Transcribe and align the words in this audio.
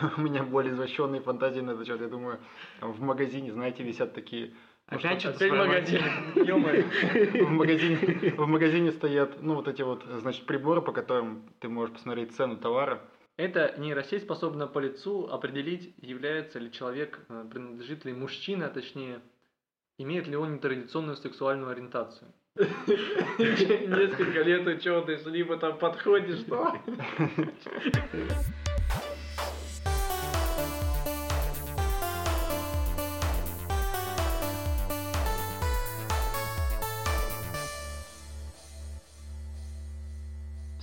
у 0.16 0.20
меня 0.20 0.42
более 0.42 0.72
извращенные 0.72 1.20
фантазии 1.20 1.60
на 1.60 1.72
этот 1.72 1.86
счет. 1.86 2.00
Я 2.00 2.08
думаю, 2.08 2.38
в 2.80 3.00
магазине, 3.00 3.52
знаете, 3.52 3.82
висят 3.82 4.14
такие 4.14 4.54
Опять 4.86 5.20
что-то 5.20 5.36
Опять 5.36 5.52
магазин. 5.52 6.02
в 7.46 7.50
магазине, 7.50 8.34
в 8.36 8.46
магазине 8.46 8.90
стоят, 8.90 9.40
ну, 9.40 9.54
вот 9.54 9.68
эти 9.68 9.82
вот, 9.82 10.04
значит, 10.04 10.46
приборы, 10.46 10.82
по 10.82 10.92
которым 10.92 11.48
ты 11.60 11.68
можешь 11.68 11.94
посмотреть 11.94 12.34
цену 12.34 12.56
товара. 12.56 13.00
Эта 13.36 13.74
нейросеть 13.78 14.24
способна 14.24 14.66
по 14.66 14.80
лицу 14.80 15.28
определить, 15.30 15.94
является 15.98 16.58
ли 16.58 16.72
человек, 16.72 17.20
э, 17.28 17.46
принадлежит 17.50 18.04
ли 18.04 18.12
мужчина, 18.12 18.68
точнее, 18.68 19.20
имеет 19.96 20.26
ли 20.26 20.36
он 20.36 20.54
нетрадиционную 20.54 21.16
сексуальную 21.16 21.70
ориентацию. 21.70 22.32
Несколько 22.56 24.42
лет 24.42 24.66
ученый, 24.66 25.30
либо 25.30 25.56
там 25.56 25.78
подходит, 25.78 26.40
что? 26.40 26.76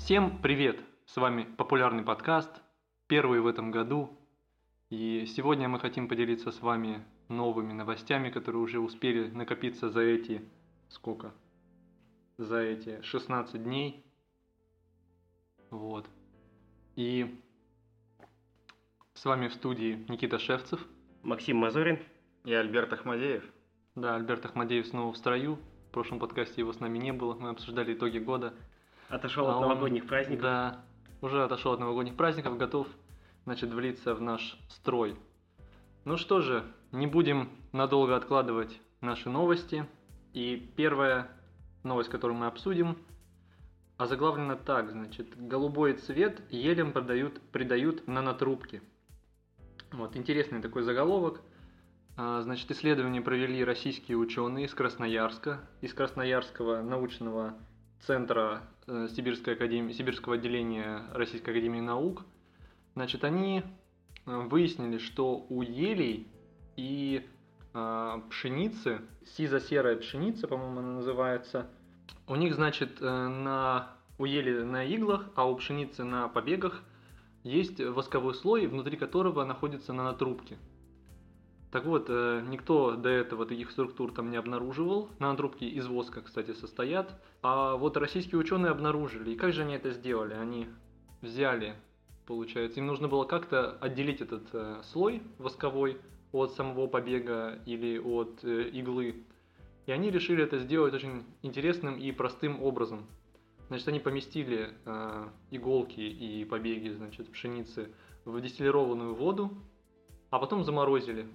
Всем 0.08 0.42
привет! 0.42 0.80
С 1.06 1.18
вами 1.18 1.44
популярный 1.58 2.02
подкаст, 2.02 2.62
первый 3.08 3.42
в 3.42 3.46
этом 3.46 3.72
году. 3.72 4.18
И 4.90 5.26
сегодня 5.26 5.68
мы 5.68 5.82
хотим 5.82 6.08
поделиться 6.08 6.50
с 6.50 6.62
вами 6.62 7.04
новыми 7.28 7.74
новостями, 7.74 8.30
которые 8.30 8.62
уже 8.62 8.80
успели 8.80 9.28
накопиться 9.28 9.90
за 9.90 10.00
эти... 10.00 10.50
Сколько? 10.88 11.34
За 12.38 12.56
эти 12.60 13.02
16 13.02 13.62
дней. 13.62 14.06
Вот. 15.72 16.08
И 16.96 17.38
с 19.14 19.26
вами 19.26 19.50
в 19.50 19.54
студии 19.56 20.06
Никита 20.08 20.40
Шевцев. 20.40 20.88
Максим 21.22 21.58
Мазурин. 21.58 22.00
И 22.46 22.54
Альберт 22.54 22.94
Ахмадеев. 22.94 23.44
Да, 23.96 24.16
Альберт 24.16 24.46
Ахмадеев 24.46 24.88
снова 24.88 25.12
в 25.12 25.18
строю. 25.18 25.60
В 25.90 25.92
прошлом 25.92 26.20
подкасте 26.20 26.62
его 26.62 26.72
с 26.72 26.80
нами 26.80 26.98
не 26.98 27.12
было. 27.12 27.34
Мы 27.34 27.50
обсуждали 27.50 27.94
итоги 27.94 28.20
года. 28.20 28.54
Отошел 29.10 29.48
А 29.48 29.52
от 29.52 29.56
он- 29.58 29.62
новогодних 29.70 30.06
праздников. 30.08 30.42
Да, 30.44 30.82
уже 31.22 31.44
отошел 31.44 31.74
от 31.74 31.80
новогодних 31.80 32.16
праздников, 32.16 32.58
готов, 32.58 32.88
значит, 33.46 33.72
влиться 33.74 34.14
в 34.16 34.22
наш 34.22 34.58
строй. 34.70 35.16
Ну 36.06 36.18
что 36.18 36.42
же, 36.42 36.64
не 36.92 37.08
будем 37.08 37.50
надолго 37.72 38.16
откладывать 38.16 38.80
наши 39.02 39.30
новости. 39.30 39.86
И 40.34 40.72
первая 40.76 41.30
новость, 41.84 42.10
которую 42.10 42.38
мы 42.38 42.48
обсудим, 42.48 42.98
озаглавлена 43.98 44.56
так, 44.56 44.92
значит, 44.92 45.36
голубой 45.48 45.94
цвет 45.94 46.42
елем 46.52 46.92
продают, 46.92 47.42
придают 47.52 48.08
нанотрубки. 48.08 48.82
Вот, 49.92 50.16
интересный 50.16 50.62
такой 50.62 50.84
заголовок. 50.84 51.42
А, 52.18 52.42
Значит, 52.42 52.70
исследование 52.72 53.22
провели 53.22 53.64
российские 53.64 54.18
ученые 54.18 54.66
из 54.66 54.74
Красноярска, 54.74 55.62
из 55.82 55.94
Красноярского 55.94 56.82
научного 56.82 57.56
центра 58.06 58.64
э, 58.88 59.08
Сибирской 59.16 59.54
академии, 59.54 59.94
Сибирского 59.94 60.36
отделения 60.36 61.04
Российской 61.14 61.52
академии 61.52 61.80
наук. 61.80 62.26
Значит, 62.96 63.24
они 63.24 63.64
э, 64.26 64.38
выяснили, 64.50 64.98
что 64.98 65.46
у 65.50 65.62
елей 65.62 66.28
и 66.76 67.26
э, 67.74 68.22
пшеницы, 68.30 69.02
сизо-серая 69.36 69.98
пшеница, 69.98 70.48
по-моему, 70.48 70.80
она 70.80 70.94
называется, 70.94 71.68
у 72.28 72.36
них, 72.36 72.56
значит, 72.56 73.02
э, 73.02 73.06
на, 73.06 73.92
у 74.18 74.26
ели 74.26 74.62
на 74.62 74.84
иглах, 74.84 75.30
а 75.36 75.50
у 75.50 75.56
пшеницы 75.56 76.04
на 76.04 76.28
побегах 76.28 76.84
есть 77.44 77.80
восковой 77.80 78.34
слой, 78.34 78.68
внутри 78.68 78.98
которого 78.98 79.46
находятся 79.46 79.94
нанотрубки. 79.94 80.58
Так 81.72 81.86
вот, 81.86 82.06
э, 82.08 82.44
никто 82.48 82.96
до 82.96 83.10
этого 83.10 83.46
таких 83.46 83.72
структур 83.72 84.14
там 84.14 84.32
не 84.32 84.38
обнаруживал. 84.38 85.10
Нанотрубки 85.20 85.66
из 85.66 85.86
воска, 85.88 86.22
кстати, 86.22 86.54
состоят. 86.54 87.20
А 87.42 87.76
вот 87.76 87.98
российские 87.98 88.40
ученые 88.40 88.72
обнаружили. 88.72 89.32
И 89.32 89.36
как 89.36 89.52
же 89.52 89.64
они 89.64 89.76
это 89.76 89.92
сделали? 89.92 90.34
Они 90.34 90.68
взяли, 91.22 91.76
получается, 92.26 92.80
им 92.80 92.88
нужно 92.88 93.10
было 93.10 93.26
как-то 93.26 93.72
отделить 93.82 94.22
этот 94.22 94.44
э, 94.54 94.80
слой 94.84 95.22
восковой 95.40 95.98
от 96.32 96.54
самого 96.54 96.88
побега 96.88 97.60
или 97.66 97.98
от 97.98 98.44
э, 98.44 98.70
иглы. 98.70 99.26
И 99.88 99.92
они 99.92 100.10
решили 100.10 100.44
это 100.44 100.60
сделать 100.60 100.94
очень 100.94 101.26
интересным 101.42 101.98
и 101.98 102.12
простым 102.14 102.62
образом. 102.62 103.06
Значит, 103.68 103.90
они 103.90 104.00
поместили 104.00 104.74
иголки 105.52 106.00
и 106.00 106.46
побеги, 106.46 106.88
значит, 106.90 107.30
пшеницы 107.30 107.90
в 108.24 108.40
дистиллированную 108.40 109.14
воду, 109.14 109.52
а 110.30 110.40
потом 110.40 110.64
заморозили 110.64 111.28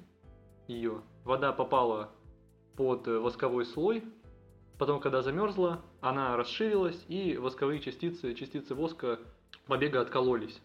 ее. 0.72 1.02
Вода 1.24 1.52
попала 1.52 2.10
под 2.76 3.06
э, 3.06 3.18
восковой 3.18 3.64
слой, 3.64 4.04
потом, 4.78 5.00
когда 5.00 5.22
замерзла, 5.22 5.82
она 6.00 6.36
расширилась, 6.36 7.04
и 7.08 7.36
восковые 7.36 7.80
частицы, 7.80 8.34
частицы 8.34 8.74
воска 8.74 9.20
побега 9.66 10.00
откололись. 10.00 10.60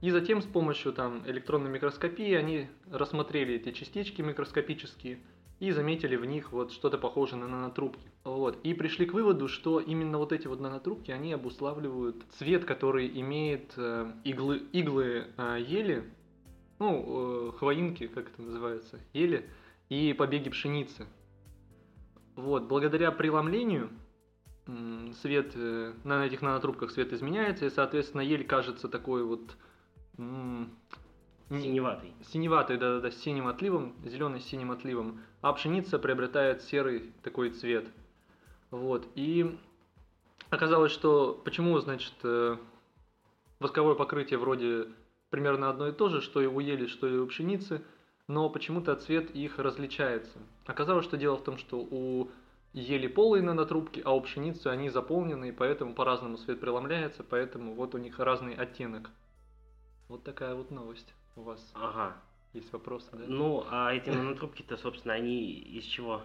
И 0.00 0.10
затем 0.10 0.42
с 0.42 0.44
помощью 0.44 0.92
там, 0.92 1.22
электронной 1.26 1.70
микроскопии 1.70 2.34
они 2.34 2.68
рассмотрели 2.90 3.54
эти 3.54 3.72
частички 3.72 4.20
микроскопические 4.20 5.20
и 5.60 5.70
заметили 5.70 6.16
в 6.16 6.24
них 6.24 6.52
вот 6.52 6.72
что-то 6.72 6.98
похожее 6.98 7.40
на 7.40 7.48
нанотрубки. 7.48 8.06
Вот. 8.24 8.58
И 8.64 8.74
пришли 8.74 9.06
к 9.06 9.14
выводу, 9.14 9.48
что 9.48 9.80
именно 9.80 10.18
вот 10.18 10.32
эти 10.32 10.46
вот 10.46 10.60
нанотрубки, 10.60 11.10
они 11.10 11.32
обуславливают 11.32 12.22
цвет, 12.36 12.64
который 12.64 13.08
имеет 13.20 13.72
э, 13.76 14.12
иглы, 14.24 14.62
иглы 14.72 15.28
э, 15.36 15.58
ели, 15.66 16.04
ну, 16.84 17.48
э, 17.48 17.52
хвоинки, 17.58 18.06
как 18.06 18.28
это 18.28 18.42
называется, 18.42 19.00
ели, 19.12 19.48
и 19.88 20.12
побеги 20.12 20.50
пшеницы. 20.50 21.06
Вот, 22.36 22.64
благодаря 22.64 23.10
преломлению 23.10 23.90
свет, 25.20 25.52
э, 25.54 25.92
на 26.04 26.26
этих 26.26 26.42
нанотрубках 26.42 26.90
свет 26.90 27.12
изменяется, 27.12 27.66
и, 27.66 27.70
соответственно, 27.70 28.22
ель 28.22 28.46
кажется 28.46 28.88
такой 28.88 29.24
вот 29.24 29.56
Синеватый. 31.48 32.12
синеватый, 32.32 32.78
да-да-да, 32.78 33.10
с 33.10 33.16
синим 33.16 33.48
отливом, 33.48 33.94
зеленый 34.04 34.40
с 34.40 34.46
синим 34.46 34.70
отливом, 34.70 35.20
а 35.42 35.52
пшеница 35.52 35.98
приобретает 35.98 36.62
серый 36.62 37.12
такой 37.22 37.50
цвет. 37.50 37.86
Вот, 38.70 39.06
и 39.14 39.58
оказалось, 40.50 40.92
что 40.92 41.40
почему, 41.44 41.78
значит, 41.80 42.14
э, 42.22 42.56
восковое 43.60 43.94
покрытие 43.94 44.38
вроде 44.38 44.88
примерно 45.34 45.68
одно 45.68 45.88
и 45.88 45.92
то 45.92 46.08
же, 46.08 46.20
что 46.20 46.40
и 46.40 46.46
у 46.46 46.60
ели, 46.60 46.86
что 46.86 47.08
и 47.08 47.16
у 47.16 47.26
пшеницы, 47.26 47.82
но 48.28 48.48
почему-то 48.48 48.94
цвет 48.94 49.32
их 49.32 49.58
различается. 49.58 50.38
Оказалось, 50.64 51.04
что 51.04 51.16
дело 51.16 51.36
в 51.36 51.42
том, 51.42 51.58
что 51.58 51.78
у 51.78 52.30
ели 52.72 53.08
полые 53.08 53.42
нанотрубки, 53.42 54.00
а 54.04 54.14
у 54.14 54.20
пшеницы 54.20 54.68
они 54.68 54.90
заполнены, 54.90 55.48
и 55.48 55.52
поэтому 55.52 55.92
по-разному 55.92 56.38
свет 56.38 56.60
преломляется, 56.60 57.24
поэтому 57.24 57.74
вот 57.74 57.96
у 57.96 57.98
них 57.98 58.20
разный 58.20 58.54
оттенок. 58.54 59.10
Вот 60.08 60.22
такая 60.22 60.54
вот 60.54 60.70
новость 60.70 61.12
у 61.34 61.42
вас. 61.42 61.72
Ага. 61.74 62.16
Есть 62.52 62.72
вопросы, 62.72 63.08
да? 63.12 63.24
Ну, 63.26 63.66
а 63.68 63.92
эти 63.92 64.10
нанотрубки-то, 64.10 64.76
собственно, 64.76 65.14
они 65.14 65.50
из 65.50 65.82
чего? 65.82 66.22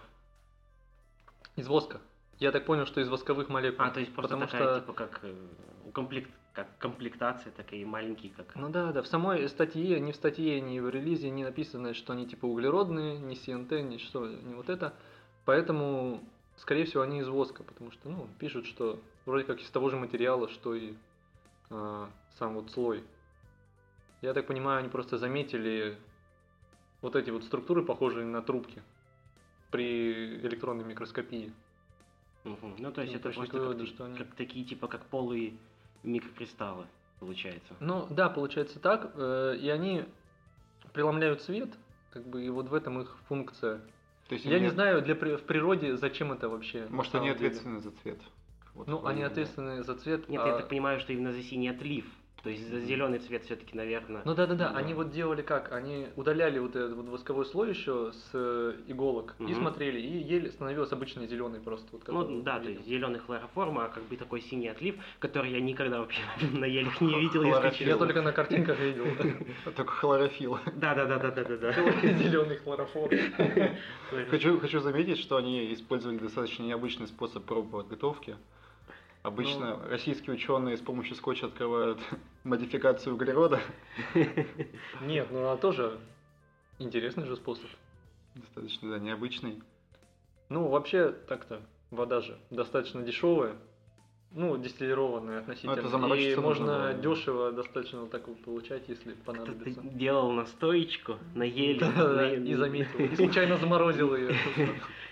Из 1.56 1.68
воска. 1.68 2.00
Я 2.38 2.52
так 2.52 2.68
понял, 2.68 2.86
что 2.86 3.02
из 3.02 3.09
восковых 3.09 3.50
молекул. 3.50 3.84
А, 3.84 3.90
то 3.90 4.02
есть 4.02 4.14
просто 4.14 4.36
Потому 4.36 4.52
такая, 4.52 4.68
что... 4.68 4.80
типа, 4.81 4.94
как 4.94 5.19
э, 5.24 5.36
как 6.64 6.78
комплектация, 6.78 7.52
такие 7.52 7.86
маленькие, 7.86 8.31
как... 8.36 8.56
Ну 8.56 8.70
да, 8.70 8.92
да, 8.92 9.02
в 9.02 9.08
самой 9.08 9.47
статье, 9.47 10.00
ни 10.00 10.12
в 10.12 10.16
статье, 10.16 10.59
ни 10.59 10.80
в 10.80 10.90
релизе 10.90 11.30
не 11.30 11.44
написано, 11.44 11.94
что 11.94 12.14
они 12.14 12.25
типа 12.28 12.46
углеродные, 12.46 13.18
ни 13.18 13.34
СНТ, 13.36 13.72
ни 13.84 13.97
что, 13.97 14.28
ни 14.28 14.53
вот 14.53 14.69
это. 14.69 14.94
Поэтому, 15.46 16.22
скорее 16.58 16.86
всего, 16.86 17.03
они 17.03 17.19
из 17.19 17.28
воска, 17.28 17.64
потому 17.64 17.92
что, 17.92 18.09
ну, 18.09 18.28
пишут, 18.40 18.66
что 18.66 19.00
вроде 19.25 19.46
как 19.46 19.62
из 19.62 19.69
того 19.69 19.90
же 19.90 19.96
материала, 19.96 20.50
что 20.50 20.75
и 20.75 20.94
а, 21.69 22.09
сам 22.38 22.56
вот 22.56 22.72
слой. 22.72 23.03
Я 24.22 24.34
так 24.34 24.48
понимаю, 24.48 24.80
они 24.80 24.90
просто 24.90 25.18
заметили 25.18 25.98
вот 27.01 27.16
эти 27.16 27.30
вот 27.30 27.44
структуры, 27.45 27.83
похожие 27.86 28.25
на 28.25 28.42
трубки 28.42 28.81
при 29.72 30.36
электронной 30.42 30.83
микроскопии. 30.83 31.54
Мгм. 32.44 32.75
Ну, 32.80 32.92
то 32.92 33.01
есть 33.01 33.13
Ну, 33.13 33.19
это 33.19 33.30
просто 33.30 33.51
как, 33.51 33.62
выводу, 33.62 33.86
ты- 33.86 33.89
что 33.92 34.06
они- 34.06 34.18
как 34.18 34.33
такие, 34.36 34.66
типа, 34.66 34.88
как 34.88 35.06
полые 35.06 35.54
микрокристаллы, 36.04 36.86
получается. 37.19 37.74
Ну 37.80 38.07
да, 38.10 38.30
получается 38.30 38.80
так. 38.80 39.12
э, 39.16 39.57
И 39.60 39.69
они 39.69 40.06
преломляют 40.94 41.42
свет, 41.42 41.69
как 42.12 42.25
бы, 42.28 42.44
и 42.44 42.50
вот 42.50 42.69
в 42.69 42.74
этом 42.74 43.01
их 43.01 43.16
функция. 43.28 43.80
То 44.28 44.34
есть 44.36 44.46
Я 44.46 44.56
они- 44.57 44.66
не 44.66 44.72
знаю, 44.72 45.01
для 45.01 45.16
при- 45.16 45.36
в 45.36 45.44
природе 45.44 45.98
зачем 45.98 46.31
это 46.31 46.50
вообще. 46.50 46.86
Может, 46.90 47.16
они 47.16 47.25
деле. 47.25 47.36
ответственны 47.36 47.80
за 47.80 47.92
цвет. 47.92 48.19
Вот 48.75 48.88
Ну, 48.88 48.98
они 49.00 49.07
мнение. 49.16 49.28
ответственны 49.28 49.84
за 49.84 49.96
цвет. 49.96 50.30
Нет, 50.30 50.42
а- 50.44 50.48
я 50.48 50.57
так 50.57 50.69
понимаю, 50.69 51.00
что 51.00 51.12
именно 51.13 51.34
за 51.34 51.42
синий 51.44 51.69
отлив. 51.69 52.06
То 52.44 52.50
есть 52.50 52.63
зеленый 52.86 53.19
цвет 53.19 53.44
все-таки, 53.44 53.75
наверное. 53.75 54.21
Ну 54.24 54.33
да, 54.33 54.47
да, 54.47 54.56
да. 54.56 54.69
Они 54.71 54.94
вот 54.94 55.12
делали 55.12 55.41
как? 55.41 55.71
Они 55.74 56.07
удаляли 56.15 56.59
вот 56.59 56.75
этот 56.75 56.94
вот 56.94 57.09
восковой 57.09 57.45
слой 57.45 57.69
еще 57.69 58.12
с 58.13 58.30
э, 58.33 58.75
иголок 58.88 59.36
и 59.39 59.44
Мгм. 59.44 59.56
смотрели, 59.56 60.00
и 60.00 60.24
еле 60.24 60.51
становилось 60.51 60.91
обычный 60.91 61.27
зеленый 61.27 61.59
просто. 61.59 61.88
Вот, 61.91 62.30
Ну 62.30 62.41
да, 62.41 62.59
то 62.59 62.69
есть 62.69 62.86
зеленый 62.88 63.19
хлороформ, 63.19 63.80
а 63.80 63.89
как 63.89 64.03
бы 64.03 64.15
такой 64.15 64.41
синий 64.41 64.69
отлив, 64.69 64.95
который 65.19 65.51
я 65.51 65.59
никогда 65.59 66.00
вообще 66.00 66.21
на 66.53 66.65
елях 66.65 67.01
не 67.01 67.19
видел. 67.19 67.44
Я 67.44 67.97
только 67.97 68.21
на 68.21 68.31
картинках 68.31 68.80
видел. 68.80 69.06
Только 69.75 69.92
хлорофилл. 69.92 70.59
Да, 70.75 70.95
да, 70.95 71.06
да, 71.06 71.18
да, 71.19 71.31
да, 71.31 71.44
да, 71.44 71.57
да. 71.57 71.74
Зеленый 71.74 72.57
хлороформ. 72.57 73.12
Хочу, 74.30 74.59
хочу 74.59 74.80
заметить, 74.80 75.18
что 75.19 75.38
они 75.38 75.74
использовали 75.74 76.18
достаточно 76.18 76.63
необычный 76.63 77.07
способ 77.07 77.45
проб 77.45 77.69
подготовки. 77.71 78.35
Обычно 79.21 79.77
Ну. 79.77 79.89
российские 79.89 80.36
ученые 80.36 80.77
с 80.77 80.81
помощью 80.81 81.16
скотча 81.16 81.48
открывают 81.48 82.00
модификацию 82.44 83.16
углерода. 83.16 83.60
Нет, 85.01 85.27
ну 85.31 85.50
а 85.50 85.57
тоже 85.57 86.00
интересный 86.80 87.25
же 87.25 87.36
способ. 87.36 87.69
Достаточно, 88.36 88.92
да, 88.92 89.00
необычный. 89.00 89.62
Ну, 90.48 90.68
вообще, 90.68 91.12
так-то, 91.12 91.62
вода 91.92 92.21
же 92.21 92.38
достаточно 92.50 93.01
дешевая. 93.01 93.56
Ну, 94.31 94.57
дистиллированная 94.57 95.39
относительно. 95.39 95.71
это 95.74 96.16
и 96.16 96.36
можно 96.36 96.66
было, 96.66 96.94
дешево 96.94 97.51
достаточно 97.51 98.01
вот 98.01 98.12
так 98.12 98.27
вот 98.27 98.42
получать, 98.44 98.83
если 98.88 99.13
Кто-то 99.13 99.25
понадобится. 99.39 99.81
делал 99.81 100.31
настоечку 100.31 101.18
на 101.33 101.44
еле. 101.44 101.80
И 102.48 102.54
заметил. 102.54 103.00
И 103.00 103.16
случайно 103.16 103.57
заморозил 103.57 104.16
ее. 104.16 104.36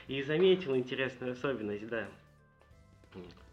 И 0.07 0.21
заметил 0.21 0.75
интересную 0.75 1.33
особенность, 1.33 1.87
да. 1.89 2.07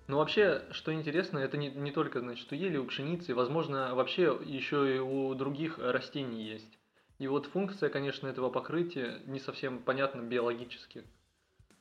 Ну, 0.06 0.19
вообще, 0.19 0.62
что 0.71 0.93
интересно, 0.93 1.39
это 1.39 1.56
не, 1.56 1.71
не 1.71 1.91
только, 1.91 2.21
значит, 2.21 2.51
у 2.53 2.55
ели, 2.55 2.77
у 2.77 2.85
пшеницы, 2.85 3.35
возможно, 3.35 3.95
вообще 3.95 4.39
еще 4.45 4.97
и 4.97 4.99
у 4.99 5.35
других 5.35 5.79
растений 5.79 6.43
есть. 6.43 6.79
И 7.19 7.27
вот 7.27 7.47
функция, 7.47 7.89
конечно, 7.89 8.27
этого 8.27 8.51
покрытия 8.51 9.21
не 9.27 9.41
совсем 9.41 9.79
понятна 9.79 10.21
биологически. 10.21 11.05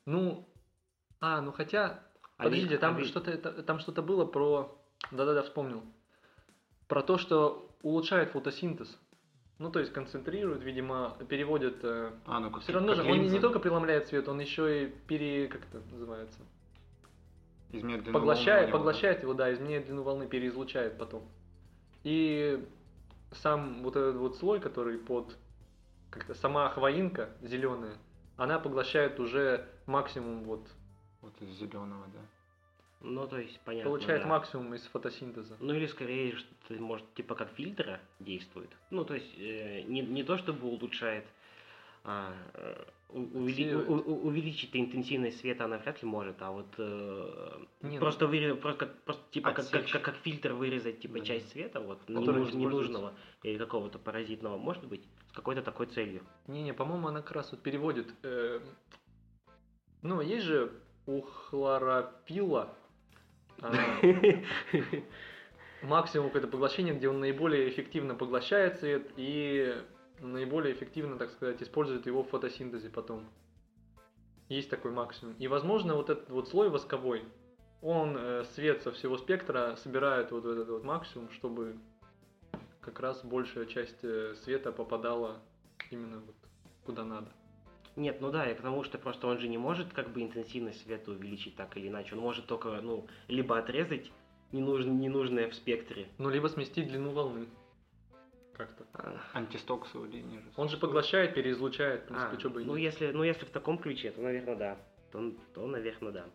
Ну, 0.06 0.48
а, 1.20 1.42
ну 1.42 1.52
хотя, 1.52 2.04
А 2.38 2.44
подождите, 2.44 2.78
там 2.78 2.98
а 2.98 3.04
что-то 3.04 3.64
там 3.64 3.80
что-то 3.80 4.02
было 4.02 4.25
про, 4.25 4.78
да-да-да, 5.12 5.44
вспомнил, 5.44 5.84
про 6.88 7.02
то, 7.02 7.18
что 7.18 7.75
улучшает 7.81 8.30
фотосинтез. 8.31 8.98
Ну, 9.60 9.72
то 9.72 9.80
есть 9.80 9.94
концентрирует, 9.94 10.64
видимо, 10.64 11.18
переводит. 11.30 11.78
А, 11.84 12.40
ну 12.40 12.52
как 12.52 12.64
все 12.64 12.74
равно 12.74 12.96
же 12.96 13.02
как 13.02 13.12
он 13.12 13.18
не, 13.18 13.24
линза 13.24 13.36
не 13.36 13.42
только 13.42 13.60
преломляет 13.60 14.08
свет, 14.08 14.28
он 14.28 14.40
еще 14.40 14.86
и 14.86 14.88
пере, 14.88 15.48
как 15.48 15.62
это 15.62 15.81
называется, 15.92 16.40
изменяет 17.74 18.04
длину 18.04 18.20
поглощает, 18.20 18.70
волны 18.70 18.72
поглощает 18.72 19.24
его, 19.24 19.34
да, 19.34 19.54
изменяет 19.54 19.86
длину 19.86 20.04
волны, 20.04 20.28
переизлучает 20.28 20.98
потом. 20.98 21.24
И 22.04 22.66
сам 23.31 23.84
вот 23.84 23.96
этот 23.96 24.16
вот 24.16 24.38
слой, 24.38 24.60
который 24.60 24.98
под 24.98 25.36
как-то 26.10 26.34
сама 26.36 26.70
хвоинка 26.70 27.30
зеленая, 27.42 27.96
она 28.38 28.60
поглощает 28.60 29.20
уже 29.20 29.68
максимум 29.86 30.44
вот. 30.44 30.68
Вот 31.22 31.34
из 31.42 31.50
зеленого, 31.58 32.06
да. 32.14 32.20
Ну, 33.00 33.28
то 33.28 33.38
есть, 33.38 33.60
понятно. 33.66 33.90
получает 33.90 34.24
да. 34.24 34.28
максимум 34.30 34.74
из 34.74 34.81
фотосинтеза. 34.88 35.58
Ну 35.60 35.74
или 35.74 35.88
скорее, 35.88 36.36
что 36.36 36.74
может, 36.75 37.14
типа 37.16 37.36
как 37.36 37.50
фильтра 37.52 38.00
действует. 38.20 38.70
Ну, 38.90 39.04
то 39.04 39.14
есть, 39.14 39.38
э, 39.38 39.81
не, 39.84 40.02
не 40.02 40.24
то 40.24 40.38
чтобы 40.38 40.68
улучшает, 40.68 41.25
а, 42.06 42.34
э, 42.56 42.84
увели- 43.14 43.74
у- 43.76 43.94
у- 43.94 44.28
увеличить 44.28 44.76
интенсивность 44.76 45.40
света 45.40 45.66
она 45.66 45.78
вряд 45.78 46.02
ли 46.02 46.08
может, 46.10 46.42
а 46.42 46.52
вот 46.52 46.68
э, 46.78 47.60
Не, 47.82 47.94
ну- 47.96 48.00
просто, 48.00 48.26
выре- 48.26 48.56
просто, 48.56 48.86
как, 48.88 49.02
просто 49.04 49.24
типа 49.32 49.52
как, 49.52 49.66
как, 49.70 49.76
Отсечь. 49.82 49.92
как, 49.94 50.02
как 50.02 50.16
фильтр 50.18 50.54
вырезать 50.54 51.00
типа 51.00 51.20
Да. 51.20 51.26
часть 51.26 51.52
света, 51.52 51.80
вот, 51.80 52.00
ненуж- 52.10 52.16
не 52.16 52.22
используется. 52.24 52.58
ненужного 52.58 53.14
или 53.44 53.58
какого-то 53.58 54.00
паразитного, 54.00 54.58
может 54.58 54.86
быть, 54.86 55.04
с 55.30 55.34
какой-то 55.34 55.62
такой 55.62 55.86
целью. 55.88 56.24
Не-не, 56.48 56.74
по-моему, 56.74 57.08
она 57.08 57.22
как 57.22 57.32
раз 57.34 57.52
вот 57.52 57.62
переводит. 57.62 58.14
э, 58.24 58.60
ну, 60.02 60.20
есть 60.22 60.46
же 60.46 60.72
у 61.06 61.22
хлорофилла 61.22 62.76
а, 63.62 63.72
максимум 65.84 66.28
какое-то 66.28 66.48
поглощение, 66.48 66.94
где 66.94 67.08
он 67.10 67.20
наиболее 67.20 67.70
эффективно 67.70 68.16
поглощает 68.16 68.80
свет 68.80 69.12
и 69.18 69.76
наиболее 70.19 70.74
эффективно, 70.74 71.18
так 71.18 71.31
сказать, 71.31 71.62
использует 71.62 72.06
его 72.06 72.24
в 72.24 72.30
фотосинтезе 72.30 72.89
потом. 72.89 73.25
Есть 74.50 74.69
такой 74.69 74.92
максимум. 74.92 75.36
И, 75.39 75.48
возможно, 75.48 75.95
вот 75.95 76.10
этот 76.10 76.30
вот 76.30 76.50
слой 76.50 76.69
восковой, 76.69 77.24
он 77.81 78.15
э, 78.18 78.44
свет 78.56 78.81
со 78.81 78.92
всего 78.92 79.18
спектра 79.18 79.75
собирает 79.77 80.31
вот 80.31 80.45
этот 80.45 80.69
вот 80.69 80.83
максимум, 80.83 81.30
чтобы 81.31 81.77
как 82.81 83.00
раз 83.00 83.24
большая 83.24 83.65
часть 83.65 84.04
э, 84.04 84.36
света 84.44 84.71
попадала 84.71 85.42
именно 85.89 86.19
вот 86.19 86.36
куда 86.86 87.04
надо. 87.04 87.31
Нет, 87.95 88.21
ну 88.21 88.31
да, 88.31 88.50
и 88.50 88.56
потому 88.56 88.83
что 88.83 88.98
просто 88.98 89.27
он 89.27 89.38
же 89.39 89.48
не 89.48 89.57
может 89.57 89.94
как 89.94 90.12
бы 90.12 90.21
интенсивность 90.21 90.81
света 90.81 91.12
увеличить 91.12 91.56
так 91.56 91.77
или 91.77 91.88
иначе. 91.88 92.15
Он 92.15 92.21
может 92.21 92.48
только, 92.48 92.69
ну, 92.81 93.07
либо 93.27 93.57
отрезать 93.57 94.12
ненуж- 94.51 94.86
ненужное 94.86 95.50
в 95.50 95.54
спектре. 95.54 96.07
Ну, 96.18 96.30
либо 96.30 96.48
сместить 96.48 96.88
длину 96.88 97.12
волны. 97.12 97.48
Как-то. 98.58 98.86
А, 98.94 99.20
Антистоксовую 99.34 100.12
линию. 100.12 100.42
Он 100.56 100.70
же 100.70 100.78
поглощает, 100.78 101.34
переизлучает, 101.34 102.04
в 102.04 102.06
принципе, 102.08 102.36
а, 102.36 102.40
что 102.40 102.50
бы 102.50 102.62
и 102.62 102.66
ну, 102.66 102.76
нет. 102.76 102.94
если, 102.94 103.12
ну, 103.12 103.24
если 103.24 103.46
в 103.46 103.50
таком 103.50 103.78
ключе, 103.80 104.12
то, 104.12 104.22
наверное, 104.22 104.56
да. 104.56 104.78
То, 105.12 105.32
то 105.54 105.66
наверное, 105.68 106.12
да. 106.12 106.26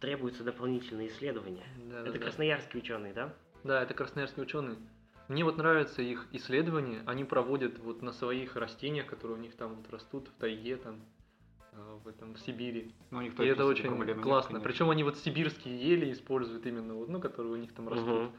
Требуются 0.00 0.44
дополнительные 0.44 1.08
исследования. 1.08 1.64
Да, 1.88 2.00
Это 2.00 2.12
да, 2.12 2.18
да. 2.18 2.18
красноярские 2.18 2.82
ученые, 2.82 3.12
да? 3.12 3.32
Да, 3.64 3.82
это 3.82 3.94
красноярские 3.94 4.44
ученые. 4.44 4.76
Мне 5.28 5.44
вот 5.44 5.56
нравятся 5.56 6.02
их 6.02 6.26
исследования. 6.32 7.02
Они 7.06 7.24
проводят 7.24 7.78
вот 7.78 8.02
на 8.02 8.12
своих 8.12 8.56
растениях, 8.56 9.06
которые 9.06 9.38
у 9.38 9.40
них 9.40 9.56
там 9.56 9.74
вот 9.74 9.90
растут 9.90 10.28
в 10.28 10.40
тайге, 10.40 10.76
там, 10.76 11.00
э, 11.72 11.98
в 12.04 12.08
этом 12.08 12.34
в 12.34 12.40
Сибири. 12.40 12.92
Ну, 13.10 13.18
у 13.18 13.20
них 13.22 13.38
И 13.40 13.44
это 13.44 13.64
очень 13.64 13.90
нет, 13.90 14.20
классно. 14.20 14.50
конечно. 14.50 14.68
Причем 14.68 14.90
они 14.90 15.02
вот 15.02 15.16
сибирские 15.18 15.76
ели 15.80 16.12
используют 16.12 16.64
именно, 16.66 16.94
вот, 16.94 17.08
ну, 17.08 17.20
которые 17.20 17.54
у 17.54 17.56
них 17.56 17.72
там 17.74 17.88
растут. 17.88 18.06
Мгм. 18.08 18.32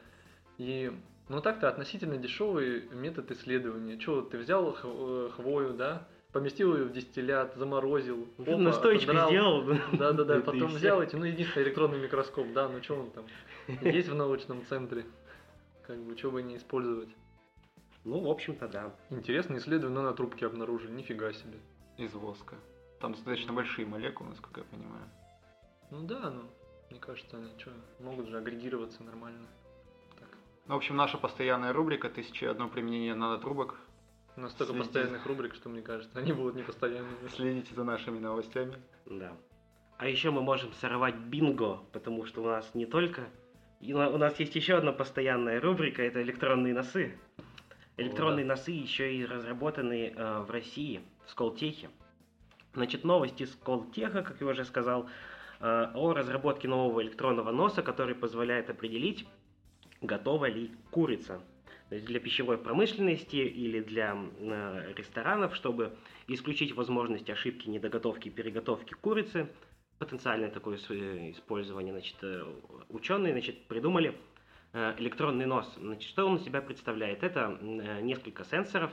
И, 0.60 0.94
ну 1.30 1.42
так-то 1.42 1.70
относительно 1.70 2.18
дешевый 2.18 2.88
метод 2.92 3.32
исследования. 3.32 3.98
Че, 3.98 4.22
ты 4.22 4.38
взял 4.38 4.76
э, 4.84 5.30
хвою, 5.36 5.74
да, 5.74 6.08
поместил 6.32 6.76
ее 6.76 6.86
в 6.86 6.92
дистиллят, 6.92 7.56
заморозил, 7.56 8.28
Ну, 8.38 8.44
опа, 8.70 8.70
отодрал. 8.70 9.30
сделал. 9.30 9.64
Да-да-да, 9.94 10.40
потом 10.46 10.68
взял 10.68 11.02
эти, 11.02 11.16
ну, 11.16 11.26
единственный 11.26 11.64
электронный 11.64 12.00
микроскоп, 12.00 12.48
да, 12.54 12.70
ну 12.70 12.82
что 12.84 12.96
он 12.96 13.12
там, 13.12 13.26
есть 13.82 14.10
в 14.10 14.16
научном 14.16 14.66
центре, 14.66 15.06
как 15.86 15.98
бы, 16.00 16.18
что 16.18 16.32
бы 16.32 16.44
не 16.44 16.58
использовать. 16.58 17.10
Ну, 18.04 18.22
в 18.22 18.30
общем-то, 18.30 18.68
да. 18.70 18.96
Интересное 19.10 19.58
исследование, 19.58 20.00
но 20.00 20.10
на 20.10 20.14
трубке 20.14 20.46
обнаружили, 20.46 20.92
нифига 20.92 21.34
себе. 21.34 21.58
Из 21.98 22.14
воска. 22.14 22.56
Там 23.02 23.14
достаточно 23.14 23.52
большие 23.54 23.86
молекулы, 23.86 24.30
насколько 24.30 24.62
я 24.62 24.66
понимаю. 24.66 25.04
Ну 25.92 26.04
да, 26.04 26.30
ну, 26.30 26.44
мне 26.90 27.00
кажется, 27.00 27.38
они 27.38 27.50
что, 27.58 27.72
могут 28.00 28.28
же 28.30 28.38
агрегироваться 28.38 29.04
нормально. 29.04 29.48
Ну, 30.68 30.74
в 30.74 30.78
общем, 30.78 30.98
наша 30.98 31.18
постоянная 31.18 31.72
рубрика 31.72 32.10
«Тысяча 32.10 32.52
одно 32.52 32.68
применение 32.68 33.16
нанотрубок». 33.16 33.76
У 34.36 34.42
нас 34.42 34.52
столько 34.52 34.74
Следите. 34.74 34.86
постоянных 34.86 35.26
рубрик, 35.26 35.56
что 35.56 35.70
мне 35.70 35.82
кажется, 35.82 36.20
они 36.20 36.34
будут 36.34 36.56
непостоянными. 36.56 37.16
Следите 37.34 37.74
за 37.74 37.86
нашими 37.86 38.20
новостями. 38.20 38.76
Да. 39.06 39.32
А 39.98 40.08
еще 40.10 40.30
мы 40.30 40.42
можем 40.42 40.74
сорвать 40.74 41.16
бинго, 41.16 41.80
потому 41.94 42.26
что 42.26 42.44
у 42.44 42.48
нас 42.48 42.76
не 42.76 42.86
только... 42.86 43.30
и 43.80 43.94
У 43.94 44.18
нас 44.18 44.38
есть 44.42 44.56
еще 44.56 44.76
одна 44.76 44.92
постоянная 44.92 45.62
рубрика, 45.62 46.04
это 46.04 46.22
электронные 46.22 46.74
носы. 46.74 47.18
Электронные 47.96 48.46
носы 48.46 48.72
еще 48.72 49.16
и 49.16 49.26
разработаны 49.26 50.14
э, 50.14 50.40
в 50.42 50.52
России, 50.52 51.02
в 51.26 51.32
Сколтехе. 51.32 51.90
Значит, 52.74 53.06
новости 53.06 53.46
Сколтеха, 53.46 54.22
как 54.22 54.42
я 54.42 54.48
уже 54.48 54.66
сказал, 54.66 55.10
э, 55.62 55.92
о 55.96 56.14
разработке 56.14 56.68
нового 56.68 57.02
электронного 57.02 57.52
носа, 57.52 57.82
который 57.82 58.16
позволяет 58.16 58.70
определить, 58.70 59.26
готова 60.02 60.46
ли 60.46 60.72
курица. 60.92 61.42
То 61.90 61.96
есть 61.96 62.06
для 62.08 62.20
пищевой 62.20 62.58
промышленности 62.58 63.38
или 63.38 63.80
для 63.80 64.16
э, 64.16 64.94
ресторанов, 64.96 65.56
чтобы 65.56 65.96
исключить 66.28 66.74
возможность 66.76 67.30
ошибки 67.30 67.70
недоготовки 67.70 68.28
и 68.28 68.32
переготовки 68.32 68.94
курицы, 68.94 69.48
потенциальное 69.98 70.50
такое 70.50 70.78
э, 70.90 71.32
использование, 71.32 71.94
значит, 71.94 72.18
э, 72.22 72.44
ученые, 72.90 73.34
значит, 73.34 73.68
придумали 73.68 74.18
электронный 74.74 75.46
нос. 75.46 75.74
Значит, 75.80 76.10
что 76.10 76.28
он 76.28 76.36
из 76.36 76.44
себя 76.44 76.62
представляет? 76.62 77.24
Это 77.24 77.58
несколько 78.02 78.44
сенсоров 78.44 78.92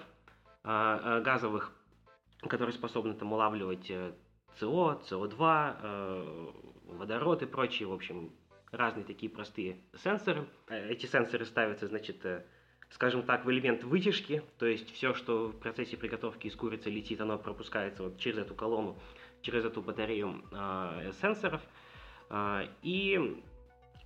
газовых, 0.62 1.72
которые 2.48 2.72
способны 2.72 3.12
там 3.14 3.32
улавливать 3.32 3.90
СО, 4.58 5.00
СО2, 5.10 5.76
э, 5.82 6.52
водород 6.96 7.42
и 7.42 7.46
прочие, 7.46 7.88
в 7.88 7.92
общем, 7.92 8.30
разные 8.74 9.04
такие 9.04 9.30
простые 9.30 9.78
сенсоры. 10.02 10.46
Э, 10.68 10.90
Эти 10.90 11.06
сенсоры 11.06 11.44
ставятся, 11.44 11.86
значит, 11.86 12.24
э, 12.24 12.44
скажем 12.90 13.22
так, 13.22 13.44
в 13.44 13.50
элемент 13.50 13.84
вытяжки, 13.84 14.42
то 14.58 14.66
есть 14.66 14.92
все, 14.92 15.14
что 15.14 15.48
в 15.48 15.58
процессе 15.58 15.96
приготовки 15.96 16.46
из 16.46 16.56
курицы 16.56 16.90
летит, 16.90 17.20
оно 17.20 17.38
пропускается 17.38 18.02
вот 18.02 18.18
через 18.18 18.38
эту 18.38 18.54
колонну, 18.54 18.98
через 19.42 19.64
эту 19.64 19.82
батарею 19.82 20.44
э, 20.52 21.12
сенсоров. 21.20 21.62
Э, 22.30 22.68
и 22.82 23.42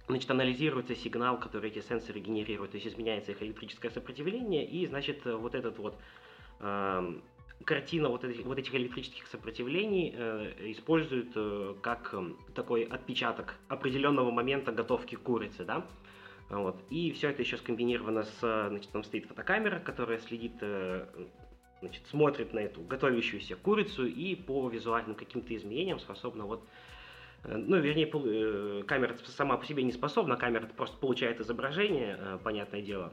значит, 0.06 0.30
анализируется 0.30 0.94
сигнал, 0.94 1.38
который 1.38 1.70
эти 1.70 1.80
сенсоры 1.80 2.20
генерируют, 2.20 2.72
то 2.72 2.76
есть 2.76 2.87
изменяется 2.87 3.32
их 3.32 3.42
электрическое 3.42 3.90
сопротивление, 3.90 4.66
и, 4.66 4.87
значит, 4.87 5.25
вот 5.25 5.54
этот 5.54 5.78
вот 5.78 5.98
э, 6.60 7.20
картина 7.68 8.08
вот 8.08 8.25
этих, 8.25 8.44
вот 8.44 8.58
этих 8.58 8.75
электрических 8.75 9.26
сопротивлений 9.26 10.14
э, 10.16 10.70
используют 10.72 11.32
э, 11.37 11.75
как 11.82 12.10
э, 12.12 12.32
такой 12.54 12.82
отпечаток 12.82 13.54
определенного 13.68 14.30
момента 14.30 14.72
готовки 14.72 15.14
курицы, 15.14 15.64
да, 15.64 15.87
вот. 16.48 16.76
И 16.90 17.12
все 17.12 17.30
это 17.30 17.42
еще 17.42 17.56
скомбинировано 17.58 18.22
с, 18.25 18.38
значит, 18.40 18.90
там 18.90 19.04
стоит 19.04 19.26
фотокамера, 19.26 19.78
которая 19.80 20.18
следит, 20.18 20.54
э, 20.62 21.06
значит, 21.80 22.06
смотрит 22.06 22.52
на 22.52 22.60
эту 22.60 22.80
готовящуюся 22.80 23.56
курицу 23.56 24.06
и 24.06 24.34
по 24.34 24.68
визуальным 24.68 25.14
каким-то 25.14 25.54
изменениям 25.54 26.00
способна 26.00 26.44
вот 26.46 26.66
Э, 27.44 27.56
ну, 27.56 27.76
вернее, 27.78 28.10
э, 28.12 28.82
камера 28.87 29.16
сама 29.25 29.56
по 29.56 29.64
себе 29.64 29.82
не 29.82 29.92
способна, 29.92 30.37
камера 30.37 30.66
просто 30.66 30.96
получает 30.98 31.40
изображение, 31.40 32.16
э, 32.18 32.38
понятное 32.42 32.82
дело. 32.82 33.12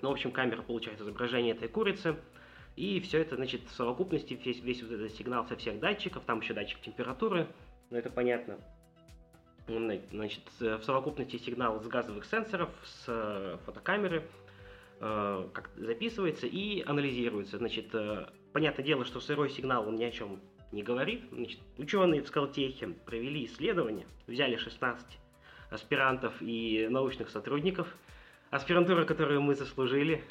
Ну, 0.00 0.10
в 0.10 0.12
общем, 0.12 0.30
камера 0.30 0.62
получает 0.62 1.00
изображение 1.00 1.54
этой 1.54 1.68
курицы, 1.68 2.16
и 2.76 3.00
все 3.00 3.20
это, 3.20 3.36
значит, 3.36 3.62
в 3.68 3.74
совокупности, 3.74 4.34
весь, 4.34 4.60
весь 4.60 4.82
вот 4.82 4.92
этот 4.92 5.12
сигнал 5.12 5.46
со 5.46 5.56
всех 5.56 5.80
датчиков, 5.80 6.24
там 6.24 6.40
еще 6.40 6.54
датчик 6.54 6.80
температуры, 6.80 7.48
ну, 7.90 7.96
это 7.96 8.10
понятно. 8.10 8.58
Значит, 10.10 10.42
в 10.60 10.82
совокупности 10.82 11.36
сигнал 11.36 11.82
с 11.82 11.86
газовых 11.86 12.24
сенсоров, 12.24 12.70
с 12.84 13.60
фотокамеры, 13.66 14.26
как 14.98 15.70
записывается 15.76 16.46
и 16.46 16.82
анализируется. 16.82 17.58
Значит, 17.58 17.94
понятное 18.52 18.84
дело, 18.84 19.04
что 19.04 19.20
сырой 19.20 19.50
сигнал, 19.50 19.86
он 19.86 19.96
ни 19.96 20.04
о 20.04 20.10
чем 20.10 20.40
не 20.72 20.82
говорит. 20.82 21.24
Значит, 21.30 21.60
ученые 21.76 22.22
в 22.22 22.28
Скалтехе 22.28 22.88
провели 23.04 23.44
исследование, 23.44 24.06
взяли 24.26 24.56
16 24.56 25.06
аспирантов 25.70 26.34
и 26.40 26.88
научных 26.88 27.28
сотрудников, 27.28 27.94
аспирантура, 28.50 29.04
которую 29.04 29.42
мы 29.42 29.54
заслужили, 29.54 30.24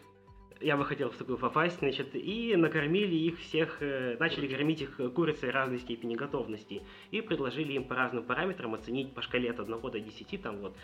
я 0.61 0.77
бы 0.77 0.85
хотел 0.85 1.09
в 1.09 1.15
такую 1.17 1.37
попасть, 1.37 1.79
значит, 1.79 2.09
и 2.13 2.55
накормили 2.55 3.15
их 3.15 3.39
всех, 3.39 3.77
э, 3.81 4.17
начали 4.19 4.47
кормить 4.47 4.81
их 4.81 4.99
курицей 5.13 5.49
разной 5.51 5.79
степени 5.79 6.15
готовности, 6.15 6.81
и 7.11 7.21
предложили 7.21 7.73
им 7.73 7.83
по 7.83 7.95
разным 7.95 8.23
параметрам 8.23 8.73
оценить 8.73 9.13
по 9.13 9.21
шкале 9.21 9.51
от 9.51 9.59
1 9.59 9.79
до 9.79 9.99
10, 9.99 10.41
там 10.41 10.57
вот, 10.57 10.75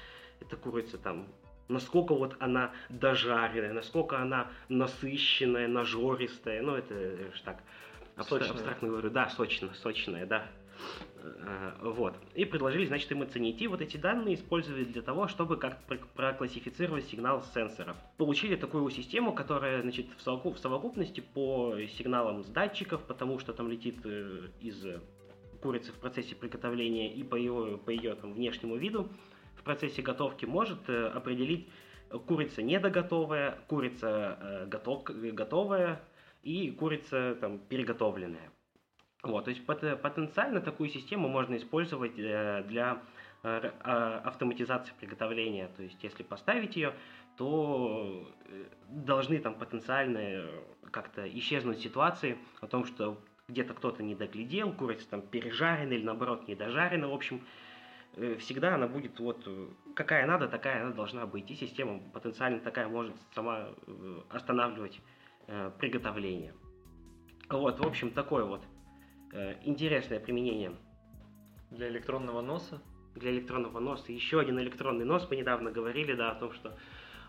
эта 0.42 0.56
курица 0.56 0.98
там, 0.98 1.28
насколько 1.68 2.14
вот 2.14 2.36
она 2.40 2.72
дожаренная, 2.90 3.74
насколько 3.74 4.20
она 4.20 4.50
насыщенная, 4.70 5.68
нажористая, 5.68 6.62
ну 6.62 6.76
это 6.76 6.96
ж 7.34 7.42
так, 7.44 7.64
Абстра- 8.16 8.52
абстрактно 8.52 8.90
говорю, 8.90 9.10
да, 9.10 9.30
сочно, 9.30 9.74
сочная, 9.74 10.26
да. 10.26 10.48
Э, 11.24 11.72
вот. 11.82 12.16
И 12.36 12.46
предложили, 12.46 12.86
значит, 12.86 13.12
им 13.12 13.22
оценить. 13.22 13.62
И 13.62 13.68
вот 13.68 13.82
эти 13.82 13.98
данные 13.98 14.36
использовали 14.36 14.84
для 14.84 15.02
того, 15.02 15.28
чтобы 15.28 15.58
как 15.58 15.80
проклассифицировать 16.16 17.06
сигнал 17.06 17.44
сенсоров. 17.54 17.98
Получили 18.18 18.56
такую 18.56 18.90
систему, 18.90 19.34
которая, 19.34 19.82
значит, 19.82 20.08
в, 20.18 20.26
совокуп- 20.26 20.56
в 20.56 20.60
совокупности 20.60 21.22
по 21.22 21.76
сигналам 21.98 22.44
с 22.44 22.48
датчиков, 22.48 23.04
потому 23.04 23.40
что 23.40 23.54
там 23.54 23.70
летит 23.70 24.00
э, 24.04 24.50
из 24.60 24.86
курицы 25.62 25.92
в 25.92 25.96
процессе 25.96 26.36
приготовления 26.36 27.14
и 27.14 27.24
по 27.24 27.36
ее, 27.36 27.80
по 27.84 27.90
ее 27.90 28.16
там, 28.16 28.34
внешнему 28.34 28.76
виду, 28.76 29.10
в 29.56 29.64
процессе 29.64 30.02
готовки 30.02 30.46
может 30.46 30.90
э, 30.90 31.08
определить 31.08 31.70
курица 32.28 32.62
недоготовая, 32.62 33.58
курица 33.68 34.68
готов, 34.68 35.04
готовая, 35.06 36.00
и 36.44 36.70
курица 36.72 37.36
там 37.40 37.58
переготовленная. 37.58 38.52
Вот, 39.24 39.46
то 39.46 39.52
есть 39.52 39.66
потенциально 39.66 40.60
такую 40.60 40.90
систему 40.90 41.30
можно 41.30 41.56
использовать 41.56 42.20
э, 42.20 42.62
для 42.68 43.02
э, 43.44 43.72
а, 43.80 44.22
автоматизации 44.26 44.92
приготовления. 45.00 45.70
То 45.78 45.84
есть 45.84 46.04
если 46.04 46.24
поставить 46.24 46.76
ее, 46.76 46.94
то 47.38 48.30
э, 48.50 48.66
должны 48.90 49.40
там 49.40 49.56
потенциально 49.56 50.46
как-то 50.92 51.26
исчезнуть 51.40 51.80
ситуации 51.80 52.38
о 52.60 52.68
том, 52.68 52.84
что 52.84 53.18
где-то 53.48 53.74
кто-то 53.74 54.04
не 54.04 54.14
доглядел, 54.14 54.74
курица 54.74 55.10
там 55.10 55.22
пережарена 55.22 55.94
или 55.94 56.04
наоборот 56.04 56.50
недожарена. 56.50 57.08
В 57.08 57.14
общем, 57.14 57.46
всегда 58.40 58.76
она 58.76 58.88
будет 58.88 59.20
вот 59.22 59.48
какая 59.96 60.28
надо, 60.28 60.50
такая 60.50 60.84
она 60.84 60.92
должна 60.92 61.26
быть. 61.26 61.50
И 61.50 61.56
система 61.56 62.00
потенциально 62.12 62.60
такая 62.60 62.90
может 62.90 63.16
сама 63.34 63.70
останавливать 64.30 65.00
приготовления. 65.80 66.54
Вот, 67.50 67.80
в 67.80 67.88
общем, 67.88 68.12
такое 68.12 68.44
вот 68.44 68.64
э, 69.34 69.56
интересное 69.66 70.20
применение. 70.20 70.72
Для 71.72 71.90
электронного 71.90 72.42
носа? 72.42 72.82
Для 73.16 73.32
электронного 73.32 73.80
носа. 73.80 74.12
Еще 74.12 74.40
один 74.40 74.60
электронный 74.60 75.06
нос. 75.06 75.28
Мы 75.30 75.36
недавно 75.36 75.72
говорили, 75.72 76.14
да, 76.14 76.32
о 76.32 76.36
том, 76.36 76.54
что 76.54 76.78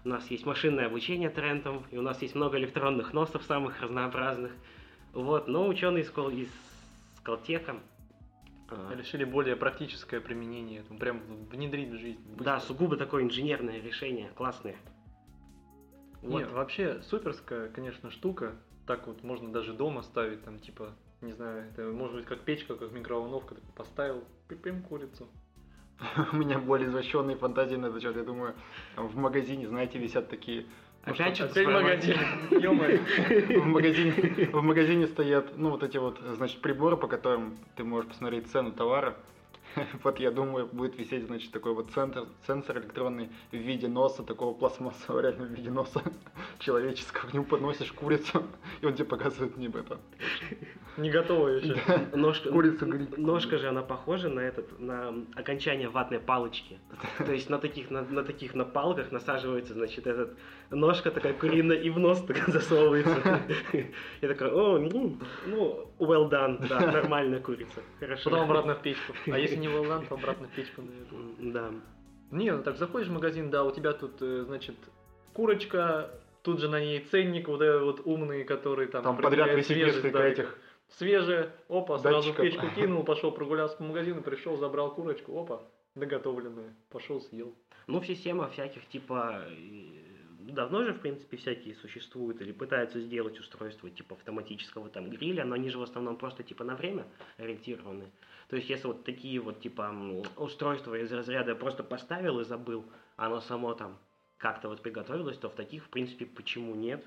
у 0.04 0.08
нас 0.08 0.30
есть 0.30 0.44
машинное 0.44 0.86
обучение 0.86 1.30
трендом, 1.30 1.84
и 1.90 1.96
у 1.96 2.02
нас 2.02 2.20
есть 2.22 2.34
много 2.34 2.58
электронных 2.58 3.12
носов 3.12 3.42
самых 3.44 3.80
разнообразных. 3.80 4.52
Вот, 5.12 5.48
но 5.48 5.66
ученые 5.66 6.02
из, 6.02 6.10
из 6.10 6.50
Скалтека 7.18 7.76
а, 8.68 8.94
решили 8.94 9.24
более 9.24 9.56
практическое 9.56 10.20
применение, 10.20 10.82
прям 10.98 11.20
внедрить 11.50 11.90
в 11.90 11.98
жизнь. 11.98 12.20
Быстро. 12.26 12.44
Да, 12.44 12.60
сугубо 12.60 12.96
такое 12.96 13.22
инженерное 13.22 13.80
решение, 13.80 14.30
классное. 14.34 14.76
Вот. 16.22 16.40
Нет, 16.40 16.52
вообще 16.52 17.02
суперская, 17.02 17.68
конечно, 17.68 18.10
штука. 18.10 18.56
Так 18.86 19.06
вот 19.06 19.22
можно 19.22 19.52
даже 19.52 19.72
дома 19.72 20.02
ставить, 20.02 20.44
там, 20.44 20.58
типа, 20.58 20.94
не 21.20 21.32
знаю, 21.32 21.64
это 21.70 21.82
может 21.84 22.16
быть 22.16 22.26
как 22.26 22.40
печка, 22.40 22.74
как 22.74 22.92
микроволновка, 22.92 23.54
такой 23.54 23.72
поставил, 23.74 24.24
пипим 24.48 24.82
курицу. 24.82 25.28
У 26.32 26.36
меня 26.36 26.58
более 26.58 26.88
извращенные 26.88 27.36
фантазии 27.36 27.76
на 27.76 27.86
этот 27.86 28.02
счет. 28.02 28.16
Я 28.16 28.24
думаю, 28.24 28.54
в 28.96 29.16
магазине, 29.16 29.68
знаете, 29.68 29.98
висят 29.98 30.28
такие 30.28 30.66
Опять 31.04 31.36
что 31.36 31.48
Опять 31.48 31.66
магазин. 31.66 32.16
В 32.50 33.66
магазине, 33.66 34.12
в 34.50 34.62
магазине 34.62 35.06
стоят, 35.06 35.58
ну, 35.58 35.68
вот 35.70 35.82
эти 35.82 35.98
вот, 35.98 36.18
значит, 36.36 36.62
приборы, 36.62 36.96
по 36.96 37.08
которым 37.08 37.58
ты 37.76 37.84
можешь 37.84 38.08
посмотреть 38.08 38.50
цену 38.50 38.72
товара. 38.72 39.14
Вот 40.02 40.20
я 40.20 40.30
думаю, 40.30 40.66
будет 40.66 40.98
висеть, 40.98 41.26
значит, 41.26 41.50
такой 41.52 41.74
вот 41.74 41.90
центр, 41.90 42.26
сенсор 42.46 42.78
электронный 42.78 43.30
в 43.50 43.56
виде 43.56 43.88
носа, 43.88 44.22
такого 44.22 44.54
пластмассового, 44.54 45.20
реально 45.20 45.46
в 45.46 45.50
виде 45.50 45.70
носа 45.70 46.02
человеческого. 46.58 47.30
К 47.30 47.34
нему 47.34 47.44
подносишь 47.44 47.92
курицу, 47.92 48.44
и 48.80 48.86
он 48.86 48.94
тебе 48.94 49.06
показывает 49.06 49.56
небо 49.56 49.80
это. 49.80 49.98
Не 50.96 51.10
готово 51.10 51.48
еще. 51.48 51.76
Ножка, 52.14 52.50
Курица 52.50 52.86
горит. 52.86 53.18
Ножка 53.18 53.58
же, 53.58 53.68
она 53.68 53.82
похожа 53.82 54.28
на 54.28 54.40
этот, 54.40 54.78
на 54.78 55.14
окончание 55.34 55.88
ватной 55.88 56.20
палочки. 56.20 56.78
То 57.18 57.32
есть 57.32 57.50
на 57.50 57.58
таких, 57.58 57.90
на, 57.90 58.02
на 58.02 58.22
таких 58.22 58.54
на 58.54 58.64
палках 58.64 59.10
насаживается, 59.10 59.74
значит, 59.74 60.06
этот 60.06 60.38
ножка 60.70 61.10
такая 61.10 61.34
куриная 61.34 61.76
и 61.76 61.90
в 61.90 61.98
нос 61.98 62.22
так 62.22 62.36
засовывается. 62.48 63.42
Я 64.20 64.28
такой, 64.28 64.50
о, 64.50 64.78
ну, 64.78 65.18
ну, 65.46 65.90
well 65.98 66.30
done, 66.30 66.66
да, 66.68 66.80
нормальная 66.92 67.40
курица. 67.40 67.82
Хорошо. 68.00 68.30
Потом 68.30 68.44
обратно 68.44 68.74
в 68.74 68.82
печку. 68.82 69.12
А 69.26 69.38
если 69.38 69.56
не 69.56 69.68
well 69.68 69.84
done, 69.84 70.06
то 70.08 70.14
обратно 70.14 70.48
в 70.48 70.50
печку, 70.52 70.82
наверное. 70.82 71.52
Да. 71.52 71.70
Не, 72.30 72.52
ну 72.52 72.62
так 72.62 72.78
заходишь 72.78 73.08
в 73.08 73.12
магазин, 73.12 73.50
да, 73.50 73.64
у 73.64 73.70
тебя 73.70 73.92
тут, 73.92 74.20
э, 74.20 74.44
значит, 74.46 74.74
курочка, 75.34 76.10
тут 76.42 76.60
же 76.60 76.68
на 76.68 76.80
ней 76.80 77.00
ценник, 77.00 77.48
вот 77.48 77.62
этот 77.62 77.82
вот 77.82 78.00
умный, 78.04 78.44
который 78.44 78.88
там... 78.88 79.04
Там 79.04 79.16
подряд 79.18 79.54
висит 79.54 80.12
да, 80.12 80.26
этих 80.26 80.58
свежее, 80.88 81.52
опа, 81.68 81.98
сразу 81.98 82.32
в 82.32 82.36
печку 82.36 82.66
кинул, 82.74 83.04
пошел 83.04 83.30
прогулялся 83.30 83.76
по 83.76 83.84
магазину, 83.84 84.22
пришел, 84.22 84.56
забрал 84.56 84.94
курочку, 84.94 85.38
опа, 85.38 85.62
доготовленную, 85.94 86.74
пошел 86.90 87.20
съел. 87.20 87.54
Ну, 87.86 88.02
система 88.02 88.48
всяких 88.48 88.86
типа 88.88 89.44
давно 90.52 90.84
же, 90.84 90.92
в 90.92 91.00
принципе, 91.00 91.36
всякие 91.36 91.74
существуют 91.76 92.40
или 92.40 92.52
пытаются 92.52 93.00
сделать 93.00 93.38
устройство 93.38 93.90
типа 93.90 94.14
автоматического 94.14 94.88
там 94.88 95.10
гриля, 95.10 95.44
но 95.44 95.54
они 95.54 95.70
же 95.70 95.78
в 95.78 95.82
основном 95.82 96.16
просто 96.16 96.42
типа 96.42 96.64
на 96.64 96.76
время 96.76 97.06
ориентированы. 97.38 98.10
То 98.48 98.56
есть, 98.56 98.68
если 98.68 98.86
вот 98.86 99.04
такие 99.04 99.40
вот 99.40 99.60
типа 99.60 99.94
устройства 100.36 100.94
из 100.94 101.12
разряда 101.12 101.54
просто 101.54 101.82
поставил 101.82 102.40
и 102.40 102.44
забыл, 102.44 102.84
оно 103.16 103.40
само 103.40 103.74
там 103.74 103.98
как-то 104.38 104.68
вот 104.68 104.82
приготовилось, 104.82 105.38
то 105.38 105.48
в 105.48 105.54
таких, 105.54 105.84
в 105.84 105.88
принципе, 105.88 106.26
почему 106.26 106.74
нет? 106.74 107.04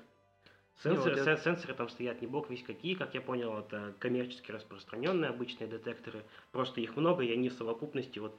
Сенсоры, 0.82 1.16
ну, 1.16 1.24
вот 1.24 1.40
сенсоры 1.40 1.74
там 1.74 1.88
стоят 1.88 2.20
не 2.20 2.28
бог 2.28 2.50
весь 2.50 2.62
какие, 2.62 2.94
как 2.94 3.14
я 3.14 3.20
понял, 3.20 3.58
это 3.58 3.94
коммерчески 3.98 4.52
распространенные 4.52 5.30
обычные 5.30 5.68
детекторы. 5.68 6.22
Просто 6.52 6.80
их 6.80 6.96
много, 6.96 7.24
и 7.24 7.32
они 7.32 7.48
в 7.48 7.54
совокупности 7.54 8.20
вот 8.20 8.36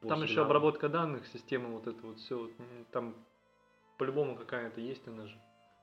Там 0.00 0.22
еще 0.22 0.42
обработка 0.42 0.88
данных, 0.88 1.26
система 1.26 1.68
вот 1.68 1.86
это 1.86 2.06
вот 2.06 2.18
все, 2.18 2.48
там 2.92 3.14
по-любому 4.00 4.34
какая-то 4.34 4.80
есть 4.80 5.06
она 5.06 5.26
же. 5.26 5.36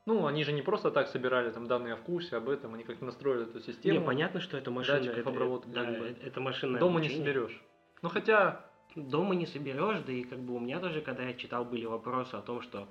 Ну, 0.08 0.26
они 0.26 0.44
же 0.44 0.52
не 0.52 0.64
просто 0.64 0.90
так 0.90 1.08
собирали 1.08 1.52
там 1.52 1.68
данные 1.68 1.94
о 1.94 1.98
вкусе, 1.98 2.38
об 2.38 2.50
этом, 2.50 2.74
они 2.74 2.84
как-то 2.84 3.06
настроили 3.06 3.44
эту 3.44 3.60
систему. 3.60 4.00
Не, 4.00 4.04
понятно, 4.04 4.40
что 4.40 4.58
это 4.58 4.72
машина. 4.72 5.12
Это, 5.12 5.30
обработки. 5.30 5.70
Да, 5.70 5.86
это 5.86 6.42
машина. 6.42 6.80
Дома 6.80 7.00
обучения. 7.00 7.20
не 7.20 7.22
соберешь. 7.22 7.62
Ну 8.02 8.10
хотя. 8.10 8.66
Дома 8.96 9.36
не 9.36 9.46
соберешь, 9.46 10.00
да 10.08 10.12
и 10.12 10.24
как 10.24 10.40
бы 10.40 10.56
у 10.56 10.60
меня 10.60 10.80
даже, 10.80 11.02
когда 11.02 11.24
я 11.24 11.34
читал, 11.36 11.66
были 11.66 11.86
вопросы 11.86 12.34
о 12.34 12.42
том, 12.42 12.62
что 12.62 12.88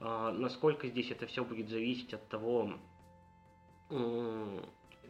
э, 0.00 0.34
насколько 0.36 0.88
здесь 0.88 1.12
это 1.12 1.26
все 1.26 1.44
будет 1.44 1.68
зависеть 1.68 2.12
от 2.12 2.28
того, 2.28 2.72
э, 3.90 4.60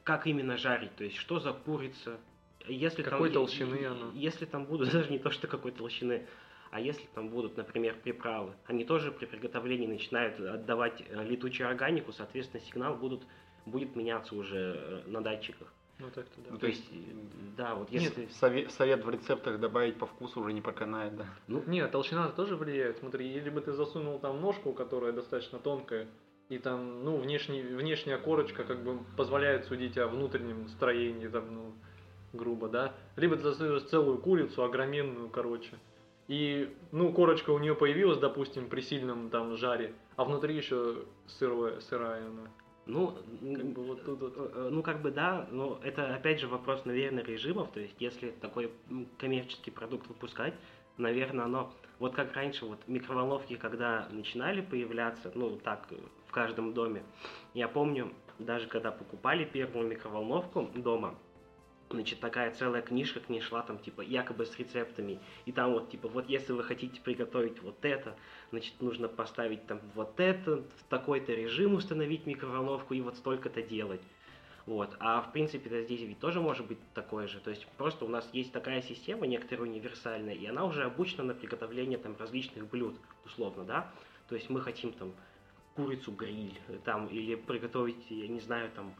как 0.02 0.26
именно 0.26 0.58
жарить, 0.58 0.94
то 0.96 1.04
есть 1.04 1.16
что 1.16 1.40
за 1.40 1.54
курица, 1.54 2.18
если 2.66 3.02
какой 3.02 3.30
там, 3.30 3.34
толщины 3.44 3.86
она. 3.86 4.10
Если 4.12 4.44
там 4.44 4.66
будут 4.66 4.90
даже 4.92 5.10
не 5.10 5.18
то, 5.18 5.30
что 5.30 5.46
какой 5.46 5.72
толщины, 5.72 6.26
А 6.74 6.80
если 6.80 7.06
там 7.14 7.28
будут, 7.28 7.56
например, 7.56 7.94
приправы, 8.02 8.52
они 8.66 8.84
тоже 8.84 9.12
при 9.12 9.26
приготовлении 9.26 9.86
начинают 9.86 10.40
отдавать 10.40 11.04
э, 11.08 11.22
летучую 11.22 11.68
органику, 11.68 12.10
соответственно, 12.10 12.60
сигнал 12.64 12.96
будут, 12.96 13.22
будет 13.64 13.94
меняться 13.94 14.34
уже 14.34 14.74
э, 14.76 15.02
на 15.06 15.20
датчиках. 15.20 15.72
Ну 16.00 16.10
так-то 16.10 16.40
да. 16.40 16.50
Ну, 16.50 16.58
То 16.58 16.66
есть, 16.66 16.84
да, 17.56 17.76
вот 17.76 17.92
Нет, 17.92 18.02
если... 18.02 18.26
Совет, 18.26 18.72
совет 18.72 19.04
в 19.04 19.08
рецептах 19.08 19.60
добавить 19.60 19.98
по 19.98 20.06
вкусу 20.06 20.40
уже 20.40 20.52
не 20.52 20.60
проканает, 20.60 21.16
да. 21.16 21.26
Ну, 21.46 21.62
Нет, 21.68 21.92
толщина 21.92 22.28
тоже 22.30 22.56
влияет. 22.56 22.98
Смотри, 22.98 23.32
либо 23.38 23.60
ты 23.60 23.72
засунул 23.72 24.18
там 24.18 24.40
ножку, 24.40 24.72
которая 24.72 25.12
достаточно 25.12 25.60
тонкая, 25.60 26.08
и 26.48 26.58
там, 26.58 27.04
ну, 27.04 27.18
внешний, 27.18 27.62
внешняя 27.62 28.18
корочка 28.18 28.64
как 28.64 28.82
бы 28.82 28.98
позволяет 29.16 29.66
судить 29.66 29.96
о 29.96 30.08
внутреннем 30.08 30.66
строении, 30.66 31.28
там, 31.28 31.54
ну, 31.54 31.74
грубо, 32.32 32.68
да. 32.68 32.94
Либо 33.14 33.36
ты 33.36 33.42
засунешь 33.42 33.84
целую 33.84 34.18
курицу, 34.18 34.64
огроменную, 34.64 35.28
короче. 35.28 35.78
И, 36.28 36.74
ну, 36.92 37.12
корочка 37.12 37.50
у 37.50 37.58
нее 37.58 37.74
появилась, 37.74 38.18
допустим, 38.18 38.68
при 38.68 38.80
сильном 38.80 39.28
там 39.30 39.56
жаре, 39.56 39.94
а 40.16 40.24
внутри 40.24 40.56
еще 40.56 41.04
сырая, 41.26 41.80
сырая 41.80 42.26
она. 42.26 42.48
Ну, 42.86 43.14
Как 43.40 43.66
бы 43.66 43.82
вот 43.82 44.04
тут 44.04 44.20
вот. 44.20 44.34
Э, 44.36 44.50
э, 44.54 44.68
Ну, 44.70 44.82
как 44.82 45.00
бы 45.00 45.10
да, 45.10 45.48
но 45.50 45.80
это 45.82 46.14
опять 46.14 46.40
же 46.40 46.48
вопрос, 46.48 46.84
наверное, 46.84 47.24
режимов. 47.24 47.70
То 47.72 47.80
есть, 47.80 47.94
если 47.98 48.30
такой 48.30 48.70
коммерческий 49.18 49.70
продукт 49.70 50.06
выпускать, 50.08 50.54
наверное, 50.98 51.46
оно... 51.46 51.72
Вот 51.98 52.14
как 52.14 52.34
раньше, 52.34 52.66
вот 52.66 52.78
микроволновки, 52.86 53.56
когда 53.56 54.08
начинали 54.10 54.60
появляться, 54.60 55.30
ну, 55.34 55.56
так, 55.56 55.88
в 56.26 56.32
каждом 56.32 56.74
доме, 56.74 57.04
я 57.54 57.68
помню, 57.68 58.12
даже 58.38 58.66
когда 58.66 58.90
покупали 58.90 59.44
первую 59.44 59.88
микроволновку 59.88 60.68
дома, 60.74 61.14
значит, 61.90 62.20
такая 62.20 62.50
целая 62.52 62.82
книжка 62.82 63.20
к 63.20 63.28
ней 63.28 63.40
шла, 63.40 63.62
там, 63.62 63.78
типа, 63.78 64.00
якобы 64.00 64.46
с 64.46 64.58
рецептами. 64.58 65.18
И 65.44 65.52
там 65.52 65.72
вот, 65.72 65.90
типа, 65.90 66.08
вот 66.08 66.28
если 66.28 66.52
вы 66.52 66.62
хотите 66.64 67.00
приготовить 67.00 67.62
вот 67.62 67.84
это, 67.84 68.16
значит, 68.50 68.74
нужно 68.80 69.08
поставить 69.08 69.66
там 69.66 69.80
вот 69.94 70.18
это, 70.18 70.56
в 70.56 70.84
такой-то 70.88 71.32
режим 71.32 71.74
установить 71.74 72.26
микроволновку 72.26 72.94
и 72.94 73.00
вот 73.00 73.16
столько-то 73.16 73.62
делать. 73.62 74.02
Вот. 74.66 74.96
А 74.98 75.20
в 75.20 75.32
принципе 75.32 75.68
-то 75.68 75.82
здесь 75.82 76.00
ведь 76.00 76.18
тоже 76.20 76.40
может 76.40 76.66
быть 76.66 76.78
такое 76.94 77.26
же. 77.28 77.38
То 77.40 77.50
есть 77.50 77.66
просто 77.76 78.04
у 78.06 78.08
нас 78.08 78.28
есть 78.32 78.52
такая 78.52 78.80
система, 78.80 79.26
некоторая 79.26 79.68
универсальная, 79.68 80.34
и 80.34 80.46
она 80.46 80.64
уже 80.64 80.84
обучена 80.84 81.24
на 81.24 81.34
приготовление 81.34 81.98
там 81.98 82.16
различных 82.18 82.66
блюд, 82.68 82.96
условно, 83.26 83.64
да. 83.64 83.92
То 84.28 84.34
есть 84.34 84.48
мы 84.48 84.62
хотим 84.62 84.92
там 84.92 85.12
курицу 85.76 86.12
гриль, 86.12 86.58
э, 86.68 86.78
там, 86.84 87.08
или 87.08 87.34
приготовить, 87.34 88.10
я 88.10 88.28
не 88.28 88.40
знаю, 88.40 88.70
там, 88.74 88.94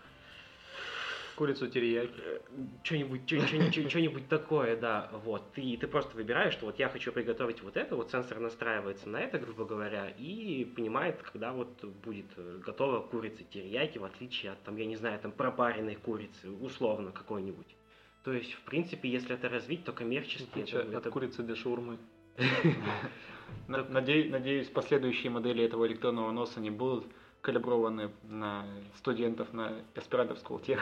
Курицу 1.37 1.69
терияки. 1.69 2.13
э, 2.17 2.39
что-нибудь, 2.85 3.23
что-нибудь, 3.27 3.91
что-нибудь 3.91 4.29
такое, 4.29 4.77
да, 4.77 5.11
вот. 5.25 5.53
Ты, 5.53 5.77
ты 5.77 5.87
просто 5.87 6.17
выбираешь, 6.17 6.53
что 6.53 6.67
вот 6.67 6.79
я 6.79 6.89
хочу 6.89 7.13
приготовить 7.13 7.63
вот 7.63 7.77
это, 7.77 7.97
вот 7.97 8.11
сенсор 8.11 8.39
настраивается 8.41 9.09
на 9.09 9.19
это, 9.21 9.39
грубо 9.39 9.65
говоря, 9.65 10.11
и 10.19 10.65
понимает, 10.65 11.21
когда 11.23 11.53
вот 11.53 11.83
будет 12.05 12.27
э, 12.37 12.61
готова 12.65 13.01
курица 13.01 13.43
терияки, 13.45 13.99
в 13.99 14.05
отличие 14.05 14.53
от, 14.53 14.63
там, 14.63 14.77
я 14.77 14.87
не 14.87 14.97
знаю, 14.97 15.19
там, 15.21 15.33
пропаренной 15.33 15.97
курицы, 15.97 16.51
условно, 16.51 17.11
какой-нибудь. 17.11 17.77
То 18.23 18.33
есть, 18.33 18.53
в 18.53 18.61
принципе, 18.63 19.09
если 19.11 19.35
это 19.35 19.49
развить, 19.49 19.85
то 19.85 19.93
коммерчески 19.93 20.61
это, 20.61 20.81
От 20.81 20.95
это- 20.95 21.11
курицы 21.11 21.43
до 21.43 21.57
шаурмы. 21.57 21.99
На- 23.69 23.85
наде- 23.85 24.29
Надеюсь, 24.31 24.69
последующие 24.69 25.31
модели 25.31 25.65
этого 25.65 25.87
электронного 25.87 26.31
носа 26.33 26.61
не 26.61 26.71
будут 26.71 27.07
калиброваны 27.45 28.11
на 28.23 28.65
студентов 28.97 29.53
на 29.53 29.73
School 29.95 30.65
Tech. 30.65 30.81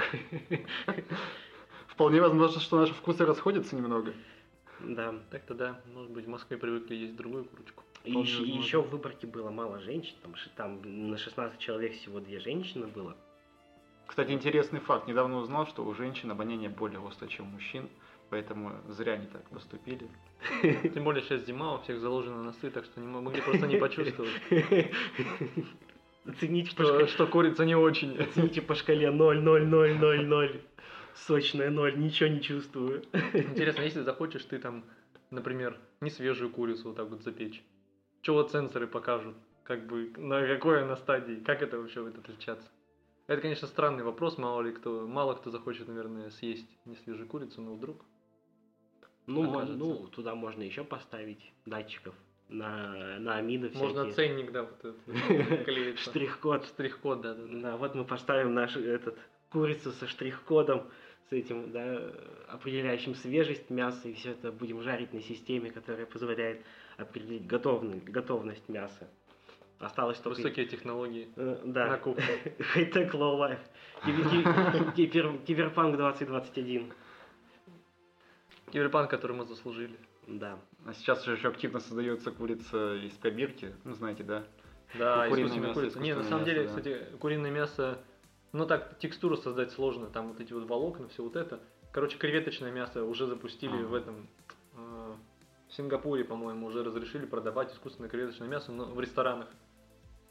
Вполне 1.89 2.21
возможно, 2.21 2.61
что 2.61 2.79
наши 2.79 2.95
вкусы 2.95 3.27
расходятся 3.27 3.75
немного. 3.77 4.15
Да. 4.81 5.15
Так-то 5.31 5.55
да, 5.55 5.81
может 5.93 6.11
быть, 6.13 6.25
в 6.25 6.29
Москве 6.29 6.57
привыкли 6.57 6.95
есть 6.95 7.17
другую 7.17 7.45
курочку. 7.45 7.83
И 8.05 8.13
еще, 8.13 8.43
еще 8.45 8.81
в 8.83 8.91
выборке 8.91 9.27
было 9.27 9.51
мало 9.51 9.81
женщин, 9.81 10.15
там, 10.23 10.35
там 10.57 11.11
на 11.11 11.19
16 11.19 11.59
человек 11.59 11.95
всего 11.95 12.21
две 12.21 12.41
женщины 12.41 12.87
было. 12.87 13.17
Кстати, 14.07 14.33
интересный 14.33 14.81
факт. 14.81 15.07
Недавно 15.09 15.39
узнал, 15.39 15.67
что 15.67 15.85
у 15.85 15.95
женщин 15.95 16.31
обоняние 16.31 16.69
более 16.69 17.01
острое, 17.07 17.31
чем 17.31 17.47
у 17.47 17.51
мужчин, 17.51 17.89
поэтому 18.31 18.73
зря 18.89 19.15
они 19.15 19.27
так 19.27 19.49
поступили. 19.51 20.09
Тем 20.95 21.05
более 21.05 21.23
сейчас 21.23 21.45
зима, 21.45 21.75
у 21.75 21.83
всех 21.83 22.01
заложены 22.01 22.43
носы, 22.43 22.71
так 22.71 22.85
что 22.85 23.01
не 23.01 23.07
мо- 23.07 23.21
могли 23.21 23.41
просто 23.41 23.67
не 23.67 23.77
почувствовать, 23.79 24.33
Оцените 26.27 26.75
по, 26.77 26.85
что, 26.85 26.93
шкале, 26.93 27.07
что 27.09 27.27
курица 27.27 27.65
не 27.65 27.75
очень. 27.75 28.17
оцените 28.17 28.63
по 28.63 28.75
шкале 28.75 29.11
0, 29.11 29.41
0, 29.41 29.67
0, 29.67 29.99
0, 29.99 30.27
0. 30.27 30.63
Сочная 31.15 31.71
0, 31.71 31.99
ничего 31.99 32.29
не 32.29 32.41
чувствую. 32.41 33.03
Интересно, 33.33 33.83
если 33.83 34.03
захочешь 34.03 34.45
ты 34.45 34.59
там, 34.59 34.85
например, 35.31 35.79
не 36.01 36.11
свежую 36.11 36.51
курицу 36.51 36.89
вот 36.89 36.97
так 36.97 37.09
вот 37.09 37.23
запечь, 37.23 37.63
что 38.23 38.35
вот 38.35 38.53
сенсоры 38.53 38.87
покажут, 38.87 39.35
как 39.65 39.87
бы 39.87 40.13
на 40.17 40.47
какой 40.47 40.83
она 40.85 40.97
стадии, 40.97 41.43
как 41.45 41.61
это 41.61 41.79
вообще 41.79 42.03
будет 42.03 42.19
отличаться? 42.19 42.69
Это, 43.27 43.43
конечно, 43.43 43.67
странный 43.69 44.05
вопрос, 44.05 44.39
мало 44.39 44.63
ли 44.63 44.73
кто, 44.73 45.07
мало 45.07 45.35
кто 45.35 45.51
захочет, 45.51 45.89
наверное, 45.89 46.31
съесть 46.31 46.69
не 46.85 46.97
свежую 46.97 47.29
курицу, 47.29 47.61
но 47.61 47.75
вдруг. 47.75 48.05
Ну, 49.27 49.51
Окажется. 49.51 49.77
ну, 49.77 50.09
туда 50.09 50.35
можно 50.35 50.63
еще 50.63 50.83
поставить 50.83 51.53
датчиков 51.65 52.15
на, 52.53 53.19
на 53.19 53.37
амины 53.37 53.71
Можно 53.75 54.05
всякие. 54.05 54.13
ценник, 54.15 54.53
да, 54.53 54.63
вот 54.65 54.79
этот. 54.85 55.99
Штрих-код. 56.01 56.67
Штрих-код, 56.67 57.21
да, 57.21 57.35
да, 57.35 57.43
да. 57.47 57.61
Да, 57.61 57.77
вот 57.77 57.95
мы 57.95 58.05
поставим 58.05 58.55
нашу 58.55 58.81
этот 58.81 59.19
курицу 59.51 59.93
со 59.93 60.07
штрих-кодом, 60.07 60.89
с 61.29 61.33
этим, 61.33 61.73
да, 61.73 62.13
определяющим 62.49 63.15
свежесть 63.15 63.71
мяса, 63.71 64.09
и 64.09 64.15
все 64.15 64.33
это 64.33 64.53
будем 64.53 64.83
жарить 64.83 65.13
на 65.13 65.21
системе, 65.21 65.71
которая 65.71 66.07
позволяет 66.07 66.63
определить 66.99 67.47
готовность, 67.47 68.05
готовность 68.05 68.69
мяса. 68.69 69.09
Осталось 69.79 70.19
только... 70.19 70.41
Высокие 70.43 70.67
технологии. 70.67 71.29
Э, 71.37 71.59
На 71.65 71.73
да, 71.73 71.97
кухне. 71.97 72.25
high 72.61 72.84
tech, 72.84 73.13
low 73.15 73.31
life. 73.31 73.59
Кибер- 74.05 74.93
кибер- 74.95 75.39
Киберпанк 75.45 75.97
2021. 75.97 76.93
Киберпанк, 78.73 79.11
который 79.11 79.37
мы 79.37 79.45
заслужили. 79.45 79.97
Да. 80.29 80.59
А 80.85 80.95
сейчас 80.95 81.25
же 81.25 81.33
еще 81.33 81.49
активно 81.49 81.81
создается 81.81 82.31
курица 82.33 82.97
из 82.97 83.13
пробирки, 83.13 83.73
ну 83.85 83.95
знаете, 83.95 84.25
да? 84.25 84.45
Да, 84.99 85.29
Куриное 85.29 85.59
мясо, 85.59 85.75
курица. 85.81 85.99
Не, 86.01 86.15
на 86.15 86.25
самом 86.25 86.45
деле, 86.45 86.63
мясо, 86.65 86.75
да. 86.75 86.81
кстати, 86.81 87.17
куриное 87.19 87.51
мясо, 87.51 87.99
ну 88.53 88.67
так, 88.67 88.99
текстуру 88.99 89.37
создать 89.37 89.71
сложно, 89.73 90.07
там 90.09 90.29
вот 90.29 90.41
эти 90.41 90.53
вот 90.53 90.65
волокна, 90.69 91.09
все 91.09 91.23
вот 91.23 91.37
это. 91.37 91.61
Короче, 91.93 92.19
креветочное 92.19 92.71
мясо 92.73 93.05
уже 93.05 93.27
запустили 93.27 93.77
Ага. 93.77 93.87
в 93.87 93.95
этом, 93.95 94.29
э, 94.77 95.13
в 95.69 95.73
Сингапуре, 95.75 96.25
по-моему, 96.25 96.67
уже 96.67 96.83
разрешили 96.83 97.27
продавать 97.27 97.73
искусственное 97.73 98.11
креветочное 98.11 98.49
мясо 98.49 98.73
но 98.73 98.85
в 98.87 99.01
ресторанах. 99.01 99.49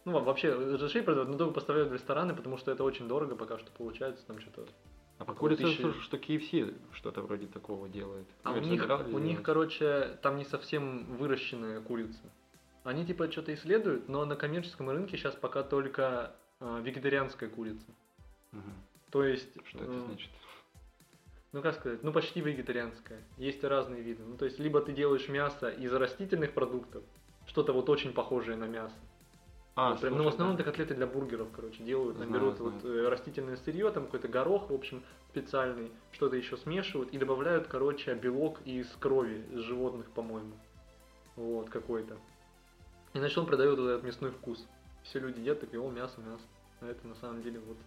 Ну, 0.05 0.11
во- 0.13 0.19
вообще, 0.19 0.53
разрешили 0.53 1.03
продавать, 1.03 1.29
но 1.29 1.37
только 1.37 1.53
поставляют 1.53 1.89
в 1.89 1.93
рестораны, 1.93 2.35
потому 2.35 2.57
что 2.57 2.71
это 2.71 2.83
очень 2.83 3.07
дорого 3.07 3.35
пока 3.35 3.57
что 3.57 3.71
получается, 3.71 4.25
там 4.25 4.39
что-то. 4.39 4.65
А 5.21 5.23
по 5.23 5.33
Около 5.33 5.49
курице 5.49 5.63
тысячи. 5.65 5.81
слышу, 5.81 6.01
что 6.01 6.17
KFC 6.17 6.75
что-то 6.93 7.21
вроде 7.21 7.45
такого 7.45 7.87
делает. 7.87 8.25
А 8.41 8.53
у 8.53 8.59
них, 8.59 8.89
у 9.13 9.19
них, 9.19 9.43
короче, 9.43 10.17
там 10.23 10.35
не 10.37 10.45
совсем 10.45 11.15
выращенная 11.17 11.79
курица. 11.79 12.23
Они 12.83 13.05
типа 13.05 13.31
что-то 13.31 13.53
исследуют, 13.53 14.09
но 14.09 14.25
на 14.25 14.35
коммерческом 14.35 14.89
рынке 14.89 15.17
сейчас 15.17 15.35
пока 15.35 15.61
только 15.61 16.35
э, 16.59 16.81
вегетарианская 16.81 17.49
курица. 17.49 17.85
Мгм. 18.51 18.73
То 19.11 19.23
есть, 19.23 19.47
Что 19.67 19.83
это 19.83 19.93
э, 19.93 20.03
значит? 20.07 20.31
ну 21.51 21.61
как 21.61 21.75
сказать, 21.75 22.01
ну 22.01 22.11
почти 22.11 22.41
вегетарианская. 22.41 23.19
Есть 23.37 23.63
разные 23.63 24.01
виды. 24.01 24.23
Ну 24.23 24.37
то 24.37 24.45
есть, 24.45 24.57
либо 24.57 24.81
ты 24.81 24.91
делаешь 24.91 25.29
мясо 25.29 25.69
из 25.69 25.93
растительных 25.93 26.53
продуктов, 26.53 27.03
что-то 27.45 27.73
вот 27.73 27.89
очень 27.89 28.11
похожее 28.11 28.57
на 28.57 28.65
мясо. 28.65 28.95
А, 29.75 29.91
Вот 29.91 30.01
прям, 30.01 30.17
ну 30.17 30.23
в 30.23 30.27
основном 30.27 30.55
это 30.55 30.65
котлеты 30.65 30.95
для 30.95 31.07
бургеров, 31.07 31.47
короче, 31.55 31.81
делают. 31.83 32.17
Знаю, 32.17 32.31
берут 32.31 32.57
знаю. 32.57 32.71
вот 32.71 32.85
э, 32.85 33.07
растительное 33.07 33.55
сырье, 33.55 33.89
там 33.91 34.05
какой-то 34.05 34.27
горох, 34.27 34.69
в 34.69 34.73
общем, 34.73 35.01
специальный, 35.29 35.91
что-то 36.11 36.35
еще 36.35 36.57
смешивают 36.57 37.11
и 37.11 37.17
добавляют, 37.17 37.67
короче, 37.67 38.13
белок 38.15 38.59
из 38.65 38.87
крови 38.99 39.45
из 39.51 39.59
животных, 39.61 40.09
по-моему. 40.11 40.51
Вот, 41.37 41.69
какой-то. 41.69 42.17
И 43.13 43.19
значит 43.19 43.37
он 43.37 43.45
продает 43.45 43.79
вот 43.79 43.87
этот 43.87 44.03
мясной 44.03 44.31
вкус. 44.31 44.67
Все 45.03 45.19
люди 45.19 45.39
едят, 45.39 45.61
такие, 45.61 45.81
о, 45.81 45.89
мясо, 45.89 46.19
мясо. 46.19 46.43
А 46.81 46.87
это 46.87 47.07
на 47.07 47.15
самом 47.15 47.41
деле 47.41 47.59
вот 47.65 47.77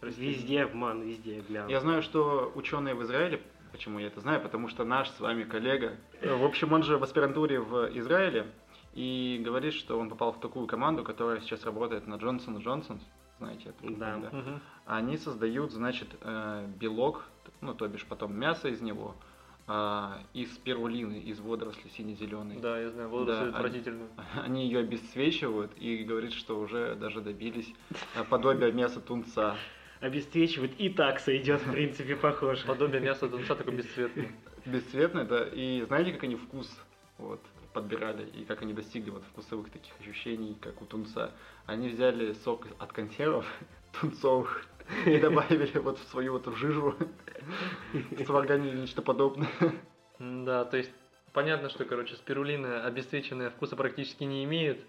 растение. 0.00 0.34
Везде 0.34 0.62
обман, 0.62 1.02
везде 1.02 1.40
обман. 1.40 1.68
Я 1.68 1.80
знаю, 1.80 2.02
что 2.02 2.50
ученые 2.56 2.94
в 2.94 3.02
Израиле, 3.04 3.40
почему 3.70 4.00
я 4.00 4.08
это 4.08 4.20
знаю, 4.20 4.40
потому 4.40 4.68
что 4.68 4.84
наш 4.84 5.08
с 5.10 5.20
вами 5.20 5.44
коллега, 5.44 5.96
э, 6.20 6.34
в 6.34 6.44
общем, 6.44 6.72
он 6.72 6.82
же 6.82 6.98
в 6.98 7.02
аспирантуре 7.02 7.60
в 7.60 7.96
Израиле, 7.98 8.46
и 8.98 9.38
говорит, 9.44 9.74
что 9.74 9.96
он 9.96 10.08
попал 10.08 10.32
в 10.32 10.40
такую 10.40 10.66
команду, 10.66 11.04
которая 11.04 11.40
сейчас 11.40 11.64
работает 11.64 12.08
на 12.08 12.16
Джонсон 12.16 12.58
Джонсон, 12.58 12.98
знаете, 13.38 13.68
эту 13.68 13.94
Да. 13.94 14.10
компанию, 14.14 14.30
Мгм. 14.32 14.60
Они 14.86 15.16
создают, 15.16 15.70
значит, 15.70 16.08
э, 16.20 16.66
белок, 16.80 17.22
ну, 17.60 17.74
то 17.74 17.86
бишь 17.86 18.04
потом 18.04 18.36
мясо 18.36 18.66
из 18.68 18.80
него, 18.80 19.14
а, 19.68 20.18
из 20.32 20.52
спирулины, 20.52 21.20
из 21.20 21.38
водорослей 21.38 21.90
сине-зеленой. 21.90 22.58
Да, 22.58 22.80
я 22.80 22.90
знаю, 22.90 23.08
водоросли 23.08 23.44
Да, 23.44 23.56
отвратительные. 23.56 24.08
Они 24.42 24.64
ее 24.64 24.80
обесцвечивают 24.80 25.70
и 25.76 25.98
говорит, 26.02 26.32
что 26.32 26.58
уже 26.58 26.96
даже 26.96 27.20
добились 27.20 27.72
э, 28.16 28.24
подобия 28.24 28.72
мяса 28.72 29.00
тунца. 29.00 29.56
Обесцвечивать 30.00 30.72
и 30.78 30.88
так 30.88 31.20
сойдет, 31.20 31.60
в 31.60 31.70
принципе, 31.70 32.16
похоже. 32.16 32.62
Подобие 32.66 33.00
мяса 33.00 33.28
тунца 33.28 33.54
такой 33.54 33.74
бесцветный. 33.76 34.32
Бесцветное, 34.64 35.24
да, 35.24 35.44
и 35.46 35.82
знаете, 35.82 36.12
как 36.12 36.24
они 36.24 36.34
вкус 36.34 36.68
вот, 37.18 37.40
подбирали, 37.78 38.28
и 38.30 38.44
как 38.44 38.62
они 38.62 38.74
достигли 38.74 39.10
вот 39.10 39.22
вкусовых 39.24 39.70
таких 39.70 39.92
ощущений, 40.00 40.56
как 40.60 40.82
у 40.82 40.84
тунца. 40.84 41.30
Они 41.66 41.88
взяли 41.88 42.32
сок 42.44 42.66
от 42.78 42.92
консервов 42.92 43.46
тунцовых 44.00 44.66
и 45.06 45.18
добавили 45.20 45.78
вот 45.78 45.98
в 45.98 46.08
свою 46.08 46.32
вот 46.32 46.48
в 46.48 46.56
жижу, 46.56 46.96
сварганили 48.26 48.80
нечто 48.80 49.00
подобное. 49.00 49.48
Да, 50.18 50.64
то 50.64 50.76
есть 50.76 50.90
понятно, 51.32 51.68
что, 51.68 51.84
короче, 51.84 52.16
спирулина 52.16 52.84
обесцвеченная 52.84 53.50
вкуса 53.50 53.76
практически 53.76 54.24
не 54.24 54.42
имеет. 54.42 54.84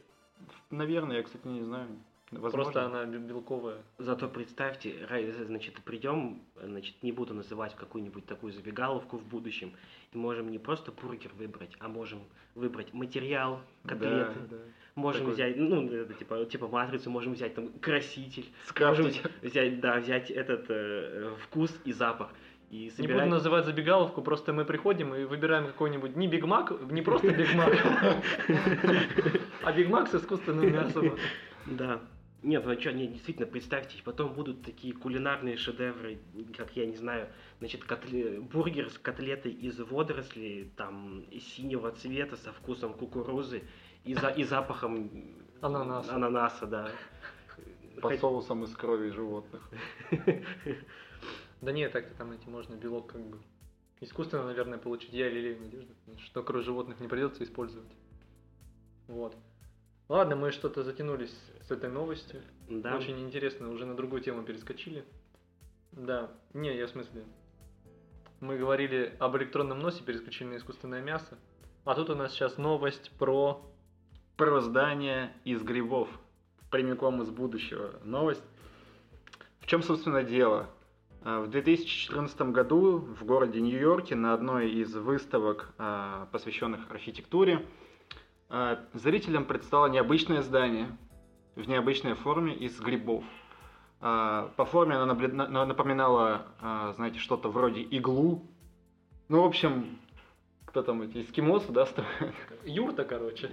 Наверное, 0.72 1.18
я, 1.18 1.24
кстати, 1.24 1.46
не 1.46 1.62
знаю. 1.62 1.90
Возможно. 2.32 2.50
Просто 2.64 2.86
она 2.86 3.06
бе- 3.06 3.18
белковая. 3.18 3.78
Зато 3.98 4.28
представьте, 4.28 4.90
ра- 5.10 5.46
значит, 5.46 5.76
придем, 5.84 6.42
значит, 6.62 6.96
не 7.02 7.12
буду 7.12 7.34
называть 7.34 7.76
какую-нибудь 7.76 8.26
такую 8.28 8.54
забегаловку 8.54 9.18
в 9.18 9.24
будущем, 9.26 9.72
и 10.14 10.18
можем 10.18 10.52
не 10.52 10.60
просто 10.60 10.92
бургер 10.92 11.32
выбрать, 11.40 11.76
а 11.80 11.88
можем 11.88 12.20
выбрать 12.56 12.94
материал, 12.94 13.62
котлеты, 13.86 14.34
Да, 14.50 14.58
да. 14.58 14.58
можем 14.96 15.22
Такой- 15.22 15.34
взять, 15.34 15.58
ну, 15.58 15.88
это 15.92 16.14
типа, 16.14 16.46
типа 16.46 16.68
матрицу, 16.68 17.10
можем 17.10 17.34
взять 17.34 17.56
там 17.56 17.70
краситель, 17.80 18.46
Скрафтить. 18.66 19.06
можем 19.06 19.32
взять, 19.42 19.80
да, 19.80 20.00
взять 20.00 20.30
этот 20.30 20.66
э, 20.70 21.34
вкус 21.46 21.76
и 21.86 21.92
запах. 21.94 22.30
И 22.70 22.84
Не 22.84 22.90
собирать... 22.92 23.24
буду 23.24 23.32
называть 23.32 23.66
забегаловку, 23.66 24.22
просто 24.22 24.54
мы 24.54 24.64
приходим 24.66 25.16
и 25.16 25.24
выбираем 25.24 25.66
какой-нибудь 25.66 26.16
не 26.16 26.28
Биг 26.28 26.46
Мак, 26.46 26.72
не 26.92 27.02
просто 27.02 27.32
Биг 27.32 27.56
Мак, 27.56 27.74
а 29.64 29.72
Биг 29.72 29.90
Мак 29.90 30.08
с 30.10 30.16
искусственным 30.16 30.72
мясом. 30.72 31.18
Да. 31.66 32.00
Нет, 32.42 32.66
ну 32.66 32.80
что, 32.80 32.94
нет, 32.94 33.12
действительно, 33.12 33.48
представьте, 33.48 34.02
потом 34.04 34.34
будут 34.34 34.64
такие 34.64 34.94
кулинарные 34.94 35.58
шедевры, 35.58 36.20
как 36.56 36.74
я 36.78 36.86
не 36.86 36.96
знаю, 36.96 37.28
значит, 37.60 37.84
котле- 37.84 38.40
бургер 38.40 38.90
с 38.90 38.98
котлетой 38.98 39.52
из 39.52 39.78
водорослей, 39.80 40.72
там, 40.78 41.26
синего 41.38 41.92
цвета, 41.92 42.38
со 42.38 42.54
вкусом 42.54 42.94
кукурузы 42.94 43.64
и, 44.06 44.14
за, 44.16 44.30
и 44.30 44.46
запахом 44.46 45.12
Ананаса. 45.60 46.16
ананаса, 46.16 46.66
да. 46.66 46.90
По 48.02 48.08
Хоть- 48.10 48.22
соусам 48.22 48.64
из 48.64 48.74
крови 48.74 49.10
животных. 49.10 49.70
Да 51.62 51.74
нет, 51.74 51.92
так-то 51.92 52.16
там 52.16 52.32
эти 52.32 52.48
можно 52.48 52.76
белок 52.76 53.12
как 53.12 53.22
бы 53.22 53.38
искусственно, 54.00 54.46
наверное, 54.46 54.78
получить. 54.78 55.12
Я 55.12 55.28
лелею 55.28 55.60
надежду, 55.60 55.94
что 56.20 56.42
кровь 56.42 56.64
животных 56.64 57.02
не 57.02 57.10
придется 57.10 57.44
использовать. 57.44 57.92
Вот. 59.10 59.36
Ладно, 60.10 60.36
мы 60.36 60.52
что-то 60.52 60.84
затянулись 60.84 61.34
с 61.68 61.70
этой 61.70 61.88
новостью. 61.88 62.42
Да. 62.68 62.98
Очень 62.98 63.20
интересно, 63.20 63.70
уже 63.70 63.86
на 63.86 63.96
другую 63.96 64.24
тему 64.24 64.42
перескочили. 64.42 65.06
Да, 65.92 66.32
не, 66.54 66.76
я 66.76 66.88
в 66.88 66.90
смысле. 66.90 67.24
Мы 68.40 68.58
говорили 68.58 69.16
об 69.20 69.38
электронном 69.38 69.80
носе, 69.80 70.04
перескочили 70.04 70.48
на 70.48 70.58
искусственное 70.58 71.04
мясо. 71.04 71.38
А 71.86 71.94
тут 71.94 72.10
у 72.10 72.16
нас 72.16 72.32
сейчас 72.32 72.58
новость 72.58 73.12
про... 73.20 73.64
Про 74.36 74.62
здание 74.62 75.32
из 75.44 75.62
грибов. 75.62 76.10
Прямиком 76.72 77.22
из 77.22 77.30
будущего. 77.30 78.00
Новость. 78.04 78.44
В 79.60 79.68
чем, 79.68 79.84
собственно, 79.84 80.24
дело? 80.24 80.70
А, 81.24 81.42
В 81.42 81.50
2014 81.50 82.42
году 82.54 82.98
в 82.98 83.26
городе 83.26 83.62
Нью-Йорке 83.62 84.16
на 84.16 84.34
одной 84.34 84.72
из 84.72 84.96
выставок, 84.96 85.72
а, 85.78 86.28
посвященных 86.32 86.90
архитектуре, 86.90 87.64
зрителям 88.94 89.46
предстало 89.46 89.88
необычное 89.88 90.42
здание 90.42 90.88
в 91.56 91.68
необычной 91.68 92.14
форме 92.16 92.54
из 92.54 92.80
грибов. 92.80 93.24
А, 94.02 94.52
По 94.56 94.66
форме 94.66 94.96
она 94.96 95.14
напоминала, 95.66 96.48
а, 96.62 96.94
знаете, 96.94 97.20
что-то 97.20 97.50
вроде 97.50 97.82
иглу. 97.82 98.44
Ну, 99.28 99.42
в 99.42 99.46
общем, 99.46 99.98
кто 100.66 100.82
там 100.82 101.02
эти 101.02 101.22
эскимосы, 101.22 101.72
да, 101.72 101.86
строят? 101.86 102.34
Юрта, 102.66 103.04
короче. 103.04 103.52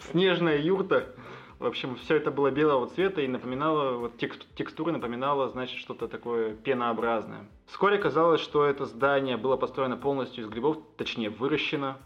Снежная 0.00 0.58
юрта. 0.58 1.14
В 1.58 1.66
общем, 1.66 1.96
все 1.96 2.16
это 2.16 2.30
было 2.30 2.50
белого 2.52 2.86
цвета 2.86 3.20
и 3.20 3.26
напоминало, 3.26 3.98
вот 3.98 4.16
текст- 4.16 4.46
текстура 4.54 4.92
напоминала, 4.92 5.48
значит, 5.48 5.76
что-то 5.78 6.06
такое 6.06 6.54
пенообразное. 6.54 7.48
Вскоре 7.66 7.98
казалось, 7.98 8.40
что 8.40 8.64
это 8.64 8.86
здание 8.86 9.36
было 9.36 9.56
построено 9.56 9.96
полностью 9.96 10.44
из 10.44 10.48
грибов, 10.48 10.78
точнее, 10.96 11.30
выращено. 11.30 11.96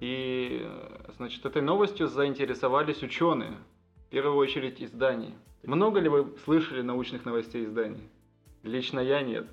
И, 0.00 0.68
значит, 1.16 1.44
этой 1.46 1.62
новостью 1.62 2.08
заинтересовались 2.08 3.02
ученые, 3.02 3.56
в 4.06 4.10
первую 4.10 4.36
очередь 4.36 4.82
изданий. 4.82 5.34
Много 5.62 6.00
ли 6.00 6.08
вы 6.08 6.36
слышали 6.44 6.82
научных 6.82 7.24
новостей 7.24 7.64
изданий? 7.64 8.08
Лично 8.62 9.00
я 9.00 9.22
нет. 9.22 9.46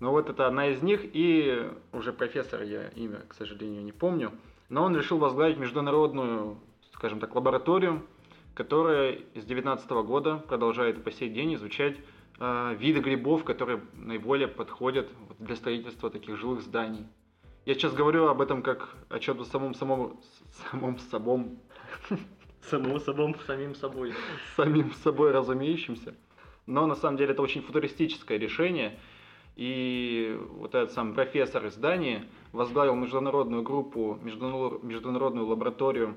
Но 0.00 0.10
вот 0.10 0.28
это 0.28 0.46
одна 0.46 0.68
из 0.68 0.82
них, 0.82 1.00
и 1.04 1.70
уже 1.92 2.12
профессор, 2.12 2.62
я 2.62 2.88
имя, 2.88 3.20
к 3.28 3.34
сожалению, 3.34 3.84
не 3.84 3.92
помню, 3.92 4.32
но 4.68 4.84
он 4.84 4.96
решил 4.96 5.18
возглавить 5.18 5.58
международную, 5.58 6.58
скажем 6.92 7.20
так, 7.20 7.34
лабораторию, 7.34 8.06
которая 8.54 9.16
с 9.34 9.44
2019 9.44 9.90
года 9.90 10.36
продолжает 10.38 11.04
по 11.04 11.10
сей 11.10 11.30
день 11.30 11.54
изучать 11.54 11.96
э, 12.40 12.74
виды 12.78 13.00
грибов, 13.00 13.44
которые 13.44 13.80
наиболее 13.94 14.48
подходят 14.48 15.08
для 15.38 15.56
строительства 15.56 16.10
таких 16.10 16.36
жилых 16.36 16.62
зданий. 16.62 17.06
Я 17.64 17.74
сейчас 17.74 17.94
говорю 17.94 18.26
об 18.26 18.40
этом 18.40 18.60
как 18.62 18.88
о 19.08 19.20
чем-то 19.20 19.44
самом, 19.44 19.74
самом, 19.74 20.20
самом, 20.70 20.98
самом, 20.98 21.58
Само 22.62 22.98
собой. 22.98 23.34
Самим 23.46 23.74
собой. 23.74 24.14
самим 24.56 24.92
собой 24.94 25.32
разумеющимся. 25.32 26.14
Но 26.66 26.86
на 26.86 26.94
самом 26.94 27.16
деле 27.16 27.32
это 27.32 27.42
очень 27.42 27.62
футуристическое 27.62 28.38
решение. 28.38 28.98
И 29.56 30.38
вот 30.52 30.74
этот 30.74 30.92
сам 30.92 31.14
профессор 31.14 31.66
издания 31.66 32.28
возглавил 32.52 32.94
международную 32.94 33.62
группу, 33.62 34.18
международ- 34.22 34.82
международную 34.82 35.46
лабораторию, 35.46 36.16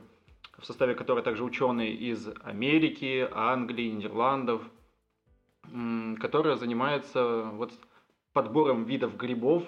в 0.58 0.66
составе 0.66 0.96
которой 0.96 1.24
также 1.24 1.44
ученые 1.44 1.94
из 1.94 2.28
Америки, 2.44 3.28
Англии, 3.32 3.90
Нидерландов, 3.90 4.62
которая 6.20 6.56
занимается 6.56 7.50
вот 7.54 7.74
подбором 8.34 8.86
видов 8.86 9.18
грибов, 9.18 9.64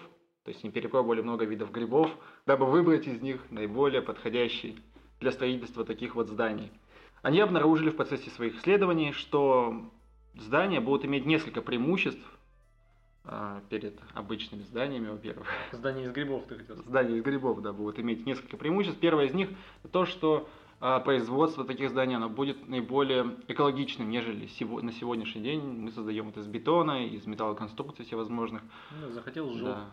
то 0.48 0.52
есть 0.52 0.64
они 0.64 0.72
перепробовали 0.72 1.20
много 1.20 1.44
видов 1.44 1.74
грибов, 1.74 2.10
дабы 2.46 2.68
выбрать 2.68 3.06
из 3.06 3.22
них 3.22 3.42
наиболее 3.50 4.02
подходящий 4.02 4.82
для 5.20 5.34
строительства 5.34 5.84
таких 5.84 6.16
вот 6.16 6.30
зданий. 6.30 6.72
Они 7.22 7.42
обнаружили 7.42 7.90
в 7.90 7.98
процессе 7.98 8.30
своих 8.30 8.56
исследований, 8.56 9.12
что 9.12 9.92
здания 10.36 10.80
будут 10.80 11.04
иметь 11.04 11.26
несколько 11.26 11.62
преимуществ 11.62 12.24
а, 13.26 13.62
перед 13.70 14.00
обычными 14.14 14.62
зданиями, 14.62 15.10
во-первых. 15.10 15.50
Здание 15.74 16.06
из 16.06 16.12
грибов, 16.14 16.46
ты 16.48 16.56
хотел 16.56 16.78
сказать. 16.78 16.88
Здания 16.88 17.18
из 17.18 17.24
грибов, 17.24 17.62
да, 17.62 17.74
будут 17.74 18.00
иметь 18.00 18.26
несколько 18.26 18.56
преимуществ. 18.56 19.02
Первое 19.02 19.26
из 19.26 19.34
них 19.34 19.50
то, 19.92 20.06
что 20.06 20.48
а, 20.80 21.02
производство 21.02 21.66
таких 21.66 21.90
зданий 21.90 22.16
оно 22.16 22.30
будет 22.30 22.70
наиболее 22.70 23.36
экологичным, 23.50 24.10
нежели 24.10 24.48
на 24.82 24.94
сегодняшний 24.94 25.42
день 25.42 25.62
мы 25.62 25.92
создаем 25.92 26.30
это 26.30 26.40
из 26.40 26.48
бетона, 26.48 27.06
из 27.06 27.26
металлоконструкций 27.26 28.06
всевозможных. 28.06 28.62
Ну, 29.02 29.10
захотел 29.10 29.52
сжег. 29.52 29.66
Да. 29.66 29.90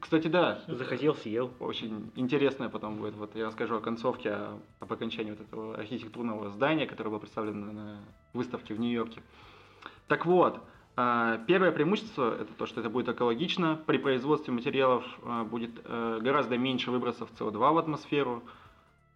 Кстати, 0.00 0.28
да, 0.28 0.62
Захотел, 0.68 1.14
съел. 1.14 1.50
очень 1.60 2.10
интересное 2.14 2.68
потом 2.68 2.96
будет. 2.96 3.14
Вот 3.14 3.34
я 3.34 3.46
расскажу 3.46 3.76
о 3.76 3.80
концовке, 3.80 4.30
о- 4.30 4.58
об 4.80 4.92
окончании 4.92 5.30
вот 5.30 5.40
этого 5.40 5.76
архитектурного 5.76 6.50
здания, 6.50 6.86
которое 6.86 7.10
было 7.10 7.18
представлено 7.18 7.72
на 7.72 7.96
выставке 8.34 8.74
в 8.74 8.80
Нью-Йорке. 8.80 9.22
Так 10.06 10.26
вот, 10.26 10.60
а, 10.96 11.38
первое 11.46 11.72
преимущество 11.72 12.34
это 12.34 12.52
то, 12.54 12.66
что 12.66 12.80
это 12.80 12.90
будет 12.90 13.08
экологично. 13.08 13.80
При 13.86 13.98
производстве 13.98 14.52
материалов 14.52 15.04
а, 15.24 15.44
будет 15.44 15.70
э, 15.84 16.18
гораздо 16.20 16.58
меньше 16.58 16.90
выбросов 16.90 17.30
СО2 17.38 17.72
в 17.72 17.78
атмосферу. 17.78 18.42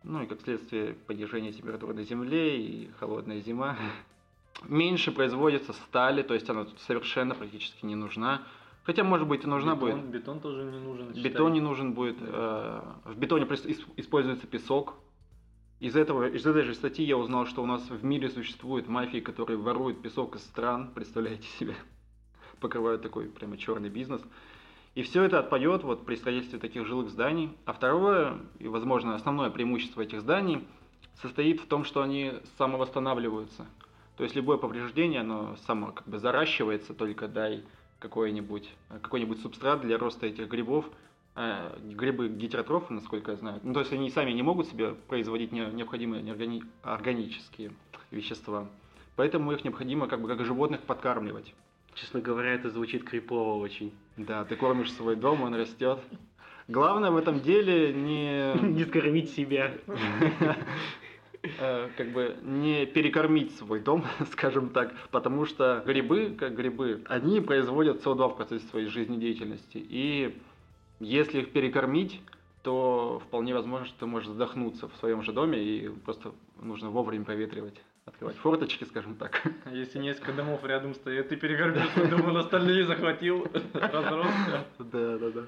Ну 0.04 0.22
и 0.22 0.26
как 0.26 0.40
следствие 0.40 0.94
падежения 0.94 1.52
температуры 1.52 1.94
на 1.94 2.02
Земле 2.04 2.60
и 2.60 2.90
холодная 2.98 3.40
зима. 3.40 3.76
Меньше 4.68 5.12
производится 5.12 5.72
стали, 5.72 6.22
то 6.22 6.34
есть 6.34 6.48
она 6.48 6.64
тут 6.64 6.80
совершенно 6.80 7.34
практически 7.34 7.84
не 7.84 7.94
нужна. 7.94 8.42
Хотя, 8.84 9.04
может 9.04 9.28
быть, 9.28 9.44
и 9.44 9.46
нужна 9.46 9.74
бетон, 9.76 10.00
будет. 10.00 10.10
Бетон 10.10 10.40
тоже 10.40 10.64
не 10.64 10.78
нужен. 10.78 11.08
Бетон 11.08 11.22
считай. 11.22 11.50
не 11.52 11.60
нужен 11.60 11.92
будет. 11.92 12.16
э, 12.20 12.80
В 13.04 13.16
бетоне 13.16 13.44
используется 13.96 14.46
песок. 14.46 14.94
Из 15.78 15.96
этого, 15.96 16.28
из 16.28 16.46
этой 16.46 16.62
же 16.62 16.74
статьи 16.74 17.04
я 17.04 17.16
узнал, 17.16 17.46
что 17.46 17.62
у 17.62 17.66
нас 17.66 17.88
в 17.90 18.04
мире 18.04 18.28
существуют 18.28 18.88
мафии, 18.88 19.18
которые 19.18 19.56
воруют 19.56 20.00
песок 20.02 20.36
из 20.36 20.42
стран, 20.42 20.90
представляете 20.94 21.46
себе, 21.58 21.74
покрывают 22.60 23.02
такой 23.02 23.26
прямо 23.28 23.56
черный 23.56 23.88
бизнес. 23.88 24.22
И 24.94 25.02
все 25.02 25.22
это 25.22 25.38
отпоет 25.38 25.84
вот 25.84 26.04
при 26.04 26.16
строительстве 26.16 26.58
таких 26.58 26.86
жилых 26.86 27.08
зданий. 27.10 27.56
А 27.64 27.72
второе, 27.72 28.38
и, 28.58 28.68
возможно, 28.68 29.14
основное 29.14 29.50
преимущество 29.50 30.02
этих 30.02 30.20
зданий 30.20 30.66
состоит 31.20 31.60
в 31.60 31.66
том, 31.66 31.84
что 31.84 32.02
они 32.02 32.32
самовосстанавливаются. 32.58 33.66
То 34.16 34.24
есть 34.24 34.36
любое 34.36 34.58
повреждение, 34.58 35.20
оно 35.20 35.56
само 35.66 35.92
как 35.92 36.06
бы 36.06 36.18
заращивается, 36.18 36.94
только 36.94 37.26
дай 37.28 37.64
какой-нибудь 38.02 38.68
какой-нибудь 39.00 39.40
субстрат 39.40 39.80
для 39.80 39.96
роста 39.96 40.26
этих 40.26 40.48
грибов. 40.48 40.84
Э, 41.34 41.78
Грибы 41.82 42.28
гетеротрофы, 42.28 42.92
насколько 42.92 43.30
я 43.30 43.36
знаю. 43.38 43.60
Ну, 43.62 43.72
то 43.72 43.80
есть 43.80 43.92
они 43.92 44.10
сами 44.10 44.32
не 44.32 44.42
могут 44.42 44.66
себе 44.68 44.94
производить 45.08 45.52
не- 45.52 45.64
необходимые 45.72 46.22
неоргани- 46.22 46.64
органические 46.82 47.70
вещества. 48.10 48.66
Поэтому 49.16 49.52
их 49.52 49.64
необходимо 49.64 50.08
как 50.08 50.20
бы 50.20 50.28
как 50.28 50.44
животных 50.44 50.80
подкармливать. 50.82 51.54
Честно 51.94 52.20
говоря, 52.20 52.50
это 52.54 52.70
звучит 52.70 53.04
крипово 53.04 53.54
очень. 53.56 53.92
Да, 54.16 54.44
ты 54.44 54.56
кормишь 54.56 54.92
свой 54.92 55.16
дом, 55.16 55.42
он 55.42 55.54
растет. 55.54 56.00
Главное 56.68 57.10
в 57.10 57.16
этом 57.16 57.40
деле 57.40 57.92
не... 57.92 58.54
Не 58.74 58.84
скормить 58.84 59.30
себя. 59.30 59.72
э, 61.42 61.88
как 61.96 62.12
бы 62.12 62.36
не 62.42 62.86
перекормить 62.86 63.56
свой 63.56 63.80
дом, 63.80 64.04
скажем 64.32 64.70
так, 64.70 64.94
потому 65.10 65.46
что 65.46 65.82
грибы, 65.86 66.34
как 66.38 66.54
грибы, 66.54 67.02
они 67.06 67.40
производят 67.40 68.04
СО2 68.04 68.32
в 68.32 68.36
процессе 68.36 68.66
своей 68.68 68.86
жизнедеятельности. 68.86 69.78
И 69.78 70.38
если 71.00 71.40
их 71.40 71.52
перекормить, 71.52 72.20
то 72.62 73.20
вполне 73.26 73.54
возможно, 73.54 73.86
что 73.86 74.00
ты 74.00 74.06
можешь 74.06 74.28
задохнуться 74.28 74.88
в 74.88 74.96
своем 74.96 75.22
же 75.22 75.32
доме, 75.32 75.62
и 75.62 75.88
просто 75.88 76.32
нужно 76.60 76.90
вовремя 76.90 77.24
проветривать, 77.24 77.74
открывать 78.04 78.36
форточки, 78.36 78.84
скажем 78.84 79.16
так. 79.16 79.42
А 79.64 79.74
если 79.74 79.98
несколько 79.98 80.32
домов 80.32 80.64
рядом 80.64 80.94
стоят, 80.94 81.28
ты 81.28 81.36
перегорбил 81.36 81.82
свой 81.94 82.08
дом, 82.08 82.24
он 82.28 82.36
остальные 82.36 82.86
захватил, 82.86 83.46
разросся. 83.74 84.64
Да, 84.78 85.18
да, 85.18 85.30
да. 85.30 85.42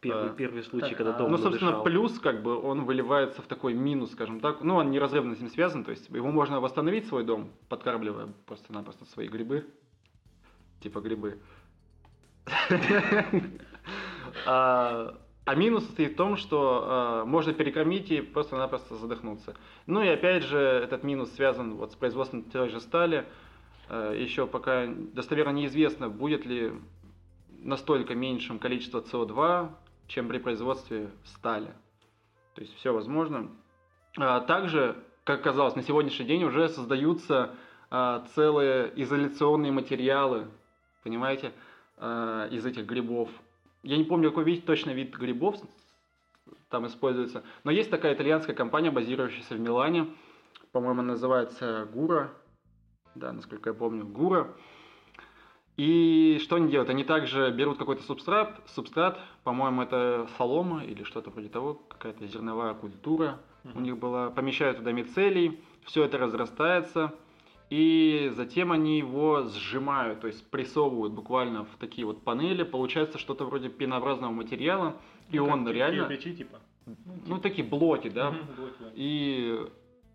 Первый, 0.00 0.30
А, 0.30 0.34
первый 0.34 0.62
случай, 0.62 0.88
так, 0.88 0.96
когда 0.96 1.14
а, 1.14 1.18
дом 1.18 1.30
Ну, 1.30 1.36
собственно, 1.36 1.72
надышал. 1.72 1.84
плюс, 1.84 2.18
как 2.20 2.42
бы, 2.42 2.58
он 2.58 2.84
выливается 2.84 3.42
в 3.42 3.46
такой 3.46 3.74
минус, 3.74 4.12
скажем 4.12 4.40
так. 4.40 4.62
Ну, 4.62 4.76
он 4.76 4.90
неразрывно 4.90 5.36
с 5.36 5.40
ним 5.40 5.50
связан, 5.50 5.84
то 5.84 5.90
есть 5.90 6.08
его 6.08 6.30
можно 6.30 6.58
восстановить, 6.60 7.06
свой 7.06 7.22
дом, 7.22 7.50
подкармливая 7.68 8.28
просто-напросто 8.46 9.04
свои 9.04 9.28
грибы. 9.28 9.66
Типа 10.80 11.00
грибы. 11.00 11.38
А 14.46 15.18
а 15.46 15.54
минус 15.56 15.84
состоит 15.84 16.12
в 16.12 16.16
том, 16.16 16.36
что 16.36 16.84
а, 16.84 17.24
можно 17.24 17.52
перекормить 17.52 18.10
и 18.10 18.20
просто-напросто 18.20 18.94
задохнуться. 18.96 19.56
Ну 19.86 20.02
и 20.02 20.08
опять 20.08 20.44
же, 20.44 20.58
этот 20.58 21.02
минус 21.02 21.32
связан 21.32 21.74
вот 21.74 21.92
с 21.92 21.94
производством 21.96 22.44
той 22.44 22.68
же 22.68 22.80
стали. 22.80 23.26
Еще 23.88 24.46
пока 24.46 24.86
достоверно 24.86 25.50
неизвестно, 25.50 26.08
будет 26.08 26.46
ли 26.46 26.72
настолько 27.62 28.14
меньшим 28.14 28.60
количество 28.60 29.00
СО2, 29.00 29.70
чем 30.10 30.28
при 30.28 30.38
производстве 30.38 31.08
стали. 31.24 31.72
То 32.54 32.62
есть 32.62 32.74
все 32.76 32.92
возможно. 32.92 33.48
А 34.16 34.40
Также, 34.40 34.96
как 35.24 35.42
казалось, 35.42 35.76
на 35.76 35.82
сегодняшний 35.82 36.26
день 36.26 36.44
уже 36.44 36.68
создаются 36.68 37.54
а, 37.90 38.26
целые 38.34 38.92
изоляционные 39.02 39.72
материалы, 39.72 40.48
понимаете, 41.04 41.52
а, 41.96 42.48
из 42.48 42.66
этих 42.66 42.86
грибов. 42.86 43.30
Я 43.82 43.96
не 43.96 44.04
помню, 44.04 44.30
какой 44.30 44.44
вид, 44.44 44.66
точно 44.66 44.90
вид 44.90 45.16
грибов 45.16 45.56
там 46.68 46.86
используется, 46.86 47.44
но 47.62 47.70
есть 47.70 47.90
такая 47.90 48.14
итальянская 48.14 48.54
компания, 48.54 48.90
базирующаяся 48.90 49.54
в 49.54 49.60
Милане, 49.60 50.08
по-моему, 50.72 51.02
называется 51.02 51.88
Гура, 51.92 52.32
да, 53.14 53.32
насколько 53.32 53.70
я 53.70 53.74
помню, 53.74 54.06
Гура. 54.06 54.54
И 55.80 56.38
что 56.42 56.56
они 56.56 56.70
делают? 56.70 56.90
Они 56.90 57.04
также 57.04 57.50
берут 57.52 57.78
какой-то 57.78 58.02
субстрат, 58.02 58.60
субстрат, 58.66 59.18
по-моему, 59.44 59.80
это 59.80 60.28
солома 60.36 60.84
или 60.84 61.04
что-то 61.04 61.30
вроде 61.30 61.48
того, 61.48 61.80
какая-то 61.88 62.26
зерновая 62.26 62.74
культура 62.74 63.38
у 63.74 63.80
них 63.80 63.96
была, 63.96 64.28
помещают 64.28 64.76
туда 64.76 64.92
мицелий, 64.92 65.58
все 65.86 66.04
это 66.04 66.18
разрастается, 66.18 67.14
и 67.70 68.30
затем 68.36 68.72
они 68.72 68.98
его 68.98 69.48
сжимают, 69.48 70.20
то 70.20 70.26
есть 70.26 70.46
прессовывают 70.50 71.14
буквально 71.14 71.64
в 71.64 71.74
такие 71.78 72.06
вот 72.06 72.22
панели, 72.24 72.62
получается 72.62 73.16
что-то 73.16 73.46
вроде 73.46 73.70
пенообразного 73.70 74.32
материала, 74.32 74.96
и 75.30 75.38
он 75.38 75.66
реально, 75.66 76.08
Кирпичи, 76.08 76.36
типа. 76.36 76.58
ну 77.26 77.38
такие 77.38 77.66
блоки, 77.66 78.10
да, 78.10 78.32
Мгм, 78.32 78.38
блоки, 78.54 78.74
да. 78.80 78.90
и 78.96 79.66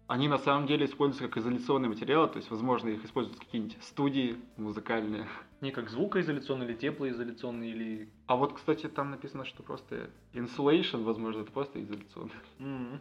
они 0.07 0.27
на 0.27 0.37
самом 0.37 0.67
деле 0.67 0.85
используются 0.85 1.27
как 1.27 1.37
изоляционные 1.37 1.89
материалы, 1.89 2.27
то 2.27 2.37
есть, 2.37 2.51
возможно, 2.51 2.89
их 2.89 3.03
используют 3.03 3.39
какие-нибудь 3.39 3.77
студии 3.81 4.37
музыкальные. 4.57 5.27
Не 5.61 5.71
как 5.71 5.89
звукоизоляционный 5.89 6.65
или 6.67 6.73
теплоизоляционный 6.73 7.69
или... 7.71 8.09
А 8.27 8.35
вот, 8.35 8.53
кстати, 8.53 8.87
там 8.87 9.09
написано, 9.11 9.45
что 9.45 9.63
просто 9.63 10.09
insulation, 10.33 11.03
возможно, 11.03 11.41
это 11.41 11.51
просто 11.51 11.81
изоляционно. 11.81 12.31
М. 12.59 12.99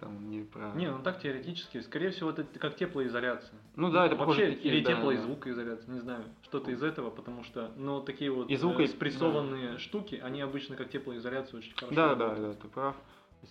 Там 0.00 0.30
не 0.30 0.42
про... 0.42 0.72
Не, 0.74 0.90
ну 0.90 1.02
так 1.02 1.20
теоретически. 1.20 1.80
Скорее 1.80 2.10
всего, 2.10 2.30
это 2.30 2.44
как 2.58 2.76
теплоизоляция. 2.76 3.58
Ну 3.76 3.90
да, 3.90 4.06
это 4.06 4.16
Вообще, 4.16 4.52
такие, 4.52 4.74
или 4.74 4.84
да, 4.84 4.94
тепло 4.94 5.12
и 5.12 5.16
да. 5.16 5.22
не 5.88 6.00
знаю, 6.00 6.24
что-то 6.42 6.70
из 6.70 6.82
этого, 6.82 7.10
потому 7.10 7.44
что, 7.44 7.70
ну, 7.76 8.00
такие 8.00 8.30
вот 8.30 8.50
И 8.50 8.56
звука, 8.56 8.82
э, 8.82 8.86
спрессованные 8.88 9.78
штуки, 9.78 10.18
они 10.22 10.40
обычно 10.40 10.76
как 10.76 10.88
теплоизоляция 10.88 11.58
очень 11.58 11.74
хорошо 11.74 11.94
Да, 11.94 12.14
да, 12.14 12.24
работают. 12.28 12.56
да, 12.56 12.62
ты 12.62 12.68
прав. 12.68 12.96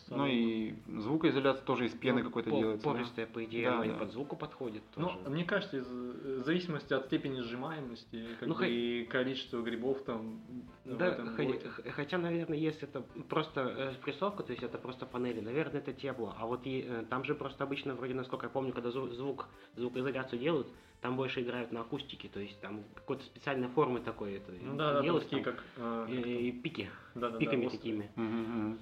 Ну 0.10 0.28
и 0.28 0.74
звукоизоляция 0.88 1.64
тоже 1.66 1.86
из 1.86 1.94
пены 1.94 2.22
Ну, 2.22 2.30
какой-то 2.30 2.50
по- 2.50 2.58
делается. 2.58 2.88
да. 2.88 2.94
Пористая, 2.94 3.26
по 3.28 3.44
идее, 3.44 3.66
Да, 3.70 3.76
оно 3.76 3.84
и 3.86 3.90
да. 3.90 3.96
под 3.96 4.12
звуку 4.12 4.36
подходит 4.36 4.84
Ну, 4.96 5.08
тоже. 5.08 5.30
мне 5.30 5.44
кажется, 5.46 5.78
из, 5.78 5.88
в 5.88 6.44
зависимости 6.46 6.94
от 6.94 7.06
степени 7.06 7.42
сжимаемости 7.42 8.26
как 8.40 8.48
Ну, 8.48 8.54
бы, 8.54 8.60
хо- 8.60 8.66
и 8.66 9.04
количества 9.06 9.62
грибов 9.62 10.04
там 10.04 10.42
в 10.86 10.98
Да, 10.98 11.08
этом 11.08 11.36
хо- 11.36 11.44
блоке. 11.44 11.70
х- 11.70 11.84
хотя, 11.92 12.18
наверное, 12.18 12.58
если 12.58 12.88
это 12.88 13.02
просто 13.30 13.62
э, 13.62 13.92
спрессовка, 13.94 14.44
то 14.44 14.52
есть 14.52 14.64
это 14.64 14.78
просто 14.78 15.06
панели, 15.06 15.40
наверное, 15.40 15.80
это 15.82 15.94
тепло. 15.94 16.34
А 16.38 16.46
вот 16.46 16.66
и, 16.66 16.86
э, 16.88 17.04
там 17.10 17.24
же 17.24 17.34
просто 17.36 17.64
обычно, 17.64 17.96
вроде, 17.96 18.14
насколько 18.14 18.46
я 18.46 18.50
помню, 18.50 18.74
когда 18.74 18.90
зву- 18.90 19.12
звук, 19.14 19.48
звукоизоляцию 19.76 20.40
делают, 20.40 20.68
там 21.02 21.16
больше 21.16 21.42
играют 21.42 21.72
на 21.72 21.82
акустике, 21.82 22.28
то 22.28 22.40
есть 22.40 22.60
там 22.62 22.84
какой-то 22.94 23.24
специальной 23.24 23.70
формы 23.70 24.02
такой 24.02 24.34
это 24.36 24.52
Ну 24.62 24.76
да, 24.76 24.90
да, 24.90 24.94
там 24.96 25.04
делают, 25.04 25.24
такие 25.24 25.44
там, 25.44 25.54
как... 25.56 25.64
э, 25.78 26.08
и, 26.10 26.50
и 26.50 26.52
пики, 26.52 26.90
да, 27.16 27.22
да, 27.22 27.30
да, 27.32 27.38
пиками 27.40 27.66
острые. 27.66 27.80
такими. 27.80 28.12
Мгм, 28.16 28.42
мгм. 28.42 28.80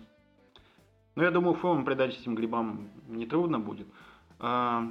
Ну, 1.17 1.23
я 1.23 1.31
думаю, 1.31 1.55
форму 1.55 1.83
придать 1.83 2.15
этим 2.15 2.35
грибам 2.35 2.91
нетрудно 3.07 3.57
будет. 3.59 3.87
А, 4.39 4.87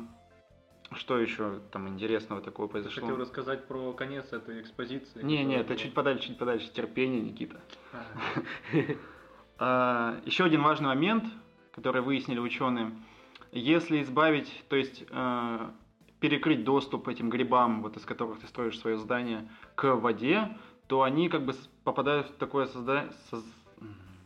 что 0.91 1.19
еще 1.21 1.61
там 1.71 1.87
интересного 1.87 2.41
такого 2.41 2.67
произошло? 2.67 3.01
хотел 3.01 3.17
рассказать 3.17 3.69
про 3.69 3.93
конец 3.93 4.33
этой 4.33 4.61
экспозиции. 4.61 5.23
Не, 5.23 5.45
не, 5.45 5.55
это 5.55 5.77
чуть 5.77 5.95
подальше, 5.95 6.27
чуть 6.27 6.39
подальше. 6.39 6.69
Терпение, 6.73 7.21
Никита. 7.21 7.61
А, 9.59 10.21
Еще 10.27 10.45
один 10.45 10.63
важный 10.63 10.89
момент, 10.89 11.25
который 11.73 12.03
выяснили 12.03 12.41
ученые. 12.41 12.91
Если 13.53 14.03
избавить, 14.03 14.53
то 14.69 14.75
есть 14.77 15.05
а, 15.13 15.73
перекрыть 16.19 16.65
доступ 16.65 17.07
этим 17.07 17.31
грибам, 17.31 17.83
вот 17.83 17.97
из 17.97 18.05
которых 18.05 18.41
ты 18.41 18.49
строишь 18.49 18.79
свое 18.81 18.99
здание, 18.99 19.49
к 19.77 19.95
воде, 19.95 20.59
то 20.89 21.05
они 21.05 21.29
как 21.29 21.47
бы 21.47 21.55
попадают 21.85 22.27
в 22.27 22.35
такое 22.35 22.67
созда- 22.67 23.15
соз- 23.31 23.45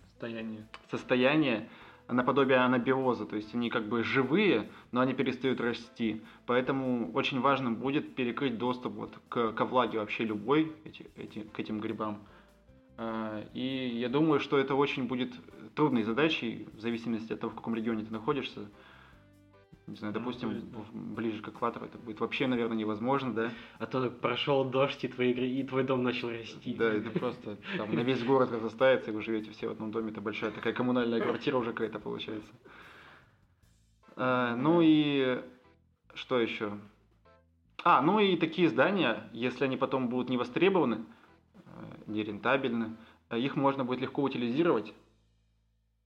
Состояние. 0.08 0.66
состояние 0.90 1.68
наподобие 2.12 2.58
анабиоза, 2.58 3.26
то 3.26 3.36
есть 3.36 3.54
они 3.54 3.70
как 3.70 3.88
бы 3.88 4.02
живые, 4.02 4.68
но 4.92 5.00
они 5.00 5.14
перестают 5.14 5.60
расти. 5.60 6.22
Поэтому 6.46 7.10
очень 7.12 7.40
важно 7.40 7.70
будет 7.70 8.14
перекрыть 8.14 8.58
доступ 8.58 8.94
вот 8.94 9.18
к, 9.28 9.52
ко 9.52 9.64
влаге 9.64 9.98
вообще 9.98 10.24
любой 10.24 10.72
эти, 10.84 11.10
эти, 11.16 11.40
к 11.40 11.58
этим 11.58 11.80
грибам. 11.80 12.18
А, 12.96 13.44
И 13.54 13.98
я 13.98 14.08
думаю, 14.08 14.40
что 14.40 14.58
это 14.58 14.74
очень 14.74 15.04
будет 15.04 15.32
трудной 15.74 16.02
задачей, 16.02 16.68
в 16.74 16.80
зависимости 16.80 17.32
от 17.32 17.40
того, 17.40 17.52
в 17.52 17.56
каком 17.56 17.74
регионе 17.74 18.04
ты 18.04 18.12
находишься. 18.12 18.68
Не 19.86 19.96
знаю, 19.96 20.14
Ну, 20.14 20.20
допустим, 20.20 20.50
в- 20.50 21.14
ближе 21.16 21.42
к 21.42 21.48
экватору 21.48 21.86
это 21.86 21.98
будет 21.98 22.20
вообще, 22.20 22.46
наверное, 22.46 22.76
невозможно, 22.76 23.34
да? 23.34 23.50
А 23.78 23.86
то 23.86 24.08
прошел 24.10 24.64
дождь, 24.64 25.02
и 25.04 25.08
твой, 25.08 25.32
и 25.32 25.62
твой 25.64 25.82
дом 25.82 26.02
начал 26.04 26.28
расти. 26.30 26.74
Да, 26.74 26.92
это 26.92 27.10
просто 27.10 27.56
там 27.76 27.94
на 27.94 28.00
весь 28.00 28.22
город 28.22 28.52
разрастается, 28.52 29.10
и 29.10 29.14
вы 29.14 29.22
живете 29.22 29.50
все 29.50 29.68
в 29.68 29.72
одном 29.72 29.90
доме, 29.90 30.12
это 30.12 30.20
большая 30.20 30.52
такая 30.52 30.72
коммунальная 30.72 31.20
квартира 31.20 31.56
уже 31.56 31.72
какая-то 31.72 31.98
получается. 31.98 32.52
А, 34.16 34.54
ну 34.56 34.80
и 34.82 35.42
что 36.14 36.38
еще? 36.38 36.78
А, 37.82 38.02
ну 38.02 38.20
и 38.20 38.36
такие 38.36 38.68
здания, 38.68 39.28
если 39.32 39.64
они 39.64 39.76
потом 39.76 40.08
будут 40.08 40.28
не 40.28 40.36
востребованы, 40.36 41.04
э, 41.54 41.60
нерентабельны, 42.06 42.96
э, 43.30 43.38
их 43.38 43.56
можно 43.56 43.84
будет 43.84 44.00
легко 44.00 44.22
утилизировать. 44.22 44.92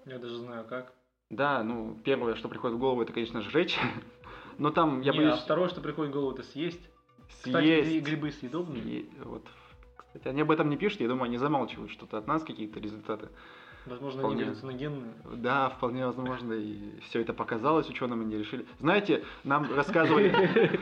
Я 0.06 0.18
даже 0.18 0.36
знаю 0.36 0.64
как. 0.66 0.92
Да, 1.30 1.62
ну 1.62 1.98
первое, 2.04 2.34
что 2.34 2.48
приходит 2.48 2.76
в 2.76 2.80
голову, 2.80 3.02
это, 3.02 3.12
конечно, 3.12 3.40
сжечь. 3.42 3.78
Но 4.58 4.70
там, 4.70 5.00
я 5.00 5.12
Не, 5.12 5.18
боюсь, 5.18 5.34
а 5.34 5.36
второе, 5.38 5.68
что 5.68 5.80
приходит 5.80 6.12
в 6.12 6.14
голову, 6.14 6.32
это 6.32 6.42
съесть. 6.44 6.80
Кстати, 7.28 7.64
съесть. 7.64 7.90
гри- 7.90 8.00
грибы 8.00 8.30
съедобные. 8.30 8.82
И 8.82 9.10
вот, 9.24 9.44
кстати, 9.96 10.28
они 10.28 10.42
об 10.42 10.50
этом 10.50 10.70
не 10.70 10.76
пишут, 10.76 11.00
я 11.00 11.08
думаю, 11.08 11.24
они 11.24 11.38
замалчивают 11.38 11.90
что-то 11.90 12.18
от 12.18 12.26
нас, 12.26 12.44
какие-то 12.44 12.78
результаты. 12.78 13.28
Возможно, 13.86 14.20
Вполне. 14.20 14.36
они 14.36 14.44
галлюциногенные. 14.44 15.12
Да, 15.36 15.68
вполне 15.68 16.06
возможно, 16.06 16.54
и 16.54 16.98
все 17.00 17.20
это 17.20 17.34
показалось 17.34 17.88
ученым, 17.90 18.22
и 18.22 18.24
не 18.24 18.38
решили. 18.38 18.64
Знаете, 18.78 19.24
нам 19.42 19.70
рассказывали... 19.74 20.30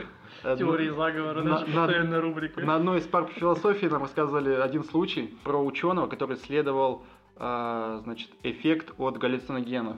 Теории 0.57 0.89
заговора, 0.89 1.41
на- 1.41 1.49
наша 1.51 1.65
на- 1.67 1.85
постоянная 1.85 2.21
рубрика. 2.21 2.61
На 2.61 2.75
одной 2.75 2.99
из 2.99 3.07
пар 3.07 3.25
философии 3.27 3.87
нам 3.87 4.03
рассказывали 4.03 4.53
один 4.53 4.83
случай 4.85 5.35
про 5.43 5.57
ученого, 5.63 6.07
который 6.07 6.37
исследовал, 6.37 7.03
а, 7.35 7.99
значит, 8.03 8.29
эффект 8.43 8.93
от 8.97 9.17
галлюциногенов. 9.17 9.97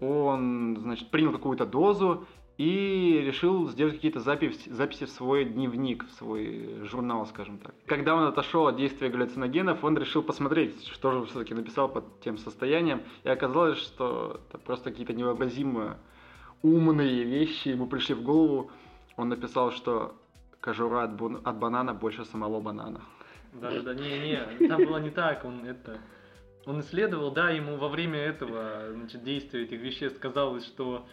Он, 0.00 0.78
значит, 0.80 1.10
принял 1.10 1.32
какую-то 1.32 1.66
дозу 1.66 2.26
и 2.56 3.22
решил 3.24 3.68
сделать 3.68 3.94
какие-то 3.94 4.20
записи, 4.20 4.68
записи 4.70 5.04
в 5.04 5.10
свой 5.10 5.44
дневник, 5.44 6.06
в 6.06 6.10
свой 6.12 6.84
журнал, 6.84 7.26
скажем 7.26 7.58
так. 7.58 7.74
Когда 7.86 8.16
он 8.16 8.24
отошел 8.24 8.66
от 8.66 8.76
действия 8.76 9.08
галлюциногенов, 9.08 9.82
он 9.84 9.96
решил 9.96 10.22
посмотреть, 10.22 10.86
что 10.88 11.12
же 11.12 11.24
все-таки 11.26 11.54
написал 11.54 11.88
под 11.88 12.20
тем 12.20 12.36
состоянием, 12.36 13.02
и 13.22 13.28
оказалось, 13.28 13.78
что 13.78 14.40
это 14.48 14.58
просто 14.58 14.90
какие-то 14.90 15.12
невообразимо 15.12 15.98
умные 16.62 17.24
вещи 17.24 17.68
ему 17.68 17.86
пришли 17.86 18.14
в 18.14 18.22
голову. 18.22 18.70
Он 19.16 19.28
написал, 19.28 19.70
что 19.70 20.14
кожура 20.60 21.04
от, 21.04 21.14
бун- 21.14 21.40
от 21.44 21.58
банана 21.58 21.94
больше 21.94 22.24
самого 22.24 22.60
банана. 22.60 23.00
Да, 23.52 23.70
да, 23.70 23.80
да, 23.80 23.94
не, 23.94 24.18
не, 24.18 24.68
там 24.68 24.84
было 24.84 24.98
не 24.98 25.10
так, 25.10 25.44
он 25.44 25.64
это... 25.64 25.98
Он 26.68 26.80
исследовал, 26.80 27.30
да, 27.30 27.48
ему 27.48 27.76
во 27.76 27.88
время 27.88 28.18
этого, 28.18 28.92
значит, 28.92 29.24
действия 29.24 29.62
этих 29.62 29.80
веществ 29.80 30.18
казалось, 30.20 30.66
что, 30.66 31.06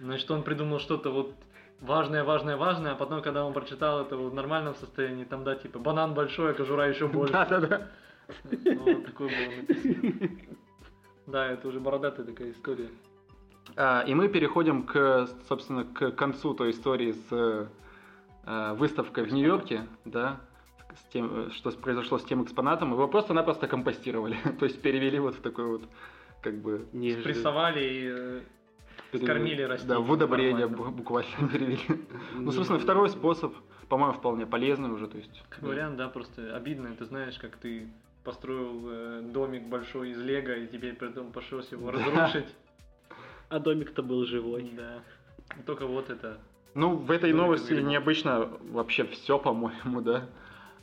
значит, 0.00 0.30
он 0.30 0.42
придумал 0.42 0.78
что-то 0.78 1.10
вот 1.10 1.34
важное, 1.80 2.24
важное, 2.24 2.56
важное, 2.56 2.92
а 2.92 2.94
потом, 2.94 3.20
когда 3.20 3.44
он 3.44 3.52
прочитал 3.52 4.00
это 4.00 4.16
в 4.16 4.32
нормальном 4.32 4.74
состоянии, 4.74 5.24
там, 5.24 5.44
да, 5.44 5.54
типа, 5.54 5.78
банан 5.78 6.14
большой, 6.14 6.52
а 6.52 6.54
кожура 6.54 6.88
еще 6.88 7.08
больше. 7.08 7.34
Да-да-да. 7.34 7.88
Ну, 8.50 8.94
Вот 8.94 9.04
такое 9.04 9.28
было 9.28 9.56
написано. 9.56 10.30
Да, 11.26 11.46
это 11.46 11.68
уже 11.68 11.78
бородатая 11.78 12.24
такая 12.24 12.50
история. 12.50 12.88
А, 13.76 14.04
И 14.06 14.14
мы 14.14 14.28
переходим 14.28 14.84
к, 14.84 15.28
собственно, 15.46 15.84
к 15.84 16.12
концу 16.12 16.54
той 16.54 16.70
истории 16.70 17.12
с 17.12 17.68
э, 18.46 18.74
выставкой 18.76 19.24
в 19.24 19.32
Нью-Йорке, 19.32 19.86
да, 20.06 20.40
с 20.96 21.12
тем, 21.12 21.46
э, 21.48 21.50
что 21.50 21.70
произошло 21.72 22.18
с 22.18 22.24
тем 22.24 22.42
экспонатом. 22.42 22.92
Его 22.92 23.08
просто-напросто 23.08 23.68
компостировали, 23.68 24.36
то 24.58 24.64
есть 24.66 24.80
перевели 24.82 25.18
вот 25.18 25.34
в 25.36 25.40
такой 25.40 25.66
вот, 25.66 25.82
как 26.42 26.54
бы... 26.56 26.86
Неожиданно. 26.92 27.22
Спрессовали 27.34 27.80
и 27.84 28.06
э, 28.08 28.40
перевели- 29.12 29.24
Скормили 29.24 29.62
растения 29.62 29.94
Да, 29.94 30.00
в 30.00 30.10
удобрение 30.10 30.66
нормально. 30.66 30.92
буквально 30.96 31.48
перевели. 31.52 31.80
Ну, 32.34 32.50
собственно, 32.52 32.78
второй 32.78 33.08
способ, 33.10 33.54
по-моему, 33.88 34.14
вполне 34.14 34.46
полезный 34.46 34.90
уже, 34.90 35.06
то 35.08 35.18
есть... 35.18 35.42
Как 35.48 35.62
вариант, 35.62 35.96
да, 35.96 36.08
просто 36.08 36.54
обидно. 36.56 36.94
Ты 36.98 37.04
знаешь, 37.04 37.38
как 37.38 37.56
ты 37.56 37.88
построил 38.24 38.82
э, 38.88 39.20
домик 39.32 39.64
большой 39.68 40.10
из 40.10 40.20
лего, 40.20 40.52
и 40.52 40.66
теперь 40.66 40.94
потом 40.94 41.32
пошлось 41.32 41.70
его 41.72 41.90
Да. 41.92 41.98
разрушить. 41.98 42.54
А 43.48 43.58
домик-то 43.58 44.02
был 44.02 44.24
живой. 44.24 44.70
Да. 44.76 45.00
Только 45.66 45.86
вот 45.86 46.08
это. 46.08 46.38
Ну, 46.74 46.96
в 46.96 47.10
этой 47.10 47.34
новости 47.34 47.74
необычно 47.74 48.48
вообще 48.70 49.04
все, 49.04 49.38
по-моему, 49.38 50.00
да. 50.00 50.26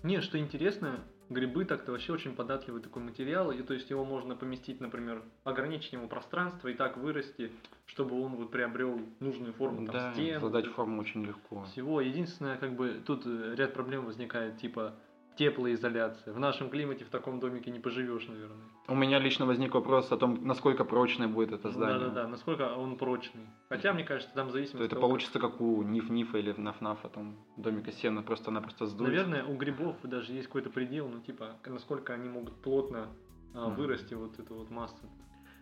Не, 0.04 0.22
что 0.22 0.38
интересно, 0.40 1.00
грибы 1.30 1.66
так-то 1.66 1.92
вообще 1.92 2.14
очень 2.14 2.36
податливый 2.36 2.82
такой 2.82 3.04
материал, 3.04 3.52
и 3.52 3.62
то 3.62 3.74
есть 3.74 3.90
его 3.90 4.06
можно 4.06 4.36
поместить, 4.36 4.80
например, 4.82 5.24
ограничить 5.44 5.94
ему 5.94 6.08
пространство 6.08 6.68
и 6.68 6.74
так 6.74 6.98
вырасти, 6.98 7.52
чтобы 7.86 8.22
он 8.22 8.36
вот 8.36 8.52
приобрел 8.52 9.00
нужную 9.20 9.54
форму 9.54 9.86
там, 9.86 9.96
Да, 9.96 10.14
стен. 10.14 10.40
создать 10.40 10.68
форму 10.68 11.02
очень 11.02 11.26
легко. 11.26 11.64
Всего. 11.66 12.02
Единственное, 12.02 12.58
как 12.58 12.76
бы 12.76 13.02
тут 13.06 13.24
э, 13.26 13.56
ряд 13.56 13.74
проблем 13.74 14.06
возникает, 14.06 14.58
типа 14.58 14.96
теплоизоляция. 15.40 16.34
В 16.34 16.40
нашем 16.40 16.70
климате 16.70 17.06
в 17.06 17.10
таком 17.10 17.40
домике 17.40 17.72
не 17.72 17.80
поживешь, 17.80 18.28
наверное. 18.28 18.68
У 18.90 18.96
меня 18.96 19.20
лично 19.20 19.46
возник 19.46 19.74
вопрос 19.74 20.12
о 20.12 20.18
том, 20.18 20.46
насколько 20.46 20.84
прочное 20.84 21.30
будет 21.30 21.54
это 21.54 21.72
здание. 21.72 22.00
Да-да-да, 22.00 22.28
насколько 22.28 22.76
он 22.76 22.98
прочный. 22.98 23.48
Хотя, 23.70 23.94
мне 23.94 24.04
кажется, 24.04 24.34
там 24.36 24.52
зависит 24.52 24.78
То 24.78 24.84
это 24.84 24.98
получится 24.98 25.40
как 25.40 25.62
у 25.62 25.82
Ниф-Нифа 25.82 26.38
или 26.40 26.52
Наф-Нафа, 26.52 27.10
там, 27.10 27.38
домика 27.56 27.94
сена, 27.94 28.22
просто-напросто 28.22 28.86
сдуть. 28.88 29.08
Наверное, 29.08 29.46
у 29.46 29.56
грибов 29.56 29.96
даже 30.04 30.34
есть 30.34 30.48
какой-то 30.48 30.70
предел, 30.70 31.08
ну, 31.08 31.22
типа, 31.22 31.56
насколько 31.66 32.14
они 32.14 32.28
могут 32.28 32.56
плотно 32.56 33.08
а, 33.54 33.70
вырасти 33.70 34.16
вот 34.16 34.38
эту 34.40 34.56
вот 34.56 34.70
массу 34.70 35.10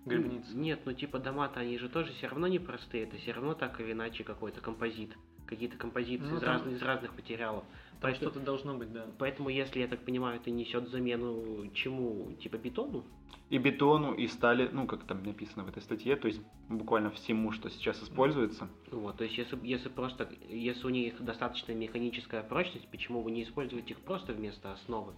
грибниц. 0.07 0.45
Нет, 0.53 0.79
ну 0.85 0.93
типа 0.93 1.19
дома-то 1.19 1.59
они 1.59 1.77
же 1.77 1.89
тоже 1.89 2.11
все 2.13 2.27
равно 2.27 2.47
не 2.47 2.59
простые, 2.59 3.03
это 3.03 3.17
все 3.17 3.33
равно 3.33 3.53
так 3.53 3.79
или 3.79 3.91
иначе 3.91 4.23
какой-то 4.23 4.61
композит. 4.61 5.11
Какие-то 5.45 5.77
композиции 5.77 6.27
Ну, 6.27 6.37
из, 6.37 6.41
там- 6.41 6.49
разных, 6.49 6.73
из 6.73 6.81
разных 6.81 7.15
материалов. 7.15 7.63
Там 7.99 8.11
Поэтому, 8.11 8.31
что-то 8.31 8.45
должно 8.45 8.75
быть, 8.75 8.93
да. 8.93 9.07
поэтому, 9.17 9.49
если 9.49 9.79
я 9.79 9.87
так 9.87 9.99
понимаю, 10.05 10.35
это 10.35 10.51
несет 10.51 10.87
замену 10.89 11.67
чему? 11.73 12.31
Типа 12.39 12.57
бетону? 12.57 13.03
И 13.49 13.57
бетону, 13.57 14.13
и 14.13 14.27
стали, 14.27 14.69
ну, 14.71 14.85
как 14.85 15.05
там 15.05 15.23
написано 15.23 15.63
в 15.63 15.69
этой 15.69 15.81
статье, 15.81 16.15
то 16.15 16.27
есть 16.27 16.39
буквально 16.69 17.09
всему, 17.09 17.51
что 17.51 17.69
сейчас 17.69 18.03
используется. 18.03 18.67
Вот, 18.91 19.17
то 19.17 19.23
есть 19.23 19.37
если, 19.37 19.57
если 19.63 19.89
просто, 19.89 20.29
если 20.47 20.85
у 20.85 20.89
них 20.89 21.19
достаточно 21.23 21.71
механическая 21.71 22.43
прочность, 22.43 22.87
почему 22.89 23.23
бы 23.23 23.31
не 23.31 23.43
использовать 23.43 23.89
их 23.89 23.99
просто 24.01 24.33
вместо 24.33 24.73
основы, 24.73 25.13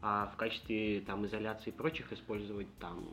а 0.00 0.30
в 0.34 0.36
качестве 0.36 1.00
там 1.00 1.24
изоляции 1.26 1.70
и 1.70 1.72
прочих 1.72 2.12
использовать 2.12 2.68
там... 2.78 3.04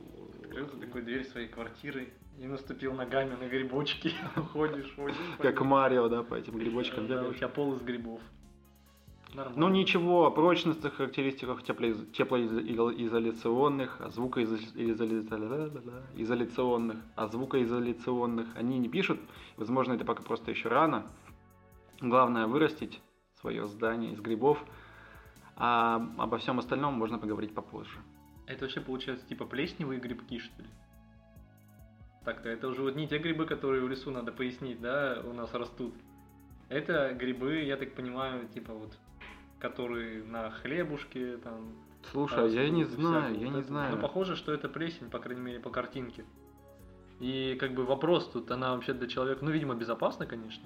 Открыл 0.43 0.67
ты 0.67 0.77
такую 0.77 1.03
дверь 1.03 1.25
своей 1.25 1.47
квартиры 1.47 2.09
и 2.39 2.47
наступил 2.47 2.93
ногами 2.93 3.35
на 3.35 3.47
грибочки. 3.47 4.11
Ходишь, 4.53 4.93
ходишь. 4.95 5.17
Как. 5.39 5.61
Марио, 5.61 6.09
да, 6.09 6.23
по 6.23 6.35
этим 6.35 6.57
грибочкам 6.57 7.07
Да, 7.07 7.27
у 7.27 7.33
тебя 7.33 7.47
пол 7.47 7.75
из 7.75 7.81
грибов. 7.81 8.21
Нормально. 9.33 9.59
Ну 9.59 9.69
ничего, 9.69 10.25
о 10.25 10.31
прочностных 10.31 10.95
характеристиках 10.95 11.61
теплоиз- 11.61 12.11
теплоизоляционных, 12.11 14.01
а 14.01 14.09
звукоизоляционных, 14.09 16.97
а 17.15 17.27
звукоизоляционных 17.27 18.47
они 18.55 18.79
не 18.79 18.89
пишут. 18.89 19.19
Возможно, 19.57 19.93
это 19.93 20.03
пока 20.03 20.23
просто 20.23 20.49
еще 20.51 20.69
рано. 20.69 21.05
Главное 22.01 22.47
вырастить 22.47 22.99
свое 23.39 23.67
здание 23.67 24.13
из 24.13 24.19
грибов, 24.19 24.65
а 25.55 26.03
обо 26.17 26.39
всем 26.39 26.57
остальном 26.57 26.95
можно 26.95 27.19
поговорить 27.19 27.53
попозже. 27.53 27.99
Это 28.47 28.65
вообще 28.65 28.81
получается 28.81 29.27
типа 29.27 29.45
плесневые 29.45 29.99
грибки, 29.99 30.39
что 30.39 30.63
ли? 30.63 30.69
Так-то 32.25 32.49
это 32.49 32.67
уже 32.67 32.81
вот 32.81 32.95
не 32.95 33.07
те 33.07 33.19
грибы, 33.19 33.45
которые 33.45 33.83
в 33.83 33.89
лесу 33.89 34.09
надо 34.11 34.31
пояснить, 34.31 34.81
да, 34.81 35.21
у 35.23 35.33
нас 35.33 35.53
растут. 35.53 35.93
Это 36.67 37.13
грибы, 37.13 37.61
я 37.61 37.77
так 37.77 37.93
понимаю, 37.93 38.47
типа 38.47 38.73
вот, 38.73 38.97
которые 39.59 40.23
на 40.23 40.49
хлебушке, 40.51 41.37
там. 41.37 41.73
Слушай, 42.11 42.45
а 42.45 42.47
я 42.47 42.69
не 42.69 42.85
знаю, 42.85 43.33
я 43.37 43.45
вот 43.47 43.53
не 43.53 43.59
это. 43.59 43.67
знаю. 43.67 43.95
Ну, 43.95 44.01
похоже, 44.01 44.35
что 44.35 44.53
это 44.53 44.69
плесень, 44.69 45.09
по 45.09 45.19
крайней 45.19 45.41
мере, 45.41 45.59
по 45.59 45.69
картинке. 45.69 46.25
И 47.19 47.57
как 47.59 47.73
бы 47.73 47.85
вопрос 47.85 48.29
тут, 48.29 48.49
она 48.51 48.73
вообще 48.73 48.93
для 48.93 49.07
человека, 49.07 49.43
ну, 49.43 49.51
видимо, 49.51 49.75
безопасна, 49.75 50.25
конечно. 50.25 50.63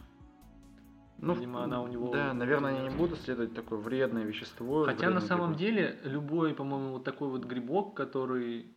Ну, 1.17 1.33
Видимо, 1.33 1.63
она 1.63 1.81
у 1.81 1.87
него- 1.87 2.11
Да, 2.11 2.33
наверное, 2.33 2.75
они 2.77 2.89
не 2.89 2.95
будут 2.95 3.19
следовать 3.19 3.53
такое 3.53 3.79
вредное 3.79 4.23
вещество. 4.23 4.83
Хотя 4.85 5.09
на 5.09 5.21
самом 5.21 5.53
грибок. 5.53 5.59
деле 5.59 5.99
любой, 6.03 6.53
по-моему, 6.53 6.91
вот 6.93 7.03
такой 7.05 7.29
вот 7.29 7.45
грибок, 7.45 7.95
который, 7.95 8.75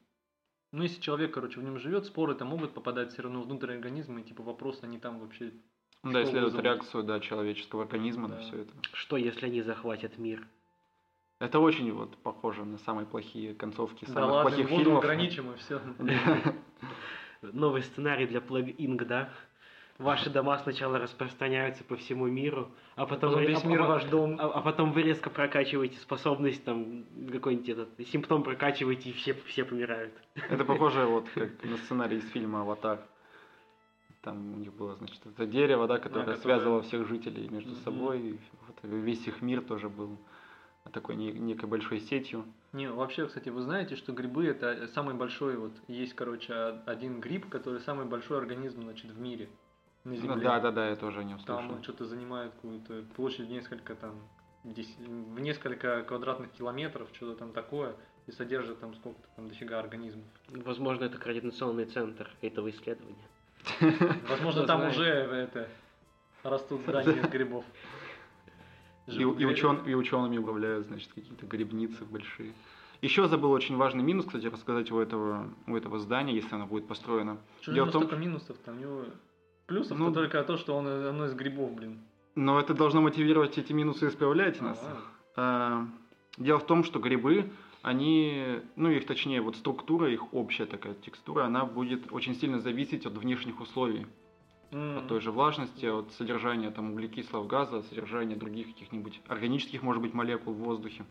ну 0.72 0.82
если 0.84 1.00
человек, 1.00 1.34
короче, 1.34 1.58
в 1.60 1.64
нем 1.64 1.78
живет, 1.78 2.06
споры 2.06 2.34
там 2.36 2.48
могут 2.48 2.72
попадать 2.72 3.12
все 3.12 3.22
равно 3.22 3.42
внутрь 3.42 3.72
организма, 3.72 4.20
и 4.20 4.22
типа 4.22 4.42
вопрос, 4.44 4.78
они 4.82 4.98
там 4.98 5.18
вообще. 5.20 5.52
Ну 6.02 6.12
Да, 6.12 6.20
вызовут. 6.20 6.60
реакцию 6.64 7.02
да, 7.04 7.20
человеческого 7.20 7.82
организма 7.82 8.28
на 8.28 8.36
Да. 8.36 8.40
все 8.42 8.60
это. 8.62 8.72
Что, 8.92 9.16
если 9.16 9.46
они 9.46 9.62
захватят 9.62 10.18
мир? 10.18 10.46
Это 11.38 11.58
очень 11.58 11.92
вот 11.92 12.16
похоже 12.18 12.64
на 12.64 12.78
самые 12.78 13.06
плохие 13.06 13.54
концовки 13.54 14.04
Да 14.06 14.12
самых 14.12 14.30
ладно, 14.30 14.50
плохих 14.50 14.70
воду 14.70 14.84
фильмов. 14.84 15.04
ограничим 15.04 15.52
и 15.52 15.56
все. 15.56 15.80
Новый 17.42 17.82
сценарий 17.82 18.26
для 18.26 18.40
Plague 18.40 18.74
Inc., 18.76 19.04
да? 19.04 19.28
Ваши 19.98 20.28
дома 20.28 20.58
сначала 20.58 20.98
распространяются 20.98 21.82
по 21.82 21.96
всему 21.96 22.26
миру, 22.26 22.68
а 22.96 23.06
потом, 23.06 23.30
Потом 23.30 23.34
вы- 23.36 23.46
весь 23.46 23.64
а- 23.64 23.66
мир 23.66 23.80
а- 23.82 23.86
ваш 23.86 24.04
дом. 24.04 24.36
А, 24.38 24.44
а 24.52 24.60
потом 24.60 24.92
вы 24.92 25.02
резко 25.02 25.30
прокачиваете 25.30 25.98
способность, 25.98 26.62
там, 26.64 27.04
какой-нибудь 27.32 27.68
этот, 27.70 27.88
симптом 28.08 28.42
прокачиваете, 28.42 29.08
и 29.08 29.12
все, 29.14 29.32
все 29.46 29.64
помирают. 29.64 30.12
Это 30.50 30.64
похоже 30.66 31.06
вот 31.06 31.26
как 31.30 31.64
на 31.64 31.78
сценарий 31.78 32.18
из 32.18 32.28
фильма 32.30 32.60
«Аватар». 32.60 33.00
Там 34.26 34.54
у 34.54 34.56
них 34.58 34.72
было, 34.74 34.96
значит, 34.96 35.20
это 35.24 35.46
дерево, 35.46 35.86
да, 35.86 35.98
которое 35.98 36.22
которое- 36.24 36.40
связывало 36.42 36.82
всех 36.82 37.06
жителей 37.06 37.48
между 37.48 37.70
Мгм. 37.70 37.80
собой. 37.84 38.20
И 38.20 38.38
вот 38.66 38.76
весь 38.82 39.24
их 39.28 39.40
мир 39.40 39.62
тоже 39.62 39.88
был 39.88 40.18
такой 40.90 41.14
не- 41.14 41.30
некой 41.32 41.68
большой 41.68 42.00
сетью. 42.00 42.44
Не, 42.72 42.90
вообще, 42.90 43.28
кстати, 43.28 43.50
вы 43.50 43.62
знаете, 43.62 43.94
что 43.94 44.12
грибы 44.12 44.46
это 44.48 44.88
самый 44.88 45.14
большой, 45.14 45.56
вот 45.56 45.70
есть, 45.86 46.14
короче, 46.14 46.52
а- 46.52 46.82
один 46.86 47.20
гриб, 47.20 47.48
который 47.48 47.78
самый 47.80 48.04
большой 48.06 48.38
организм, 48.38 48.82
значит, 48.82 49.12
в 49.12 49.20
мире. 49.20 49.48
На 50.02 50.10
Ну, 50.10 50.16
Земле. 50.16 50.42
да, 50.42 50.58
да, 50.58 50.72
да, 50.72 50.88
я 50.88 50.96
тоже 50.96 51.20
о 51.20 51.24
нем 51.24 51.38
Там 51.44 51.58
слышал. 51.60 51.76
он 51.76 51.82
что-то 51.84 52.04
занимает 52.06 52.52
какую-то 52.54 53.04
площадь 53.14 53.48
несколько 53.48 53.94
там 53.94 54.14
в 54.64 55.38
несколько 55.38 56.02
квадратных 56.02 56.50
километров, 56.50 57.08
что-то 57.12 57.38
там 57.38 57.52
такое, 57.52 57.94
и 58.26 58.32
содержит 58.32 58.80
там 58.80 58.92
сколько-то 58.96 59.28
там 59.36 59.46
дофига 59.46 59.78
организмов. 59.78 60.24
Возможно, 60.48 61.04
это 61.04 61.16
координационный 61.18 61.84
центр 61.84 62.28
этого 62.42 62.68
исследования. 62.70 63.24
Возможно, 64.28 64.64
там 64.66 64.78
знает. 64.80 64.94
уже 64.96 65.04
это 65.06 65.68
растут 66.42 66.82
здания 66.82 67.20
из 67.20 67.28
грибов. 67.28 67.64
И, 69.06 69.12
и, 69.20 69.22
учен- 69.22 69.88
и 69.88 69.94
учеными 69.94 70.38
управляют, 70.38 70.86
значит, 70.86 71.10
какие-то 71.14 71.46
грибницы 71.46 72.04
большие. 72.04 72.52
Еще 73.02 73.28
забыл 73.28 73.52
очень 73.52 73.76
важный 73.76 74.02
минус, 74.02 74.26
кстати, 74.26 74.46
рассказать 74.46 74.90
у 74.90 74.98
этого, 74.98 75.48
у 75.66 75.76
этого 75.76 75.98
здания, 75.98 76.34
если 76.34 76.54
оно 76.54 76.66
будет 76.66 76.88
построено. 76.88 77.36
Что 77.60 77.72
Дело 77.72 77.84
у 77.84 77.86
него 77.88 77.92
том, 77.92 78.02
столько 78.04 78.16
минусов 78.20 78.56
там, 78.64 78.76
у 78.76 78.80
него 78.80 79.04
плюсов 79.66 79.98
Ну, 79.98 80.12
только 80.12 80.42
то, 80.42 80.56
что 80.56 80.76
он 80.76 80.86
оно 80.88 81.26
из 81.26 81.34
грибов, 81.34 81.72
блин. 81.72 82.00
Но 82.34 82.58
это 82.58 82.74
должно 82.74 83.00
мотивировать 83.00 83.58
эти 83.58 83.72
минусы 83.72 84.08
исправлять 84.08 84.60
нас. 84.60 84.78
А, 85.36 85.82
А, 85.82 85.86
Дело 86.38 86.58
в 86.58 86.66
том, 86.66 86.84
что 86.84 86.98
грибы, 86.98 87.50
они, 87.86 88.62
ну 88.74 88.90
их 88.90 89.06
точнее, 89.06 89.40
вот 89.40 89.54
структура, 89.54 90.10
их 90.10 90.34
общая 90.34 90.66
такая 90.66 90.94
текстура, 90.94 91.44
она 91.44 91.64
будет 91.64 92.12
очень 92.12 92.34
сильно 92.34 92.58
зависеть 92.58 93.06
от 93.06 93.16
внешних 93.16 93.60
условий. 93.60 94.06
м. 94.72 94.98
От 94.98 95.06
той 95.06 95.20
же 95.20 95.30
влажности, 95.30 95.86
от 95.86 96.10
содержания 96.14 96.72
там 96.72 96.90
углекислого 96.90 97.46
газа, 97.46 97.78
от 97.78 97.86
содержания 97.86 98.34
других 98.34 98.66
каких-нибудь 98.66 99.20
органических, 99.28 99.82
может 99.82 100.02
быть, 100.02 100.14
молекул 100.14 100.52
в 100.52 100.58
воздухе. 100.58 101.04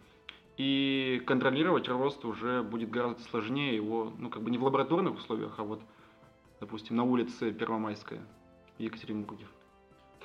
И 0.58 1.22
контролировать 1.26 1.88
рост 1.88 2.26
уже 2.26 2.62
будет 2.62 2.90
гораздо 2.90 3.22
сложнее 3.24 3.74
его, 3.74 4.12
ну 4.20 4.30
как 4.30 4.44
бы 4.44 4.52
не 4.52 4.58
в 4.58 4.64
лабораторных 4.66 5.16
условиях, 5.16 5.54
а 5.58 5.64
вот, 5.64 5.82
допустим, 6.60 6.98
на 6.98 7.04
улице 7.06 7.54
Первомайская 7.54 8.20
в 8.78 8.82
Екатеринбурге. 8.82 9.46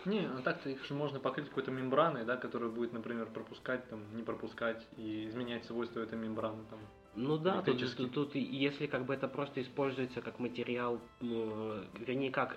Не, 0.06 0.26
а 0.26 0.40
так-то 0.42 0.70
их 0.70 0.84
же 0.84 0.94
можно 0.94 1.20
покрыть 1.20 1.48
какой-то 1.48 1.70
мембраной, 1.70 2.24
да, 2.24 2.36
которая 2.36 2.70
будет, 2.70 2.92
например, 2.92 3.26
пропускать, 3.26 3.86
там, 3.88 4.00
не 4.16 4.22
пропускать 4.22 4.86
и 4.96 5.28
изменять 5.28 5.64
свойства 5.66 6.00
этой 6.00 6.18
мембраны, 6.18 6.64
там, 6.70 6.78
Ну 7.14 7.36
да, 7.38 7.60
тут, 7.62 7.96
тут, 7.96 8.12
тут 8.12 8.34
если 8.34 8.86
как 8.86 9.04
бы 9.04 9.14
это 9.14 9.28
просто 9.28 9.60
используется 9.60 10.22
как 10.22 10.38
материал, 10.38 11.00
ну, 11.20 11.84
вернее 11.98 12.30
как 12.30 12.56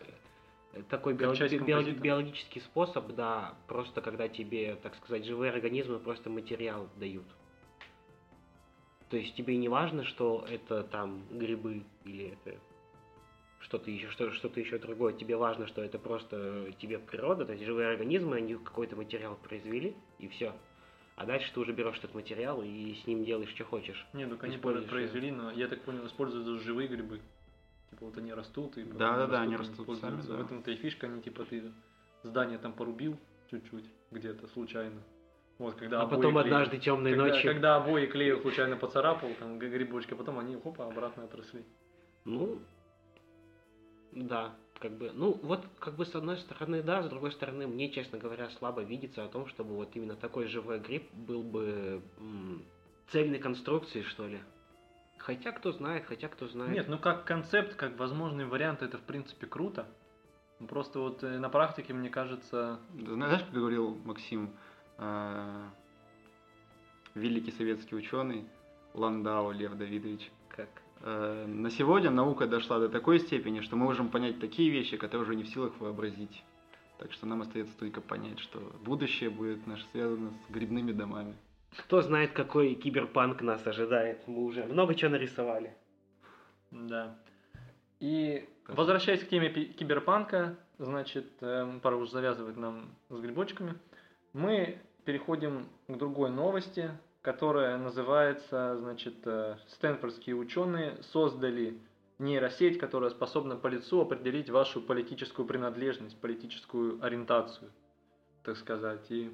э, 0.74 0.84
такой 0.84 1.14
био- 1.14 1.34
био- 1.66 1.92
биологический 2.00 2.62
способ, 2.62 3.14
да, 3.16 3.56
просто 3.68 4.02
когда 4.02 4.28
тебе, 4.30 4.76
так 4.82 4.96
сказать, 4.96 5.26
живые 5.26 5.52
организмы 5.52 6.00
просто 6.00 6.30
материал 6.30 6.88
дают. 6.98 7.26
То 9.10 9.18
есть 9.18 9.36
тебе 9.36 9.58
не 9.58 9.70
важно, 9.70 10.06
что 10.06 10.46
это 10.50 10.84
там 10.84 11.24
грибы 11.30 11.84
или 12.06 12.36
это 12.42 12.58
что-то 13.64 13.90
еще, 13.90 14.10
что, 14.12 14.32
что-то 14.32 14.60
еще 14.60 14.78
другое. 14.78 15.14
Тебе 15.14 15.36
важно, 15.36 15.68
что 15.68 15.82
это 15.82 15.98
просто 15.98 16.72
тебе 16.80 17.00
природа, 17.00 17.46
то 17.46 17.54
есть 17.54 17.66
живые 17.66 17.90
организмы, 17.90 18.38
они 18.38 18.56
какой-то 18.56 18.96
материал 18.96 19.38
произвели, 19.42 19.96
и 20.20 20.28
все. 20.28 20.54
А 21.16 21.26
дальше 21.26 21.52
ты 21.54 21.60
уже 21.60 21.74
берешь 21.74 21.98
этот 21.98 22.14
материал 22.14 22.62
и 22.62 22.96
с 22.96 23.08
ним 23.08 23.24
делаешь, 23.24 23.50
что 23.50 23.66
хочешь. 23.66 24.06
Не, 24.14 24.26
ну 24.26 24.38
они 24.42 24.56
Используешь 24.56 24.90
произвели, 24.90 25.32
но 25.32 25.52
я 25.52 25.68
так 25.68 25.82
понял, 25.82 26.06
используют 26.08 26.46
даже 26.46 26.60
живые 26.62 26.88
грибы. 26.88 27.22
Типа 27.92 28.06
вот 28.06 28.18
они 28.18 28.34
растут 28.34 28.78
и 28.78 28.84
потом 28.84 28.98
Да-да-да, 28.98 29.42
они 29.42 29.56
растут, 29.56 30.00
сами, 30.00 30.22
да. 30.22 30.36
В 30.36 30.42
этом-то 30.42 30.72
и 30.72 30.76
фишка, 30.76 31.08
они 31.08 31.22
типа 31.22 31.46
ты 31.46 31.72
здание 32.24 32.58
там 32.58 32.74
порубил 32.74 33.18
чуть-чуть 33.52 33.86
где-то 34.12 34.48
случайно. 34.48 35.02
Вот, 35.60 35.76
когда 35.76 36.02
А 36.02 36.08
потом 36.08 36.32
клеил. 36.32 36.40
однажды 36.40 36.80
темной 36.80 37.12
когда, 37.12 37.28
ночью. 37.28 37.52
Когда 37.54 37.76
обои 37.76 38.08
клею 38.08 38.42
случайно 38.42 38.76
поцарапал, 38.76 39.30
там 39.40 39.60
грибочки, 39.60 40.14
а 40.14 40.18
потом 40.18 40.40
они 40.40 40.56
хопа 40.56 40.88
обратно 40.88 41.26
отросли. 41.26 41.64
Ну, 42.26 42.60
да, 44.16 44.56
как 44.80 44.92
бы, 44.98 45.12
ну 45.14 45.40
вот, 45.42 45.66
как 45.80 45.96
бы 45.96 46.06
с 46.06 46.16
одной 46.16 46.38
стороны, 46.38 46.82
да, 46.84 47.04
с 47.04 47.10
другой 47.10 47.32
стороны, 47.32 47.68
мне, 47.68 47.90
честно 47.90 48.18
говоря, 48.18 48.50
слабо 48.52 48.82
видится 48.82 49.24
о 49.24 49.30
том, 49.30 49.48
чтобы 49.48 49.76
вот 49.76 49.96
именно 49.96 50.16
такой 50.16 50.48
живой 50.48 50.80
гриб 50.80 51.12
был 51.14 51.44
бы 51.44 52.02
м, 52.18 52.64
цельной 53.08 53.40
конструкции, 53.40 54.02
что 54.02 54.28
ли. 54.28 54.40
Хотя 55.18 55.52
кто 55.54 55.72
знает, 55.72 56.06
хотя 56.06 56.28
кто 56.28 56.48
знает. 56.48 56.74
Нет, 56.74 56.88
ну 56.90 56.98
как 56.98 57.24
концепт, 57.24 57.76
как 57.76 57.98
возможный 57.98 58.46
вариант, 58.46 58.82
это 58.82 58.98
в 58.98 59.04
принципе 59.04 59.48
круто. 59.48 59.88
Просто 60.68 61.00
вот 61.00 61.24
э, 61.24 61.40
на 61.40 61.50
практике, 61.50 61.94
мне 61.94 62.10
кажется, 62.10 62.80
Да, 62.94 63.14
Знаешь, 63.14 63.42
как 63.42 63.52
говорил 63.52 63.96
Максим, 64.04 64.52
э, 64.98 65.66
великий 67.16 67.52
советский 67.52 67.96
ученый 67.96 68.46
Ландау 68.94 69.52
Лев 69.52 69.76
Давидович, 69.76 70.30
на 71.04 71.70
сегодня 71.70 72.10
наука 72.12 72.48
дошла 72.48 72.80
до 72.80 72.88
такой 72.90 73.20
степени, 73.20 73.60
что 73.60 73.76
мы 73.76 73.86
можем 73.86 74.10
понять 74.10 74.40
такие 74.40 74.70
вещи, 74.70 74.98
которые 74.98 75.24
уже 75.24 75.36
не 75.36 75.44
в 75.44 75.50
силах 75.50 75.74
вообразить. 75.80 76.44
Так 76.98 77.12
что 77.12 77.26
нам 77.26 77.42
остается 77.42 77.78
только 77.78 78.00
понять, 78.00 78.40
что 78.40 78.60
будущее 78.86 79.30
будет 79.30 79.68
наше 79.68 79.86
связано 79.92 80.32
с 80.48 80.52
грибными 80.52 80.94
домами. 80.94 81.36
Кто 81.78 82.02
знает, 82.02 82.32
какой 82.32 82.76
киберпанк 82.76 83.42
нас 83.42 83.66
ожидает. 83.66 84.28
Мы 84.28 84.44
уже 84.44 84.64
много 84.66 84.96
чего 84.96 85.12
нарисовали. 85.12 85.76
Да. 86.72 87.18
И 88.00 88.48
Спасибо. 88.64 88.80
возвращаясь 88.80 89.24
к 89.24 89.30
теме 89.30 89.50
киберпанка, 89.50 90.58
значит, 90.78 91.26
эм, 91.42 91.80
пора 91.80 91.98
уже 91.98 92.12
завязывать 92.12 92.58
нам 92.58 92.96
с 93.10 93.20
грибочками, 93.20 93.76
мы 94.34 94.80
переходим 95.06 95.68
к 95.88 95.98
другой 95.98 96.30
новости, 96.30 96.92
которая 97.24 97.78
называется, 97.78 98.78
значит, 98.78 99.16
э, 99.26 99.56
стэнфордские 99.70 100.36
ученые 100.36 101.02
создали 101.04 101.80
нейросеть, 102.20 102.78
которая 102.78 103.10
способна 103.10 103.56
по 103.56 103.68
лицу 103.68 104.02
определить 104.02 104.50
вашу 104.50 104.82
политическую 104.82 105.48
принадлежность, 105.48 106.20
политическую 106.20 107.04
ориентацию, 107.04 107.72
так 108.44 108.58
сказать. 108.58 109.10
И 109.10 109.32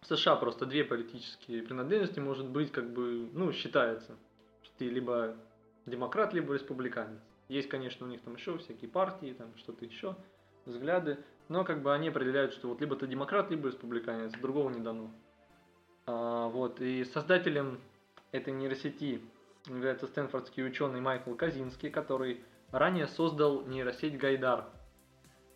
в 0.00 0.06
США 0.06 0.34
просто 0.36 0.64
две 0.64 0.82
политические 0.82 1.62
принадлежности 1.62 2.20
может 2.20 2.48
быть, 2.48 2.72
как 2.72 2.90
бы, 2.90 3.28
ну, 3.34 3.52
считается, 3.52 4.16
что 4.62 4.74
ты 4.78 4.88
либо 4.88 5.36
демократ, 5.84 6.32
либо 6.32 6.54
республиканец. 6.54 7.20
Есть, 7.48 7.68
конечно, 7.68 8.06
у 8.06 8.08
них 8.08 8.22
там 8.22 8.34
еще 8.34 8.56
всякие 8.56 8.90
партии, 8.90 9.34
там 9.36 9.54
что-то 9.58 9.84
еще, 9.84 10.16
взгляды, 10.64 11.18
но 11.48 11.64
как 11.64 11.82
бы 11.82 11.92
они 11.92 12.08
определяют, 12.08 12.54
что 12.54 12.68
вот 12.68 12.80
либо 12.80 12.96
ты 12.96 13.06
демократ, 13.06 13.50
либо 13.50 13.68
республиканец, 13.68 14.32
другого 14.40 14.70
не 14.70 14.80
дано. 14.80 15.10
А, 16.06 16.48
вот, 16.48 16.80
и 16.80 17.04
создателем 17.04 17.80
этой 18.32 18.52
нейросети 18.52 19.20
является 19.66 20.06
стэнфордский 20.06 20.66
ученый 20.66 21.00
Майкл 21.00 21.34
Казинский, 21.34 21.90
который 21.90 22.44
ранее 22.70 23.06
создал 23.06 23.64
нейросеть 23.66 24.18
Гайдар. 24.18 24.64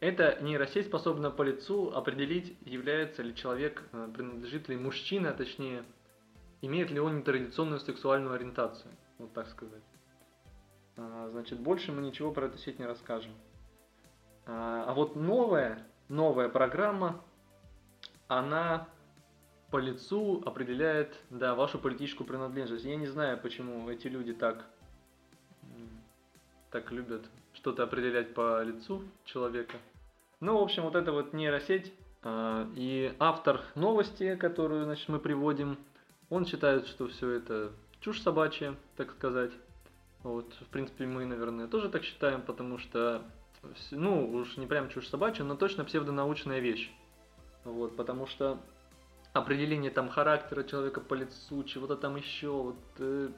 Эта 0.01 0.39
нейросеть 0.43 0.87
способна 0.87 1.31
по 1.31 1.43
лицу 1.43 1.91
определить, 1.91 2.57
является 2.65 3.23
ли 3.23 3.35
человек, 3.35 3.83
э, 3.93 4.09
принадлежит 4.15 4.69
ли 4.69 4.77
мужчина, 4.77 5.33
точнее, 5.33 5.85
имеет 6.61 6.91
ли 6.91 7.01
он 7.01 7.19
нетрадиционную 7.19 7.81
сексуальную 7.81 8.35
ориентацию, 8.35 8.93
вот 9.19 9.33
так 9.33 9.49
сказать. 9.49 9.83
А, 10.97 11.29
Значит, 11.31 11.59
больше 11.61 11.93
мы 11.93 12.03
ничего 12.03 12.31
про 12.31 12.47
эту 12.47 12.59
сеть 12.59 12.79
не 12.79 12.85
расскажем. 12.87 13.33
А 14.45 14.85
а 14.87 14.95
вот 14.95 15.17
новая, 15.17 15.85
новая 16.09 16.49
программа, 16.49 17.21
она 18.29 18.89
по 19.71 19.79
лицу 19.79 20.43
определяет, 20.47 21.17
да, 21.31 21.55
вашу 21.55 21.79
политическую 21.79 22.27
принадлежность. 22.27 22.85
Я 22.85 22.97
не 22.97 23.07
знаю, 23.07 23.39
почему 23.39 23.89
эти 23.91 24.07
люди 24.07 24.33
так, 24.33 24.65
так 26.71 26.93
любят 26.93 27.25
что-то 27.53 27.83
определять 27.83 28.35
по 28.35 28.63
лицу 28.63 29.03
человека. 29.25 29.77
Ну, 30.41 30.59
в 30.59 30.63
общем, 30.63 30.83
вот 30.83 30.95
эта 30.95 31.13
вот 31.13 31.33
нейросеть 31.33 31.93
а, 32.23 32.69
и 32.77 33.15
автор 33.19 33.63
новости, 33.75 34.37
которую, 34.37 34.85
значит, 34.85 35.09
мы 35.09 35.19
приводим, 35.19 35.79
он 36.29 36.45
считает, 36.45 36.87
что 36.87 37.09
все 37.09 37.31
это 37.31 37.73
чушь 38.01 38.21
собачья, 38.21 38.77
так 38.97 39.11
сказать. 39.13 39.53
Вот, 40.23 40.53
в 40.61 40.67
принципе, 40.67 41.07
мы, 41.07 41.25
наверное, 41.25 41.67
тоже 41.69 41.89
так 41.89 42.05
считаем, 42.05 42.43
потому 42.43 42.79
что, 42.79 43.23
ну, 43.91 44.29
уж 44.31 44.57
не 44.57 44.67
прям 44.67 44.89
чушь 44.91 45.09
собачья, 45.09 45.45
но 45.45 45.57
точно 45.57 45.85
псевдонаучная 45.85 46.59
вещь. 46.59 46.93
Вот, 47.65 47.97
потому 47.97 48.27
что 48.27 48.59
определение 49.39 49.91
там 49.91 50.09
характера 50.09 50.63
человека 50.63 51.01
по 51.01 51.15
лицу, 51.15 51.65
чего-то 51.65 51.97
там 51.97 52.17
еще, 52.17 52.51
вот, 52.51 52.77
э, 52.99 53.29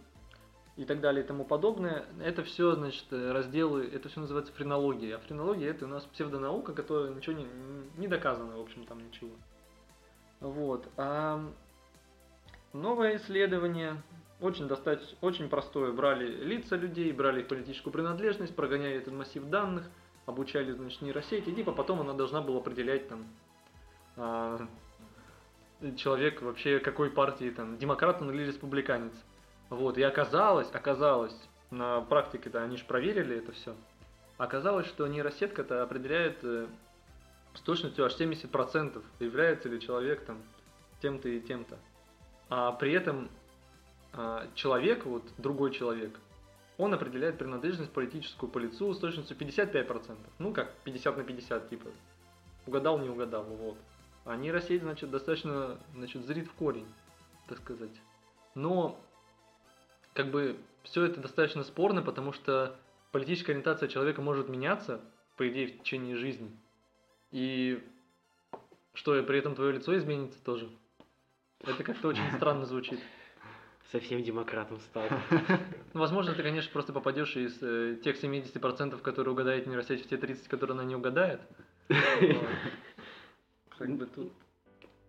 и 0.77 0.85
так 0.85 1.01
далее 1.01 1.25
и 1.25 1.27
тому 1.27 1.45
подобное, 1.45 2.07
это 2.23 2.45
все, 2.45 2.75
значит, 2.75 3.05
э, 3.11 3.33
разделы, 3.33 3.89
это 3.93 4.09
все 4.09 4.21
называется 4.21 4.53
френология. 4.53 5.17
А 5.17 5.19
френология 5.19 5.71
это 5.71 5.87
у 5.87 5.89
нас 5.89 6.05
псевдонаука, 6.05 6.73
которая 6.73 7.13
ничего 7.13 7.37
не, 7.37 7.47
не 7.97 8.07
доказана, 8.07 8.57
в 8.57 8.61
общем, 8.61 8.85
там 8.87 9.05
ничего. 9.05 9.31
Вот. 10.41 10.89
А 10.97 11.45
новое 12.73 13.17
исследование 13.17 14.01
очень 14.41 14.69
достаточно, 14.69 15.19
очень 15.21 15.49
простое. 15.49 15.93
Брали 15.93 16.27
лица 16.45 16.77
людей, 16.77 17.11
брали 17.13 17.41
их 17.41 17.49
политическую 17.49 17.93
принадлежность, 17.93 18.55
прогоняли 18.55 18.95
этот 18.95 19.15
массив 19.15 19.45
данных, 19.47 19.91
обучали, 20.27 20.73
значит, 20.73 21.03
нейросети, 21.03 21.49
и 21.49 21.55
типа 21.55 21.73
потом 21.73 22.01
она 22.01 22.13
должна 22.13 22.41
была 22.41 22.59
определять 22.59 23.09
там 23.09 23.27
а, 24.17 24.69
человек 25.97 26.43
вообще 26.43 26.79
какой 26.79 27.11
партии, 27.11 27.51
там, 27.51 27.79
демократ 27.79 28.21
он 28.21 28.31
или 28.31 28.47
республиканец. 28.47 29.13
Вот, 29.71 29.99
и 29.99 30.03
оказалось, 30.03 30.69
оказалось, 30.73 31.37
на 31.71 32.01
практике-то 32.01 32.63
они 32.63 32.77
же 32.77 32.85
проверили 32.85 33.37
это 33.37 33.53
все. 33.53 33.75
Оказалось, 34.39 34.87
что 34.87 35.07
нейросетка-то 35.07 35.83
определяет 35.83 36.39
э, 36.43 36.67
с 37.55 37.61
точностью 37.61 38.05
аж 38.05 38.17
70%, 38.19 39.03
является 39.21 39.69
ли 39.69 39.81
человек 39.81 40.25
там 40.25 40.39
тем-то 41.03 41.29
и 41.29 41.41
тем-то. 41.41 41.77
А 42.49 42.73
при 42.73 42.93
этом 42.93 43.29
а, 44.13 44.47
человек, 44.55 45.05
вот 45.05 45.23
другой 45.37 45.73
человек, 45.73 46.19
он 46.79 46.95
определяет 46.95 47.39
принадлежность 47.39 47.91
политическую 47.93 48.51
по 48.51 48.59
лицу 48.59 48.95
с 48.95 48.99
точностью 48.99 49.37
55%. 49.37 50.17
Ну 50.39 50.53
как, 50.53 50.73
50 50.85 51.17
на 51.17 51.25
50, 51.25 51.69
типа. 51.69 51.89
Угадал, 52.67 52.99
не 52.99 53.09
угадал, 53.09 53.45
вот. 53.45 53.77
А 54.25 54.37
нейросеть, 54.37 54.83
значит, 54.83 55.11
достаточно, 55.11 55.79
значит, 55.95 56.25
зрит 56.25 56.49
в 56.49 56.53
корень, 56.53 56.87
так 57.49 57.59
сказать. 57.59 58.01
Но, 58.55 59.01
как 60.13 60.31
бы, 60.31 60.59
все 60.83 61.05
это 61.05 61.21
достаточно 61.21 61.63
спорно, 61.63 62.03
потому 62.03 62.33
что 62.33 62.77
политическая 63.13 63.53
ориентация 63.53 63.89
человека 63.89 64.21
может 64.21 64.49
меняться, 64.49 65.01
по 65.37 65.49
идее, 65.49 65.69
в 65.69 65.79
течение 65.79 66.17
жизни. 66.17 66.51
И 67.31 67.83
что, 68.95 69.17
и 69.17 69.23
при 69.23 69.39
этом 69.39 69.55
твое 69.55 69.73
лицо 69.73 69.97
изменится 69.97 70.43
тоже. 70.43 70.69
Это 71.61 71.85
как-то 71.85 72.09
очень 72.09 72.31
странно 72.37 72.67
звучит. 72.67 73.01
Совсем 73.93 74.23
демократом 74.23 74.81
стал. 74.81 75.05
Ну, 75.95 76.01
возможно, 76.01 76.35
ты, 76.35 76.43
конечно, 76.43 76.71
просто 76.71 76.93
попадешь 76.93 77.35
из 77.35 77.63
э, 77.63 77.97
тех 78.05 78.23
70%, 78.23 79.01
которые 79.01 79.33
угадает 79.33 79.67
нейросеть, 79.67 80.05
в 80.05 80.09
те 80.09 80.17
30%, 80.17 80.47
которые 80.49 80.75
она 80.75 80.85
не 80.85 80.95
угадает. 80.95 81.41
Как 83.79 83.91
бы 83.97 84.07
тут... 84.07 84.33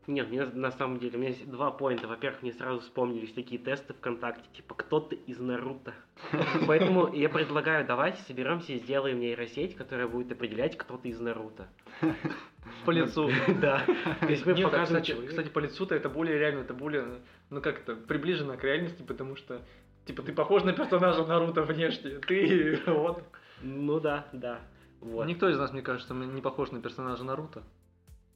Нет, 0.08 0.30
мне 0.30 0.46
на 0.46 0.72
самом 0.72 0.98
деле, 0.98 1.18
у 1.18 1.20
меня 1.20 1.30
есть 1.30 1.50
два 1.50 1.70
поинта. 1.70 2.08
Во-первых, 2.08 2.42
мне 2.42 2.52
сразу 2.54 2.80
вспомнились 2.80 3.32
такие 3.34 3.62
тесты 3.62 3.94
ВКонтакте, 3.94 4.44
типа 4.54 4.74
кто 4.74 5.00
ты 5.00 5.16
из 5.16 5.40
Наруто. 5.40 5.94
Поэтому 6.68 7.14
я 7.14 7.30
предлагаю, 7.30 7.86
давайте 7.86 8.22
соберемся 8.24 8.74
и 8.74 8.80
сделаем 8.80 9.20
нейросеть, 9.20 9.76
которая 9.76 10.08
будет 10.08 10.32
определять, 10.32 10.78
кто 10.78 10.98
ты 10.98 11.10
из 11.10 11.20
Наруто. 11.20 11.68
По 12.86 12.92
лицу. 12.92 13.30
Да. 13.62 13.84
То 14.20 14.28
есть 14.28 14.46
мы 14.46 14.54
а, 14.54 14.64
покажем 14.64 15.02
кстати, 15.02 15.50
по 15.50 15.60
лицу-то 15.60 15.96
это 15.96 16.10
более 16.10 16.38
реально, 16.38 16.62
это 16.62 16.74
более, 16.74 17.22
ну 17.50 17.62
как 17.62 17.80
это, 17.80 17.96
приближено 17.96 18.58
к 18.58 18.64
реальности, 18.64 19.04
потому 19.04 19.36
что 19.36 19.62
Типа, 20.10 20.24
ты 20.24 20.34
похож 20.34 20.64
на 20.64 20.74
персонажа 20.74 21.24
Наруто 21.24 21.62
внешне. 21.62 22.18
Ты 22.28 22.82
вот. 22.88 23.24
Ну 23.62 24.00
да, 24.00 24.28
да. 24.34 24.60
Вот. 25.02 25.28
Никто 25.28 25.48
из 25.48 25.60
нас, 25.60 25.72
мне 25.72 25.84
кажется, 25.84 26.16
не 26.16 26.42
похож 26.42 26.72
на 26.72 26.82
персонажа 26.82 27.24
Наруто. 27.24 27.62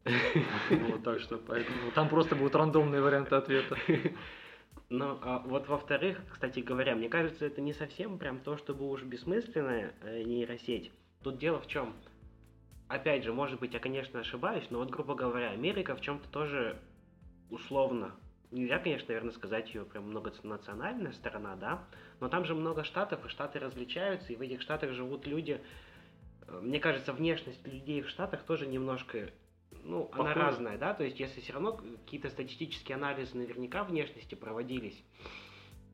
Вот, 0.70 1.04
так 1.04 1.20
что, 1.20 1.38
поэтому 1.38 1.92
там 1.92 2.10
просто 2.10 2.36
будут 2.36 2.56
рандомные 2.56 3.02
варианты 3.02 3.36
ответа. 3.36 3.78
Ну, 4.90 5.18
а 5.22 5.40
вот 5.40 5.68
во-вторых, 5.68 6.20
кстати 6.32 6.60
говоря, 6.60 6.96
мне 6.96 7.10
кажется, 7.10 7.46
это 7.46 7.62
не 7.62 7.74
совсем 7.74 8.20
прям 8.20 8.40
то, 8.40 8.58
чтобы 8.58 8.88
уж 8.88 9.02
бессмысленная 9.02 9.94
э, 10.02 10.22
нейросеть. 10.22 10.92
Тут 11.24 11.40
дело 11.40 11.60
в 11.60 11.68
чем? 11.68 11.96
Опять 12.90 13.24
же, 13.24 13.34
может 13.34 13.60
быть, 13.60 13.74
я, 13.74 13.80
конечно, 13.80 14.20
ошибаюсь, 14.20 14.68
но 14.70 14.80
вот, 14.80 14.92
грубо 14.92 15.16
говоря, 15.16 15.50
Америка 15.50 15.96
в 15.96 16.02
чем-то 16.02 16.30
тоже 16.30 16.78
условно 17.50 18.14
нельзя, 18.54 18.78
конечно, 18.78 19.08
наверное, 19.08 19.32
сказать 19.32 19.74
ее 19.74 19.84
прям 19.84 20.10
многонациональная 20.10 21.12
сторона, 21.14 21.56
да, 21.56 21.84
но 22.20 22.30
там 22.30 22.46
же 22.46 22.54
много 22.54 22.84
штатов, 22.84 23.26
и 23.26 23.30
штаты 23.30 23.60
различаются, 23.60 24.32
и 24.32 24.36
в 24.36 24.42
этих 24.42 24.62
штатах 24.62 24.92
живут 24.92 25.26
люди. 25.26 25.60
Э, 26.48 26.60
мне 26.62 26.80
кажется, 26.80 27.14
внешность 27.14 27.66
людей 27.66 28.02
в 28.02 28.10
штатах 28.10 28.44
тоже 28.44 28.68
немножко 28.68 29.32
ну, 29.84 30.06
Похоже. 30.06 30.32
она 30.32 30.34
разная, 30.34 30.78
да, 30.78 30.94
то 30.94 31.04
есть 31.04 31.20
если 31.20 31.42
все 31.42 31.54
равно 31.54 31.74
какие-то 31.74 32.30
статистические 32.30 32.96
анализы 32.96 33.38
наверняка 33.38 33.84
внешности 33.84 34.36
проводились, 34.36 35.02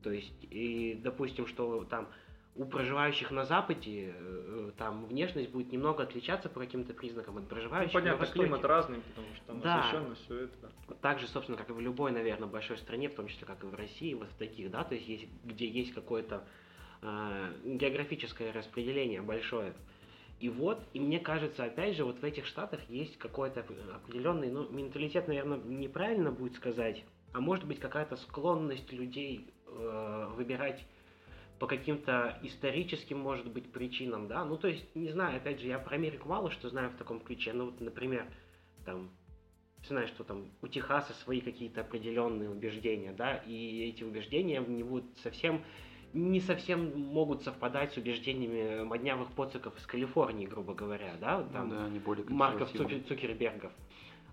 то 0.04 0.12
есть, 0.12 0.34
и, 0.50 1.00
допустим, 1.02 1.48
что 1.48 1.84
там 1.84 2.08
у 2.56 2.66
проживающих 2.66 3.32
на 3.32 3.46
Западе 3.46 4.14
э, 4.16 4.72
там 4.78 5.06
внешность 5.06 5.50
будет 5.50 5.72
немного 5.72 6.04
отличаться 6.04 6.50
по 6.50 6.60
каким-то 6.60 6.94
признакам 6.94 7.38
от 7.38 7.48
проживающих 7.48 7.94
ну, 7.94 8.00
понятно, 8.00 8.18
на 8.18 8.20
Востоке. 8.20 8.40
климат 8.40 8.66
разный, 8.66 9.00
потому 9.00 9.36
что 9.36 9.46
там 9.46 9.60
да. 9.62 9.80
освещенно 9.80 10.16
все 10.16 10.36
это. 10.44 10.72
Так 11.02 11.20
же, 11.20 11.28
собственно, 11.28 11.58
как 11.58 11.70
и 11.70 11.74
в 11.74 11.80
любой, 11.80 12.12
наверное, 12.12 12.50
большой 12.50 12.78
стране, 12.78 13.08
в 13.08 13.16
том 13.16 13.28
числе, 13.28 13.48
как 13.48 13.64
и 13.64 13.68
в 13.68 13.76
России, 13.76 14.14
вот 14.14 14.28
в 14.28 14.36
таких, 14.36 14.72
да, 14.72 14.84
то 14.84 14.96
есть, 14.96 15.08
есть 15.08 15.28
где 15.46 15.68
есть 15.68 15.94
какое-то 15.94 16.44
э, 17.02 17.54
географическое 17.64 18.52
распределение 18.52 19.22
большое, 19.22 19.74
и 20.40 20.48
вот, 20.48 20.82
и 20.94 21.00
мне 21.00 21.20
кажется, 21.20 21.66
опять 21.66 21.96
же, 21.96 22.06
вот 22.06 22.20
в 22.20 22.24
этих 22.24 22.46
штатах 22.46 22.80
есть 22.90 23.18
какой-то 23.18 23.60
определенный, 23.60 24.50
ну, 24.50 24.70
менталитет, 24.70 25.28
наверное, 25.28 25.58
неправильно 25.58 26.32
будет 26.32 26.56
сказать, 26.56 27.04
а 27.34 27.42
может 27.42 27.66
быть 27.66 27.80
какая-то 27.80 28.16
склонность 28.16 28.92
людей 28.94 29.54
э, 29.68 30.32
выбирать 30.36 30.86
по 31.60 31.68
каким-то 31.68 32.40
историческим, 32.42 33.20
может 33.20 33.52
быть, 33.52 33.70
причинам, 33.72 34.30
да, 34.30 34.46
ну, 34.46 34.58
то 34.58 34.70
есть, 34.70 34.96
не 34.96 35.12
знаю, 35.12 35.38
опять 35.38 35.60
же, 35.60 35.68
я 35.68 35.78
про 35.78 35.96
Америку 35.96 36.30
мало 36.30 36.52
что 36.52 36.70
знаю 36.70 36.90
в 36.92 36.96
таком 36.96 37.20
ключе, 37.20 37.52
ну, 37.52 37.66
вот, 37.66 37.82
например, 37.82 38.26
там, 38.86 39.10
знаешь, 39.88 40.10
что 40.10 40.24
там 40.24 40.50
у 40.62 40.68
Техаса 40.68 41.14
свои 41.14 41.42
какие-то 41.42 41.82
определенные 41.82 42.50
убеждения, 42.50 43.12
да, 43.12 43.36
и 43.46 43.90
эти 43.90 44.04
убеждения 44.04 44.62
не 44.62 44.84
будут 44.84 45.18
совсем 45.18 45.62
не 46.14 46.40
совсем 46.40 47.00
могут 47.00 47.44
совпадать 47.44 47.94
с 47.94 47.98
убеждениями 47.98 48.84
моднявых 48.84 49.32
поциков 49.32 49.78
из 49.78 49.86
Калифорнии, 49.86 50.46
грубо 50.46 50.74
говоря, 50.74 51.14
да, 51.20 51.40
ну 51.40 51.50
там 51.52 51.70
да, 51.70 51.86
они 51.86 52.00
более 52.00 52.26
Марков 52.28 52.72
Цукер, 52.72 53.02
Цукербергов. 53.04 53.72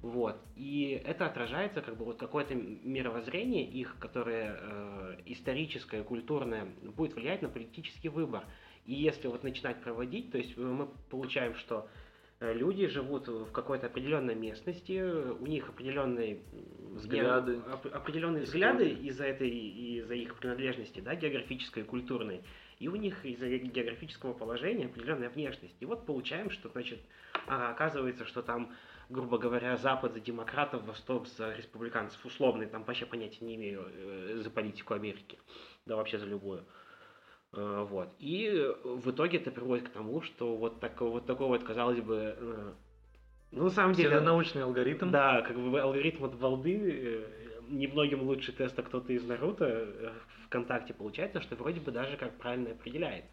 Вот. 0.02 0.36
И 0.56 1.00
это 1.04 1.26
отражается 1.26 1.80
как 1.80 1.96
бы 1.96 2.04
вот 2.04 2.18
какое-то 2.18 2.54
мировоззрение 2.54 3.64
их, 3.64 3.96
которое 3.98 4.56
э, 4.60 5.16
историческое, 5.26 6.02
культурное, 6.02 6.66
будет 6.96 7.14
влиять 7.14 7.42
на 7.42 7.48
политический 7.48 8.08
выбор. 8.08 8.44
И 8.84 8.94
если 8.94 9.26
вот 9.26 9.42
начинать 9.42 9.82
проводить, 9.82 10.30
то 10.30 10.38
есть 10.38 10.56
мы 10.56 10.88
получаем, 11.10 11.54
что 11.56 11.88
Э, 11.88 12.05
люди 12.40 12.86
живут 12.86 13.28
в 13.28 13.50
какой-то 13.50 13.86
определенной 13.86 14.34
местности, 14.34 15.00
у 15.00 15.46
них 15.46 15.68
определенные 15.68 16.42
взгляды, 16.92 17.60
определенные 17.92 18.42
взгляды 18.44 18.88
из-за 18.90 19.24
этой 19.24 19.48
из-за 19.48 20.14
их 20.14 20.34
принадлежности, 20.36 21.00
да, 21.00 21.14
географической 21.14 21.82
и 21.82 21.86
культурной, 21.86 22.42
и 22.78 22.88
у 22.88 22.96
них 22.96 23.24
из-за 23.24 23.48
географического 23.48 24.32
положения 24.34 24.86
определенная 24.86 25.30
внешность. 25.30 25.76
И 25.80 25.86
вот 25.86 26.04
получаем, 26.04 26.50
что 26.50 26.68
значит 26.68 27.00
а, 27.46 27.70
оказывается, 27.70 28.26
что 28.26 28.42
там 28.42 28.74
грубо 29.08 29.38
говоря, 29.38 29.76
Запад 29.76 30.14
за 30.14 30.20
демократов, 30.20 30.84
Восток 30.84 31.28
за 31.28 31.54
республиканцев, 31.54 32.24
условный, 32.24 32.66
там 32.66 32.84
вообще 32.84 33.06
понятия 33.06 33.44
не 33.44 33.54
имею 33.54 33.84
э, 33.86 34.40
за 34.42 34.50
политику 34.50 34.94
Америки, 34.94 35.38
да 35.86 35.96
вообще 35.96 36.18
за 36.18 36.26
любую. 36.26 36.64
Э, 37.56 37.86
вот. 37.88 38.08
И 38.18 38.72
в 38.84 39.10
итоге 39.10 39.38
это 39.38 39.50
приводит 39.50 39.88
к 39.88 39.92
тому, 39.92 40.22
что 40.22 40.56
вот, 40.56 40.80
так, 40.80 41.00
вот 41.00 41.26
такой 41.26 41.48
вот, 41.48 41.64
казалось 41.64 42.00
бы, 42.00 42.36
э, 42.36 42.72
ну, 43.52 43.64
на 43.64 43.70
самом 43.70 43.94
деле... 43.94 44.20
научный 44.20 44.62
алгоритм. 44.62 45.10
Да, 45.10 45.42
как 45.42 45.56
бы 45.56 45.80
алгоритм 45.80 46.24
от 46.24 46.36
балды, 46.36 46.78
э, 46.78 47.24
немногим 47.68 48.22
лучше 48.22 48.52
теста 48.52 48.82
кто-то 48.82 49.12
из 49.12 49.24
Наруто 49.24 50.12
ВКонтакте 50.46 50.94
получается, 50.94 51.40
что 51.40 51.56
вроде 51.56 51.80
бы 51.80 51.90
даже 51.90 52.16
как 52.16 52.36
правильно 52.38 52.70
определяет. 52.70 53.24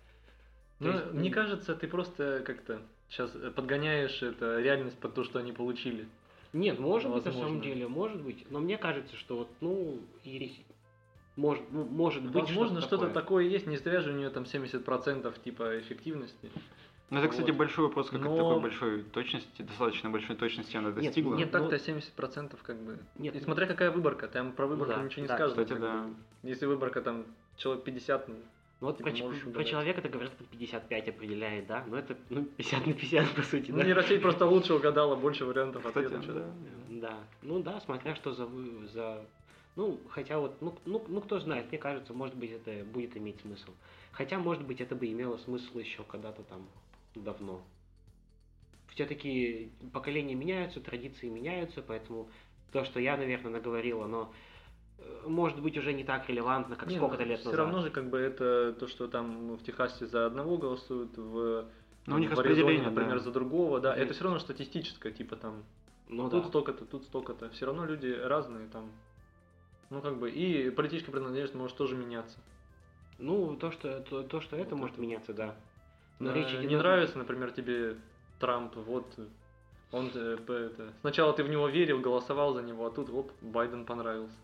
Ну, 0.79 0.91
есть, 0.91 1.13
мне 1.13 1.29
кажется, 1.29 1.75
ты 1.75 1.87
просто 1.87 2.41
как-то 2.45 2.81
сейчас 3.09 3.31
подгоняешь 3.55 4.23
это 4.23 4.59
реальность 4.59 4.97
под 4.97 5.13
то, 5.13 5.23
что 5.23 5.39
они 5.39 5.51
получили. 5.51 6.07
Нет, 6.51 6.79
может 6.79 7.09
Возможно. 7.09 7.31
быть, 7.31 7.39
на 7.39 7.45
самом 7.45 7.61
деле, 7.61 7.87
может 7.87 8.21
быть. 8.21 8.45
Но 8.51 8.59
мне 8.59 8.77
кажется, 8.77 9.15
что 9.17 9.37
вот, 9.37 9.49
ну, 9.61 9.99
может, 11.35 11.63
ну, 11.71 11.83
может 11.85 12.23
быть, 12.23 12.33
Возможно, 12.33 12.81
что-то, 12.81 13.07
такое. 13.07 13.13
такое 13.13 13.43
есть, 13.45 13.65
не 13.65 13.77
зря 13.77 14.01
же 14.01 14.11
у 14.11 14.15
нее 14.15 14.29
там 14.29 14.43
70% 14.43 15.33
типа 15.43 15.79
эффективности. 15.79 16.51
Ну, 17.09 17.19
это, 17.19 17.27
кстати, 17.27 17.51
вот. 17.51 17.57
большой 17.57 17.85
вопрос, 17.85 18.09
как 18.09 18.21
Но... 18.21 18.35
такой 18.35 18.59
большой 18.59 19.03
точности, 19.03 19.61
достаточно 19.61 20.09
большой 20.09 20.35
точности 20.35 20.77
она 20.77 20.91
достигла. 20.91 21.35
Нет, 21.35 21.39
нет 21.39 21.51
так-то 21.51 21.75
70% 21.75 22.57
как 22.61 22.77
бы. 22.77 22.97
Нет, 23.17 23.35
и 23.35 23.39
смотря 23.39 23.67
какая 23.67 23.91
выборка, 23.91 24.27
там 24.27 24.51
про 24.51 24.67
выборку 24.67 24.95
да, 24.95 25.03
ничего 25.03 25.21
не 25.21 25.27
да, 25.27 25.35
скажут. 25.35 25.57
Кстати, 25.57 25.79
да. 25.79 26.03
Бы. 26.03 26.49
Если 26.49 26.65
выборка 26.65 27.01
там 27.01 27.25
человек 27.55 27.83
50, 27.83 28.27
ну, 28.29 28.35
ну 28.81 28.87
вот 28.87 28.97
типа, 28.97 29.11
про, 29.11 29.51
про 29.51 29.63
человека 29.63 29.99
это 29.99 30.09
говорят, 30.09 30.33
это 30.33 30.43
55 30.49 31.09
определяет, 31.09 31.67
да? 31.67 31.83
Но 31.87 31.97
это 31.97 32.17
ну, 32.29 32.45
50 32.45 32.87
на 32.87 32.93
50, 32.93 33.29
по 33.35 33.41
сути, 33.43 33.71
ну, 33.71 33.77
да? 33.77 33.83
нейросеть 33.83 34.21
просто 34.21 34.45
лучше 34.45 34.73
угадала, 34.73 35.15
больше 35.15 35.45
вариантов 35.45 35.85
ответа. 35.85 36.19
Да. 36.27 36.45
да. 36.89 37.17
Ну 37.43 37.61
да, 37.61 37.79
смотря 37.81 38.15
что 38.15 38.33
за, 38.33 38.47
за 38.91 39.21
ну, 39.75 39.99
хотя 40.09 40.39
вот, 40.39 40.61
ну, 40.61 40.75
ну, 40.85 41.03
ну, 41.07 41.21
кто 41.21 41.39
знает, 41.39 41.69
мне 41.69 41.77
кажется, 41.77 42.13
может 42.13 42.35
быть, 42.35 42.51
это 42.51 42.85
будет 42.85 43.17
иметь 43.17 43.39
смысл. 43.41 43.71
Хотя, 44.11 44.37
может 44.37 44.63
быть, 44.65 44.81
это 44.81 44.95
бы 44.95 45.07
имело 45.07 45.37
смысл 45.37 45.79
еще 45.79 46.03
когда-то 46.03 46.43
там 46.43 46.67
давно. 47.15 47.61
Все-таки 48.89 49.71
поколения 49.91 50.35
меняются, 50.35 50.79
традиции 50.79 51.27
меняются, 51.27 51.81
поэтому 51.81 52.29
то, 52.71 52.85
что 52.85 52.99
я, 52.99 53.17
наверное, 53.17 53.51
наговорил, 53.51 54.03
оно 54.03 54.31
э, 54.99 55.27
может 55.27 55.59
быть 55.59 55.75
уже 55.77 55.93
не 55.93 56.03
так 56.03 56.29
релевантно, 56.29 56.75
как 56.75 56.91
сколько-то 56.91 57.23
лет 57.23 57.39
все 57.39 57.49
назад. 57.49 57.53
Все 57.53 57.57
равно 57.57 57.81
же 57.81 57.89
как 57.89 58.09
бы 58.09 58.19
это 58.19 58.73
то, 58.73 58.87
что 58.87 59.07
там 59.07 59.55
в 59.55 59.63
Техасе 59.63 60.05
за 60.05 60.27
одного 60.27 60.57
голосуют, 60.57 61.17
в, 61.17 61.65
ну, 62.05 62.15
у 62.15 62.19
них 62.19 62.31
в 62.31 62.39
Аризоне, 62.39 62.83
например, 62.83 63.17
да. 63.17 63.23
за 63.23 63.31
другого, 63.31 63.79
да, 63.79 63.95
это 63.95 64.13
все 64.13 64.25
равно 64.25 64.39
статистическое, 64.39 65.11
типа 65.11 65.37
там 65.37 65.63
ну, 66.09 66.29
тут 66.29 66.43
да. 66.43 66.49
столько-то, 66.49 66.85
тут 66.85 67.03
столько-то. 67.05 67.49
Все 67.49 67.65
равно 67.65 67.85
люди 67.85 68.07
разные 68.07 68.67
там. 68.67 68.91
Ну, 69.93 70.01
как 70.01 70.17
бы, 70.17 70.31
и 70.31 70.71
политическая 70.71 71.11
принадлежность 71.11 71.53
может 71.53 71.77
тоже 71.77 71.95
меняться. 71.95 72.39
Ну, 73.19 73.55
то, 73.55 73.69
что, 73.69 73.99
то, 74.01 74.23
то, 74.23 74.41
что 74.41 74.55
это 74.55 74.71
вот 74.71 74.79
может 74.79 74.95
это. 74.95 75.01
меняться, 75.03 75.33
да. 75.33 75.55
Но 76.17 76.31
а, 76.31 76.33
речь 76.33 76.49
идет... 76.49 76.67
Не 76.67 76.77
нравится, 76.77 77.19
например, 77.19 77.51
тебе 77.51 77.97
Трамп, 78.39 78.75
вот 78.75 79.05
он 79.91 80.09
э, 80.15 80.37
это, 80.47 80.93
сначала 81.01 81.31
ты 81.33 81.43
в 81.43 81.49
него 81.49 81.67
верил, 81.67 81.99
голосовал 81.99 82.55
за 82.55 82.63
него, 82.63 82.87
а 82.87 82.89
тут 82.89 83.09
вот 83.09 83.31
Байден 83.41 83.85
понравился. 83.85 84.35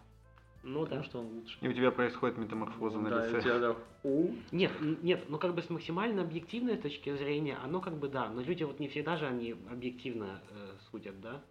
Ну 0.61 0.83
Потому 0.83 1.01
да. 1.01 1.07
что 1.07 1.19
он 1.19 1.25
лучше. 1.25 1.57
И 1.61 1.67
у 1.67 1.73
тебя 1.73 1.89
происходит 1.89 2.37
метаморфоза 2.37 2.99
на 2.99 3.09
да, 3.09 3.25
лице. 3.25 3.37
У 3.39 3.41
тебя, 3.41 3.59
да. 3.59 3.75
У. 4.03 4.35
Нет, 4.51 4.71
нет, 5.01 5.23
ну 5.29 5.39
как 5.39 5.55
бы 5.55 5.63
с 5.63 5.69
максимально 5.71 6.21
объективной 6.21 6.77
точки 6.77 7.15
зрения, 7.17 7.57
оно 7.63 7.81
как 7.81 7.95
бы 7.95 8.07
да, 8.07 8.29
но 8.29 8.41
люди 8.41 8.63
вот 8.63 8.79
не 8.79 8.87
всегда 8.87 9.17
же 9.17 9.25
они 9.25 9.55
объективно 9.71 10.41
э, 10.51 10.73
судят, 10.91 11.19
да? 11.19 11.41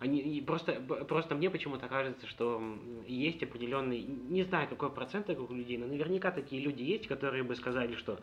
Они, 0.00 0.42
просто, 0.46 0.80
просто 1.06 1.34
мне 1.34 1.50
почему-то 1.50 1.86
кажется, 1.86 2.26
что 2.26 2.62
есть 3.06 3.42
определенный, 3.42 4.00
не 4.00 4.44
знаю, 4.44 4.66
какой 4.66 4.90
процент 4.90 5.26
таких 5.26 5.50
людей, 5.50 5.76
но 5.76 5.86
наверняка 5.86 6.30
такие 6.30 6.62
люди 6.62 6.82
есть, 6.82 7.06
которые 7.06 7.42
бы 7.42 7.54
сказали, 7.54 7.94
что 7.96 8.18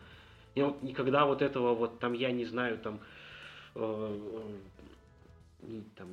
я 0.56 0.66
вот 0.66 0.82
никогда 0.82 1.24
вот 1.24 1.40
этого 1.40 1.76
вот 1.76 2.00
там, 2.00 2.14
я 2.14 2.32
не 2.32 2.46
знаю, 2.46 2.78
там, 2.78 2.98
э, 3.76 4.18
э, 5.62 5.80
там 5.94 6.08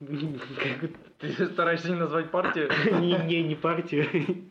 ты 1.20 1.46
стараешься 1.46 1.90
не 1.90 1.94
назвать 1.94 2.32
партию? 2.32 2.68
Не, 3.00 3.18
не, 3.24 3.44
не 3.44 3.54
партию. 3.54 4.50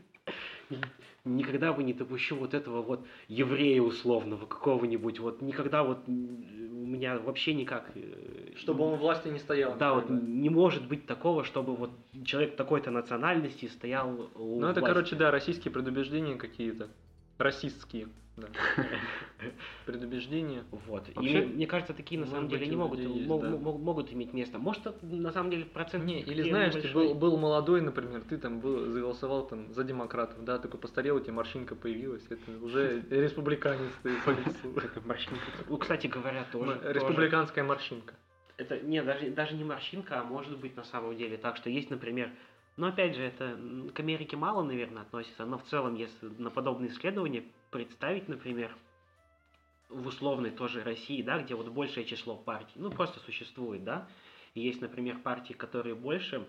Никогда 1.26 1.74
бы 1.74 1.84
не 1.84 1.94
допущу 1.94 2.36
вот 2.36 2.54
этого 2.54 2.82
вот 2.82 3.06
еврея 3.28 3.82
условного 3.82 4.46
какого-нибудь, 4.46 5.20
вот 5.20 5.42
никогда 5.42 5.84
вот 5.84 6.08
у 6.08 6.12
меня 6.12 7.18
вообще 7.18 7.54
никак... 7.54 7.92
Э, 7.96 8.54
чтобы 8.56 8.84
он 8.86 8.94
у 8.94 8.98
власти 8.98 9.28
не 9.30 9.40
стоял. 9.40 9.76
Да, 9.76 9.96
вот 9.96 10.10
не 10.10 10.50
может 10.50 10.88
быть 10.88 11.08
такого, 11.08 11.44
чтобы 11.44 11.76
вот 11.76 11.90
человек 12.24 12.56
такой-то 12.56 12.92
национальности 12.92 13.66
стоял 13.66 14.30
у 14.36 14.62
Ну, 14.62 14.68
это, 14.68 14.82
короче, 14.82 15.16
да, 15.16 15.32
российские 15.32 15.72
предубеждения 15.72 16.36
какие-то. 16.36 16.90
Расистские 17.38 18.08
да, 18.38 18.48
предубеждения. 19.86 20.66
Вот. 20.72 21.08
Вообще, 21.16 21.44
и 21.44 21.46
мне 21.46 21.68
кажется, 21.68 21.94
такие 21.94 22.20
на 22.20 22.28
самом 22.28 22.50
деле 22.50 22.68
не 22.68 22.76
могут, 22.76 23.00
есть, 23.00 23.28
да. 23.28 23.50
могут 23.58 24.12
иметь 24.12 24.34
место. 24.34 24.60
Может, 24.60 24.88
это 24.88 25.06
на 25.06 25.32
самом 25.32 25.52
деле 25.52 25.66
процент... 25.66 26.04
Не, 26.06 26.22
или 26.22 26.50
знаешь, 26.50 26.74
ты 26.74 26.80
небольшой. 26.80 27.08
был, 27.08 27.16
был 27.16 27.38
молодой, 27.38 27.82
например, 27.82 28.24
ты 28.28 28.38
там 28.38 28.60
был, 28.60 28.92
заголосовал 28.92 29.48
там 29.48 29.74
за 29.74 29.84
демократов, 29.84 30.44
да, 30.44 30.60
такой 30.60 30.80
постарел, 30.80 31.18
у 31.18 31.20
тебя 31.20 31.34
морщинка 31.34 31.76
появилась, 31.76 32.24
это 32.30 32.52
уже 32.62 33.02
республиканец 33.10 33.92
ты 34.04 34.14
по 34.26 34.32
лицу. 34.32 35.02
Морщинка. 35.06 35.42
Ну, 35.70 35.78
кстати 35.78 36.08
говоря, 36.08 36.46
тоже. 36.52 36.80
Республиканская 36.84 37.64
морщинка. 37.64 38.16
Это 38.58 38.80
не 38.80 39.04
даже, 39.04 39.30
даже 39.32 39.56
не 39.56 39.64
морщинка, 39.64 40.22
а 40.22 40.24
может 40.24 40.58
быть 40.60 40.76
на 40.76 40.84
самом 40.84 41.16
деле 41.16 41.38
так, 41.38 41.58
что 41.58 41.70
есть, 41.70 41.90
например, 41.90 42.32
но 42.78 42.88
опять 42.88 43.16
же, 43.16 43.24
это 43.24 43.58
к 43.94 44.00
Америке 44.00 44.36
мало, 44.38 44.64
наверное, 44.64 45.04
относится, 45.04 45.46
но 45.46 45.58
в 45.58 45.64
целом, 45.64 45.96
если 45.96 46.28
на 46.28 46.50
подобные 46.50 46.92
исследования 46.92 47.44
представить, 47.72 48.28
например, 48.28 48.76
в 49.90 50.08
условной 50.08 50.52
тоже 50.52 50.84
России, 50.84 51.22
да, 51.22 51.42
где 51.42 51.56
вот 51.56 51.70
большее 51.70 52.06
число 52.06 52.36
партий, 52.36 52.74
ну 52.76 52.90
просто 52.92 53.20
существует, 53.22 53.84
да, 53.84 54.08
и 54.54 54.62
есть, 54.62 54.82
например, 54.82 55.20
партии, 55.20 55.54
которые 55.54 55.96
больше 55.96 56.48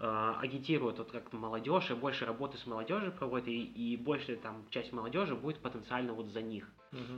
э, 0.00 0.34
агитируют 0.40 0.98
вот 0.98 1.10
как 1.10 1.32
молодежь 1.32 1.90
и 1.90 1.94
больше 1.94 2.24
работы 2.24 2.58
с 2.58 2.66
молодежью 2.66 3.12
проводят, 3.12 3.48
и, 3.48 3.62
и 3.64 3.96
больше 3.96 4.36
там 4.36 4.66
часть 4.70 4.92
молодежи 4.92 5.34
будет 5.34 5.58
потенциально 5.58 6.12
вот 6.12 6.26
за 6.28 6.42
них. 6.42 6.68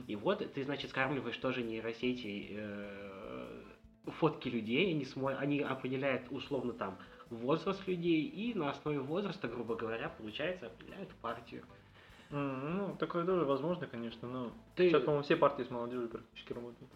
И 0.07 0.15
вот 0.15 0.39
ты, 0.53 0.63
значит, 0.63 0.89
скармливаешь 0.91 1.37
тоже 1.37 1.61
нейросети 1.63 2.47
э, 2.51 3.63
фотки 4.19 4.47
людей, 4.49 4.91
они, 4.91 5.03
смо- 5.03 5.35
они 5.35 5.59
определяют 5.59 6.27
условно 6.31 6.73
там 6.73 6.97
возраст 7.29 7.87
людей, 7.87 8.21
и 8.23 8.53
на 8.53 8.69
основе 8.71 8.99
возраста, 8.99 9.47
грубо 9.47 9.75
говоря, 9.75 10.09
получается, 10.09 10.67
определяют 10.67 11.09
партию. 11.21 11.63
Ну, 12.31 12.95
такое 12.99 13.25
тоже 13.25 13.45
возможно, 13.45 13.85
конечно, 13.87 14.27
но 14.27 14.51
Ты- 14.75 14.89
сейчас, 14.89 15.03
по-моему, 15.03 15.23
все 15.23 15.35
партии 15.35 15.63
с 15.63 15.69
молодежью 15.69 16.09
практически 16.09 16.53
работают. 16.53 16.91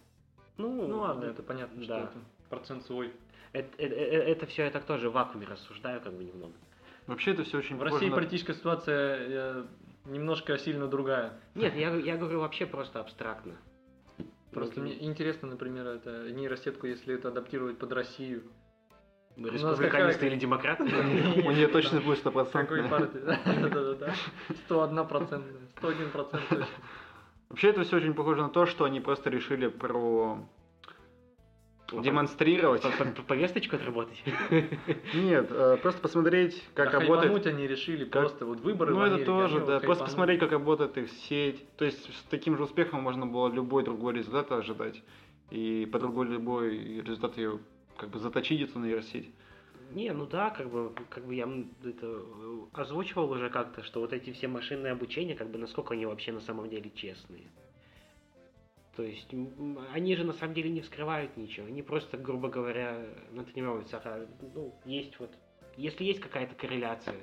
Ну, 0.56 0.86
Ну 0.88 0.98
ладно, 1.00 1.24
это 1.24 1.42
понятно, 1.42 1.82
что 1.82 1.92
да. 1.94 2.00
это 2.04 2.12
процент 2.48 2.84
свой. 2.84 3.12
Это, 3.52 4.46
все 4.46 4.64
я 4.64 4.70
так 4.70 4.84
тоже 4.84 5.08
в 5.08 5.12
вакууме 5.12 5.46
рассуждаю, 5.46 6.00
как 6.00 6.12
бы 6.12 6.22
немного. 6.24 6.52
Вообще 7.06 7.32
это 7.32 7.44
все 7.44 7.58
очень 7.58 7.76
В 7.76 7.82
России 7.82 8.08
на- 8.08 8.14
политическая 8.16 8.54
ситуация 8.54 9.18
э, 9.28 9.64
немножко 10.06 10.56
сильно 10.58 10.86
другая. 10.86 11.40
Нет, 11.54 11.74
я, 11.74 11.94
я 11.96 12.16
говорю 12.16 12.40
вообще 12.40 12.66
просто 12.66 13.00
абстрактно. 13.00 13.56
Просто 14.52 14.80
мне 14.80 15.02
интересно, 15.04 15.48
например, 15.48 15.86
это 15.86 16.30
нейросетку, 16.32 16.86
если 16.86 17.14
это 17.14 17.28
адаптировать 17.28 17.78
под 17.78 17.92
Россию. 17.92 18.42
Нас 19.40 19.52
республиканисты 19.54 20.26
или 20.26 20.36
демократы? 20.36 20.84
У 21.46 21.50
нее 21.50 21.68
точно 21.68 22.00
будет 22.00 22.20
Какой 22.22 22.44
стопроцентная. 22.44 22.88
партии? 22.88 23.18
Да-да-да. 23.70 24.14
101 24.66 25.06
процентная. 25.06 25.60
101 25.78 26.10
процент 26.10 26.42
точно. 26.48 26.66
Вообще 27.48 27.70
это 27.70 27.82
все 27.82 27.96
очень 27.96 28.14
похоже 28.14 28.42
на 28.42 28.48
то, 28.50 28.66
что 28.66 28.84
они 28.84 29.00
просто 29.00 29.30
решили 29.30 29.68
про 29.68 30.38
демонстрировать. 31.92 32.82
По- 32.82 32.90
по- 33.04 33.22
Повесточку 33.22 33.76
отработать? 33.76 34.22
Нет, 35.14 35.46
э, 35.50 35.76
просто 35.82 36.00
посмотреть, 36.00 36.62
как 36.74 36.92
Да 36.92 37.00
работает. 37.00 37.46
они 37.46 37.66
решили 37.66 38.04
как- 38.04 38.22
просто 38.22 38.46
вот 38.46 38.60
выборы 38.60 38.94
Ну 38.94 39.02
это 39.02 39.24
тоже, 39.24 39.64
да. 39.66 39.80
Просто 39.80 40.04
посмотреть, 40.04 40.38
как 40.38 40.52
работает 40.52 40.96
их 40.98 41.10
сеть. 41.10 41.64
То 41.76 41.84
есть 41.84 42.14
с 42.14 42.22
таким 42.30 42.56
же 42.56 42.64
успехом 42.64 43.02
можно 43.02 43.26
было 43.26 43.48
любой 43.48 43.82
другой 43.82 44.14
результат 44.14 44.52
ожидать. 44.52 45.02
И 45.50 45.88
по 45.92 45.98
другой 45.98 46.28
любой 46.28 47.00
результат 47.00 47.36
ее 47.36 47.58
как 48.00 48.08
бы 48.08 48.18
заточить 48.18 48.62
эту 48.62 48.78
нейросеть. 48.78 49.30
Не, 49.92 50.12
ну 50.12 50.26
да, 50.26 50.50
как 50.50 50.70
бы, 50.70 50.94
как 51.10 51.26
бы 51.26 51.34
я 51.34 51.44
это 51.44 52.06
э, 52.06 52.58
озвучивал 52.72 53.30
уже 53.30 53.50
как-то, 53.50 53.82
что 53.82 54.00
вот 54.00 54.14
эти 54.14 54.32
все 54.32 54.48
машинные 54.48 54.92
обучения, 54.92 55.34
как 55.34 55.50
бы 55.50 55.58
насколько 55.58 55.92
они 55.92 56.06
вообще 56.06 56.32
на 56.32 56.40
самом 56.40 56.70
деле 56.70 56.90
честные. 56.94 57.50
То 58.96 59.02
есть 59.02 59.28
они 59.92 60.16
же 60.16 60.24
на 60.24 60.32
самом 60.32 60.54
деле 60.54 60.70
не 60.70 60.80
вскрывают 60.80 61.36
ничего, 61.36 61.66
они 61.66 61.82
просто, 61.82 62.16
грубо 62.16 62.48
говоря, 62.48 63.04
натренируются. 63.32 64.00
А, 64.02 64.26
ну, 64.54 64.74
есть 64.86 65.18
вот, 65.18 65.30
если 65.76 66.04
есть 66.04 66.20
какая-то 66.20 66.54
корреляция, 66.54 67.20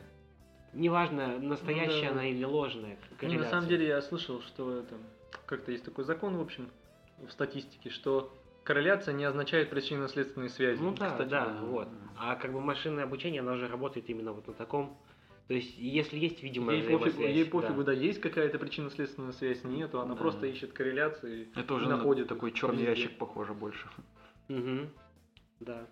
неважно, 0.73 1.39
настоящая 1.39 2.09
Ну 2.09 2.15
да. 2.15 2.19
она 2.19 2.25
или 2.27 2.43
ложная 2.43 2.97
корреляция. 3.17 3.45
на 3.45 3.49
самом 3.49 3.67
деле 3.67 3.87
я 3.87 4.01
слышал, 4.01 4.41
что 4.41 4.79
это 4.79 4.95
как-то 5.45 5.71
есть 5.71 5.85
такой 5.85 6.03
закон, 6.03 6.37
в 6.37 6.41
общем, 6.41 6.69
в 7.17 7.31
статистике, 7.31 7.89
что 7.89 8.31
корреляция 8.67 9.13
не 9.13 9.23
означает 9.23 9.69
причинно-следственные 9.69 10.49
связи. 10.49 10.81
Ну 10.81 10.93
да, 10.93 11.11
Кстати, 11.11 11.29
да, 11.29 11.45
да. 11.45 11.61
вот. 11.61 11.87
А 12.17 12.35
как 12.35 12.51
бы 12.51 12.59
машинное 12.59 13.05
обучение, 13.05 13.39
оно 13.39 13.55
же 13.55 13.67
работает 13.69 14.09
именно 14.09 14.33
вот 14.33 14.45
на 14.47 14.53
таком. 14.53 14.97
То 15.47 15.53
есть, 15.53 15.77
если 15.77 16.17
есть 16.19 16.43
видимая 16.43 16.75
Ей 16.75 16.97
пофигу, 16.97 17.21
ей 17.21 17.45
да. 17.45 17.49
пофигу, 17.49 17.83
да. 17.85 17.93
есть 17.93 18.19
какая-то 18.19 18.59
причинно-следственная 18.59 19.31
связь, 19.31 19.63
нету, 19.63 20.01
она 20.01 20.15
Да. 20.15 20.19
просто 20.19 20.45
ищет 20.47 20.73
корреляции. 20.73 21.47
Это 21.55 21.73
уже 21.75 21.87
на 21.87 21.95
находит 21.95 22.27
такой 22.27 22.51
черный 22.51 22.83
везде. 22.83 23.03
ящик 23.03 23.17
похоже 23.17 23.53
больше. 23.53 23.87
Мгм. 24.49 24.89
Да. 25.61 25.87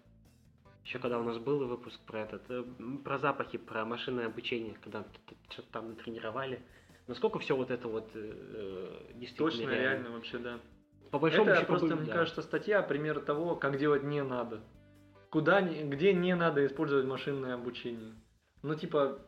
Еще 0.83 0.99
когда 0.99 1.17
у 1.19 1.23
нас 1.23 1.37
был 1.37 1.65
выпуск 1.65 1.97
про 2.05 2.19
этот, 2.19 2.43
э, 2.49 2.63
про 3.05 3.17
запахи, 3.19 3.57
про 3.57 3.85
машинное 3.85 4.25
обучение, 4.25 4.75
когда 4.83 5.05
что-то 5.49 5.69
там 5.71 5.87
натренировали. 5.91 6.59
Насколько 7.07 7.39
все 7.39 7.55
вот 7.55 7.71
это 7.71 7.87
вот 7.87 8.09
э, 8.15 8.19
э, 8.19 9.13
действительно 9.15 9.51
Точно, 9.69 9.69
реально 9.81 10.09
вообще, 10.11 10.37
да. 10.39 10.59
По 11.15 11.19
большому 11.19 11.49
Это 11.49 11.61
счету, 11.61 11.67
просто, 11.67 11.87
бы- 11.87 11.95
мне 12.01 12.07
да. 12.07 12.13
кажется, 12.13 12.41
статья 12.41 12.81
пример 12.81 13.21
того, 13.21 13.55
как 13.55 13.77
делать 13.77 14.03
не 14.03 14.21
надо. 14.21 14.59
Куда, 15.29 15.61
не- 15.61 15.83
где 15.83 16.11
не 16.11 16.35
надо 16.35 16.65
использовать 16.65 17.05
машинное 17.05 17.53
обучение. 17.53 18.13
Ну, 18.63 18.75
типа, 18.75 19.19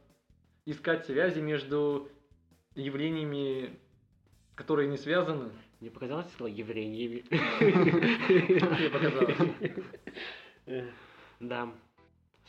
искать 0.65 1.05
связи 1.05 1.39
между 1.39 2.09
явлениями, 2.75 3.79
которые 4.55 4.89
не 4.89 4.97
связаны. 4.97 5.49
Мне 5.79 5.89
показалось, 5.89 6.29
слово 6.35 6.49
евреи. 6.51 7.23
Мне 7.61 8.89
показалось. 8.89 9.37
Да, 11.39 11.71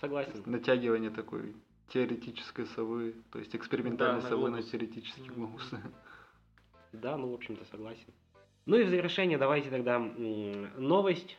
согласен. 0.00 0.42
Натягивание 0.46 1.10
такой 1.10 1.54
теоретической 1.90 2.66
совы, 2.66 3.14
то 3.30 3.38
есть 3.38 3.54
экспериментальной 3.54 4.16
Да, 4.16 4.22
на 4.24 4.28
совы 4.28 4.50
на 4.50 4.64
теоретический 4.64 5.30
глобус. 5.30 5.70
Да, 6.92 7.16
ну, 7.16 7.30
в 7.30 7.34
общем-то, 7.34 7.64
согласен. 7.66 8.12
Ну 8.68 8.76
и 8.76 8.84
в 8.84 8.90
завершение 8.90 9.38
давайте 9.38 9.70
тогда 9.70 9.98
новость. 9.98 11.38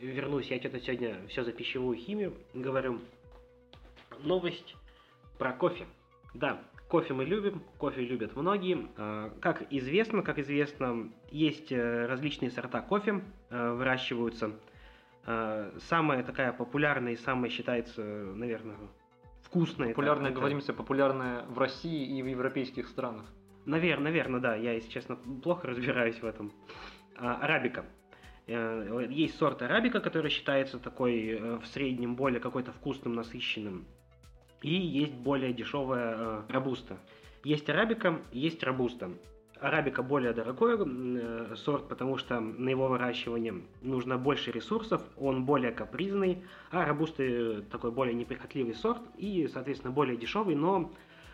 Вернусь, 0.00 0.46
я 0.50 0.58
что-то 0.58 0.80
сегодня 0.80 1.14
все 1.28 1.44
за 1.44 1.52
пищевую 1.52 1.94
химию 1.98 2.32
говорю. 2.54 3.00
Новость 4.22 4.74
про 5.38 5.52
кофе. 5.52 5.84
Да, 6.32 6.62
кофе 6.88 7.12
мы 7.12 7.26
любим, 7.26 7.60
кофе 7.76 8.00
любят 8.00 8.34
многие. 8.34 8.88
А, 8.96 9.30
Как 9.42 9.70
известно, 9.70 10.22
как 10.22 10.38
известно, 10.38 11.10
есть 11.30 11.70
э, 11.70 12.06
различные 12.06 12.50
сорта 12.50 12.80
кофе, 12.80 13.20
э, 13.50 13.72
выращиваются. 13.72 14.52
А, 15.26 15.76
Самая 15.80 16.22
такая 16.24 16.54
популярная 16.54 17.12
и 17.12 17.16
самая 17.16 17.50
считается, 17.50 18.02
наверное, 18.02 18.78
вкусная. 19.42 19.88
это- 19.88 19.96
Популярное, 19.96 20.30
это- 20.30 20.72
популярное 20.72 21.44
в 21.44 21.58
России 21.58 22.16
и 22.18 22.22
в 22.22 22.26
европейских 22.26 22.88
странах. 22.88 23.26
Наверное, 23.66 24.04
наверное, 24.04 24.40
да. 24.40 24.54
Я, 24.56 24.72
если 24.72 24.90
честно, 24.90 25.16
плохо 25.16 25.68
разбираюсь 25.68 26.20
в 26.20 26.24
этом. 26.24 26.52
А, 27.16 27.36
Арабика. 27.36 27.84
Э, 28.46 29.06
Есть 29.10 29.36
сорт 29.38 29.62
арабика, 29.62 30.00
который 30.00 30.30
считается 30.30 30.78
такой 30.78 31.28
э, 31.28 31.56
в 31.58 31.66
среднем 31.66 32.16
более 32.16 32.40
какой-то 32.40 32.72
вкусным, 32.72 33.14
насыщенным. 33.14 33.84
И 34.62 34.74
есть 34.74 35.14
более 35.14 35.52
дешевая 35.52 36.16
э, 36.16 36.42
робуста. 36.48 36.98
Есть 37.44 37.70
арабика, 37.70 38.20
есть 38.32 38.62
робуста. 38.62 39.10
Арабика 39.60 40.02
более 40.02 40.32
дорогой 40.32 40.78
сорт, 41.56 41.86
потому 41.86 42.16
что 42.16 42.40
на 42.40 42.70
его 42.70 42.88
выращивание 42.88 43.54
нужно 43.82 44.16
больше 44.16 44.50
ресурсов, 44.50 45.02
он 45.18 45.44
более 45.44 45.70
капризный, 45.70 46.42
а 46.70 46.86
робуста 46.86 47.22
э, 47.22 47.62
такой 47.70 47.92
более 47.92 48.14
неприхотливый 48.14 48.74
сорт 48.74 49.02
и, 49.16 49.46
соответственно, 49.48 49.92
более 49.92 50.16
дешевый, 50.16 50.54
но 50.54 50.90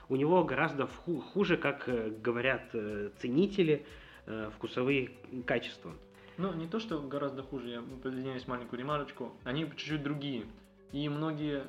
у 0.08 0.16
него 0.16 0.44
гораздо 0.44 0.86
хуже, 0.86 1.56
как 1.56 1.88
э, 1.88 2.10
говорят 2.10 2.70
э, 2.72 3.10
ценители, 3.18 3.86
э, 4.26 4.50
вкусовые 4.54 5.10
качества. 5.46 5.92
Ну, 6.38 6.52
не 6.52 6.66
то, 6.66 6.78
что 6.78 7.00
гораздо 7.00 7.42
хуже, 7.42 7.70
я 7.70 7.82
присоединяюсь 8.02 8.46
маленькую 8.46 8.78
ремарочку. 8.78 9.32
Они 9.44 9.64
чуть-чуть 9.64 10.02
другие. 10.02 10.46
И 10.92 11.08
многие 11.08 11.64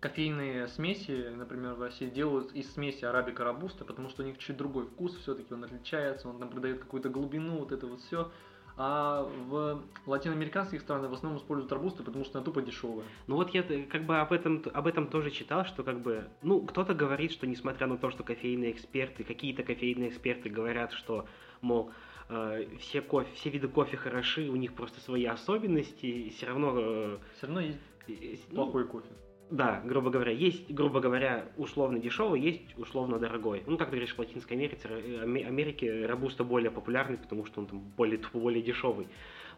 кофейные 0.00 0.66
смеси, 0.66 1.28
например, 1.34 1.74
в 1.74 1.82
России 1.82 2.10
делают 2.10 2.52
из 2.52 2.72
смеси 2.72 3.04
арабика 3.04 3.44
робуста, 3.44 3.84
потому 3.84 4.08
что 4.08 4.22
у 4.22 4.26
них 4.26 4.36
чуть 4.38 4.56
другой 4.56 4.86
вкус, 4.86 5.16
все-таки 5.16 5.54
он 5.54 5.62
отличается, 5.62 6.28
он 6.28 6.40
там 6.40 6.50
придает 6.50 6.80
какую-то 6.80 7.08
глубину, 7.08 7.58
вот 7.58 7.70
это 7.70 7.86
вот 7.86 8.00
все. 8.00 8.32
А 8.76 9.22
в 9.48 9.82
латиноамериканских 10.06 10.80
странах 10.80 11.10
в 11.10 11.14
основном 11.14 11.40
используют 11.40 11.70
робусты, 11.72 12.02
потому 12.02 12.24
что 12.24 12.38
она 12.38 12.44
тупо 12.44 12.62
дешевая. 12.62 13.04
Ну 13.26 13.36
вот 13.36 13.50
я 13.50 13.62
т- 13.62 13.82
как 13.82 14.04
бы 14.04 14.18
об 14.18 14.32
этом, 14.32 14.62
об 14.72 14.86
этом 14.86 15.08
тоже 15.08 15.30
читал, 15.30 15.64
что 15.66 15.82
как 15.82 16.00
бы, 16.00 16.28
ну, 16.42 16.60
кто-то 16.62 16.94
говорит, 16.94 17.32
что 17.32 17.46
несмотря 17.46 17.86
на 17.86 17.98
то, 17.98 18.10
что 18.10 18.22
кофейные 18.24 18.72
эксперты, 18.72 19.24
какие-то 19.24 19.62
кофейные 19.62 20.08
эксперты 20.08 20.48
говорят, 20.48 20.92
что, 20.92 21.26
мол, 21.60 21.90
э, 22.30 22.66
все, 22.78 23.02
кофе, 23.02 23.28
все 23.34 23.50
виды 23.50 23.68
кофе 23.68 23.96
хороши, 23.98 24.48
у 24.48 24.56
них 24.56 24.72
просто 24.74 25.00
свои 25.00 25.26
особенности, 25.26 26.30
все 26.30 26.46
равно... 26.46 26.72
э, 26.76 27.18
Все 27.36 27.46
равно 27.46 27.60
есть 27.60 27.78
э, 28.08 28.36
ну, 28.50 28.54
плохой 28.64 28.86
кофе. 28.86 29.08
Да, 29.52 29.82
грубо 29.84 30.08
говоря, 30.08 30.32
есть, 30.32 30.70
грубо 30.70 31.00
говоря, 31.00 31.44
условно 31.58 31.98
дешевый, 31.98 32.40
есть 32.40 32.62
условно 32.78 33.18
дорогой. 33.18 33.62
Ну, 33.66 33.76
как 33.76 33.90
ты 33.90 33.96
говоришь, 33.96 34.14
в 34.14 34.18
Латинской 34.18 34.56
Америке, 34.56 34.78
э, 34.84 35.24
Америке 35.24 36.06
робуста 36.06 36.42
более 36.42 36.70
популярный, 36.70 37.18
потому 37.18 37.44
что 37.44 37.60
он 37.60 37.66
там 37.66 37.80
более, 37.80 38.18
более 38.32 38.62
дешевый. 38.62 39.08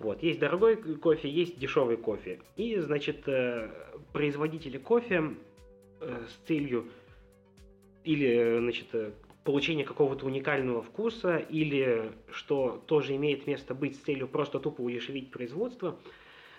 Вот, 0.01 0.21
есть 0.21 0.41
дорогой 0.41 0.75
кофе, 0.97 1.31
есть 1.31 1.61
дешевый 1.61 1.97
кофе. 1.97 2.41
И, 2.57 2.77
значит, 2.81 3.29
э, 3.29 3.71
производители 4.13 4.79
кофе 4.79 5.37
э, 6.01 6.25
с 6.29 6.49
целью 6.49 6.89
или, 8.03 8.59
значит, 8.59 8.89
получения 9.45 9.85
какого-то 9.85 10.27
уникального 10.27 10.83
вкуса, 10.83 11.37
или, 11.37 12.11
что 12.33 12.83
тоже 12.87 13.15
имеет 13.15 13.47
место 13.47 13.77
быть 13.77 13.95
с 13.95 14.01
целью 14.01 14.27
просто 14.27 14.59
тупо 14.59 14.81
удешевить 14.81 15.31
производство, 15.31 16.01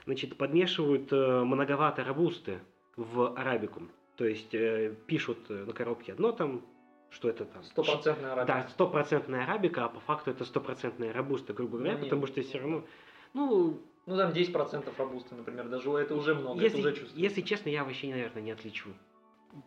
значит, 0.05 0.37
подмешивают 0.37 1.11
многовато 1.11 2.05
робусты 2.05 2.59
в 2.95 3.37
арабику. 3.37 3.83
То 4.15 4.25
есть 4.25 4.53
э, 4.53 4.95
пишут 5.07 5.49
на 5.49 5.73
коробке 5.73 6.13
одно 6.13 6.31
там, 6.31 6.61
что 7.09 7.29
это 7.29 7.45
там... 7.45 7.63
Стопроцентная 7.63 8.33
арабика. 8.33 8.53
Да, 8.53 8.67
стопроцентная 8.69 9.43
арабика, 9.43 9.85
а 9.85 9.89
по 9.89 9.99
факту 10.01 10.31
это 10.31 10.45
стопроцентная 10.45 11.13
рабуста, 11.13 11.53
грубо 11.53 11.77
говоря, 11.77 11.97
ну, 11.97 12.03
потому 12.03 12.27
что 12.27 12.41
все 12.41 12.59
равно... 12.59 12.83
Ну, 13.33 13.79
ну 14.05 14.17
там 14.17 14.31
10% 14.31 14.89
рабусты, 14.97 15.35
например, 15.35 15.67
даже 15.67 15.89
это 15.91 16.15
уже 16.15 16.35
много, 16.35 16.61
если, 16.61 16.79
это 16.79 16.89
уже 16.89 16.97
чувствуется. 16.97 17.19
Если 17.19 17.41
честно, 17.41 17.69
я 17.69 17.83
вообще, 17.83 18.09
наверное, 18.09 18.41
не 18.41 18.51
отличу. 18.51 18.89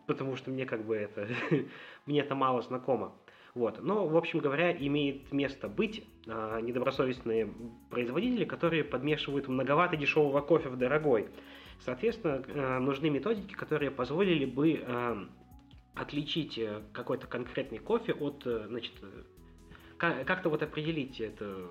Потому 0.05 0.35
что 0.35 0.51
мне 0.51 0.65
как 0.65 0.85
бы 0.85 0.95
это... 0.95 1.27
мне 2.05 2.21
это 2.21 2.35
мало 2.35 2.61
знакомо. 2.61 3.13
Вот. 3.55 3.81
Но, 3.81 4.07
в 4.07 4.15
общем 4.15 4.39
говоря, 4.39 4.71
имеет 4.71 5.31
место 5.31 5.67
быть 5.67 6.05
а, 6.27 6.61
недобросовестные 6.61 7.51
производители, 7.89 8.45
которые 8.45 8.83
подмешивают 8.83 9.47
многовато 9.47 9.97
дешевого 9.97 10.41
кофе 10.41 10.69
в 10.69 10.77
дорогой. 10.77 11.29
Соответственно, 11.79 12.43
э, 12.45 12.79
нужны 12.79 13.09
методики, 13.09 13.53
которые 13.53 13.89
позволили 13.91 14.45
бы 14.45 14.73
э, 14.73 15.15
отличить 15.95 16.57
э, 16.57 16.81
какой-то 16.91 17.27
конкретный 17.27 17.79
кофе 17.79 18.13
от, 18.13 18.43
значит, 18.43 18.93
как-то 19.97 20.49
вот 20.49 20.63
определить 20.63 21.19
это 21.19 21.67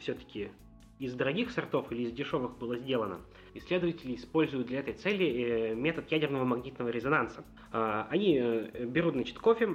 все-таки 0.00 0.50
из 0.98 1.14
дорогих 1.14 1.52
сортов 1.52 1.92
или 1.92 2.02
из 2.02 2.12
дешевых 2.12 2.58
было 2.58 2.76
сделано. 2.76 3.20
Исследователи 3.54 4.16
используют 4.16 4.66
для 4.66 4.80
этой 4.80 4.94
цели 4.94 5.74
метод 5.74 6.10
ядерного 6.10 6.44
магнитного 6.44 6.88
резонанса. 6.88 7.44
Они 7.70 8.36
берут 8.80 9.14
значит, 9.14 9.38
кофе, 9.38 9.68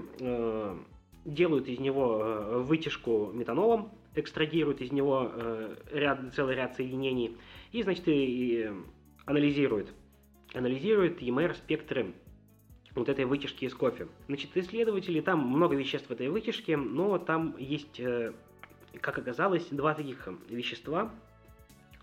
делают 1.24 1.70
из 1.70 1.80
него 1.80 2.62
вытяжку 2.66 3.32
метанолом, 3.34 3.94
экстрадируют 4.16 4.82
из 4.82 4.92
него 4.92 5.32
ряд, 5.90 6.34
целый 6.36 6.56
ряд 6.56 6.76
соединений 6.76 7.38
и, 7.72 7.84
значит, 7.84 8.04
и 8.08 8.70
анализирует. 9.26 9.94
Анализирует 10.54 11.22
EMR-спектры 11.22 12.14
вот 12.96 13.10
этой 13.10 13.26
вытяжки 13.26 13.66
из 13.66 13.74
кофе. 13.74 14.08
Значит, 14.28 14.56
исследователи, 14.56 15.22
там 15.22 15.40
много 15.40 15.76
веществ 15.76 16.10
в 16.10 16.12
этой 16.12 16.30
вытяжке, 16.30 16.78
но 16.78 17.18
там 17.18 17.56
есть, 17.58 18.00
э, 18.00 18.34
как 19.02 19.18
оказалось, 19.18 19.68
два 19.70 19.94
таких 19.94 20.28
вещества. 20.50 21.12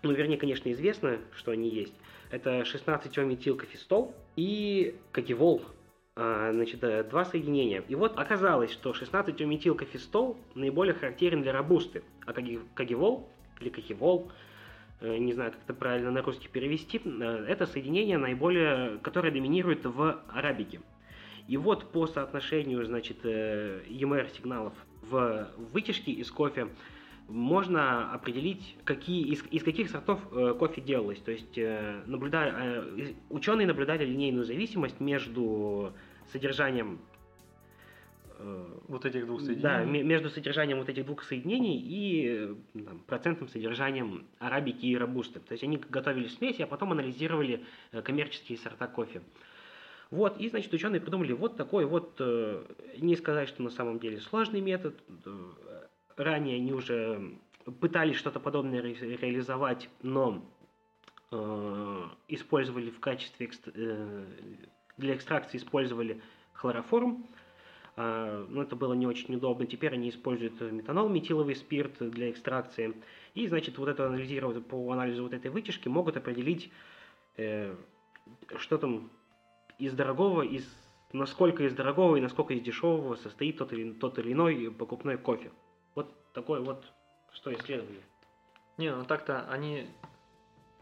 Ну, 0.03 0.11
вернее, 0.11 0.37
конечно, 0.37 0.71
известно, 0.71 1.19
что 1.33 1.51
они 1.51 1.69
есть. 1.69 1.93
Это 2.29 2.61
16-метилкофестол 2.61 4.15
и 4.35 4.95
кагивол. 5.11 5.63
А, 6.15 6.51
значит, 6.51 6.83
э, 6.83 7.03
два 7.03 7.23
соединения. 7.23 7.83
И 7.87 7.95
вот 7.95 8.17
оказалось, 8.17 8.71
что 8.71 8.91
16-метилкофестол 8.91 10.37
наиболее 10.55 10.93
характерен 10.93 11.41
для 11.41 11.53
робусты, 11.53 12.03
а 12.25 12.33
кагивол 12.33 13.29
или 13.61 13.69
кагивол 13.69 14.29
не 15.01 15.33
знаю, 15.33 15.51
как 15.51 15.61
это 15.63 15.73
правильно 15.73 16.11
на 16.11 16.21
русский 16.21 16.47
перевести, 16.47 17.01
э, 17.03 17.45
это 17.47 17.65
соединение 17.65 18.17
наиболее, 18.17 18.99
которое 18.99 19.31
доминирует 19.31 19.85
в 19.85 20.21
арабике. 20.29 20.81
И 21.47 21.57
вот 21.57 21.91
по 21.91 22.07
соотношению, 22.07 22.85
значит, 22.85 23.17
э, 23.23 23.81
в 25.01 25.49
вытяжке 25.73 26.11
из 26.11 26.29
кофе 26.31 26.67
можно 27.27 28.13
определить, 28.13 28.77
какие, 28.83 29.25
из, 29.25 29.43
из 29.51 29.63
каких 29.63 29.89
сортов 29.89 30.19
кофе 30.59 30.81
делалось. 30.81 31.19
То 31.19 31.31
есть 31.31 31.57
наблюдая, 32.07 32.83
ученые 33.29 33.67
наблюдали 33.67 34.05
линейную 34.05 34.45
зависимость 34.45 34.99
между 34.99 35.93
содержанием 36.31 36.99
Э, 38.43 38.79
вот 38.87 39.05
этих 39.05 39.25
двух 39.25 39.41
соединений? 39.41 39.61
Да, 39.61 39.83
между 39.85 40.29
содержанием 40.29 40.79
вот 40.79 40.89
этих 40.89 41.05
двух 41.05 41.23
соединений 41.23 41.77
и 41.77 42.27
э, 42.27 42.83
там, 42.85 42.99
процентным 43.05 43.47
содержанием 43.49 44.25
арабики 44.39 44.85
и 44.85 44.97
робусты. 44.97 45.39
То 45.39 45.51
есть 45.51 45.63
они 45.63 45.77
готовили 45.77 46.27
смеси, 46.27 46.63
а 46.63 46.67
потом 46.67 46.91
анализировали 46.91 47.63
э, 47.91 48.01
коммерческие 48.01 48.57
сорта 48.57 48.87
кофе. 48.87 49.21
Вот, 50.09 50.39
и, 50.41 50.49
значит, 50.49 50.73
ученые 50.73 50.99
придумали 50.99 51.31
вот 51.31 51.55
такой 51.55 51.85
вот, 51.85 52.19
не 52.97 53.15
сказать, 53.15 53.47
что 53.47 53.63
на 53.63 53.69
самом 53.69 53.97
деле 53.97 54.19
сложный 54.19 54.59
метод. 54.59 55.01
Ранее 56.17 56.57
они 56.57 56.73
уже 56.73 57.37
пытались 57.79 58.17
что-то 58.17 58.41
подобное 58.41 58.81
ре- 58.81 59.17
реализовать, 59.21 59.89
но 60.01 60.43
э, 61.31 62.03
использовали 62.27 62.89
в 62.89 62.99
качестве 62.99 63.45
экст- 63.47 63.71
э, 63.73 64.25
для 64.97 65.15
экстракции 65.15 65.57
использовали 65.57 66.21
хлороформ. 66.53 67.25
Ну, 68.49 68.61
это 68.61 68.75
было 68.75 68.93
не 68.93 69.07
очень 69.07 69.35
удобно. 69.35 69.65
Теперь 69.65 69.93
они 69.93 70.09
используют 70.09 70.59
метанол, 70.61 71.09
метиловый 71.09 71.55
спирт 71.55 71.97
для 71.99 72.29
экстракции. 72.29 72.93
И, 73.33 73.47
значит, 73.47 73.77
вот 73.77 73.89
это 73.89 74.07
анализировать 74.07 74.65
по 74.65 74.91
анализу 74.91 75.23
вот 75.23 75.33
этой 75.33 75.51
вытяжки 75.51 75.87
могут 75.87 76.17
определить, 76.17 76.71
э, 77.37 77.75
что 78.57 78.77
там 78.77 79.09
из 79.77 79.93
дорогого, 79.93 80.41
из 80.43 80.65
насколько 81.13 81.63
из 81.63 81.73
дорогого 81.73 82.15
и 82.15 82.21
насколько 82.21 82.53
из 82.53 82.61
дешевого 82.61 83.15
состоит 83.15 83.57
тот 83.57 83.73
или, 83.73 83.91
тот 83.93 84.17
или 84.19 84.33
иной 84.33 84.71
покупной 84.71 85.17
кофе. 85.17 85.51
Вот 85.95 86.13
такое 86.33 86.61
вот 86.61 86.85
что 87.33 87.53
исследование. 87.53 88.03
Не, 88.77 88.95
ну 88.95 89.03
так-то 89.03 89.47
они 89.49 89.87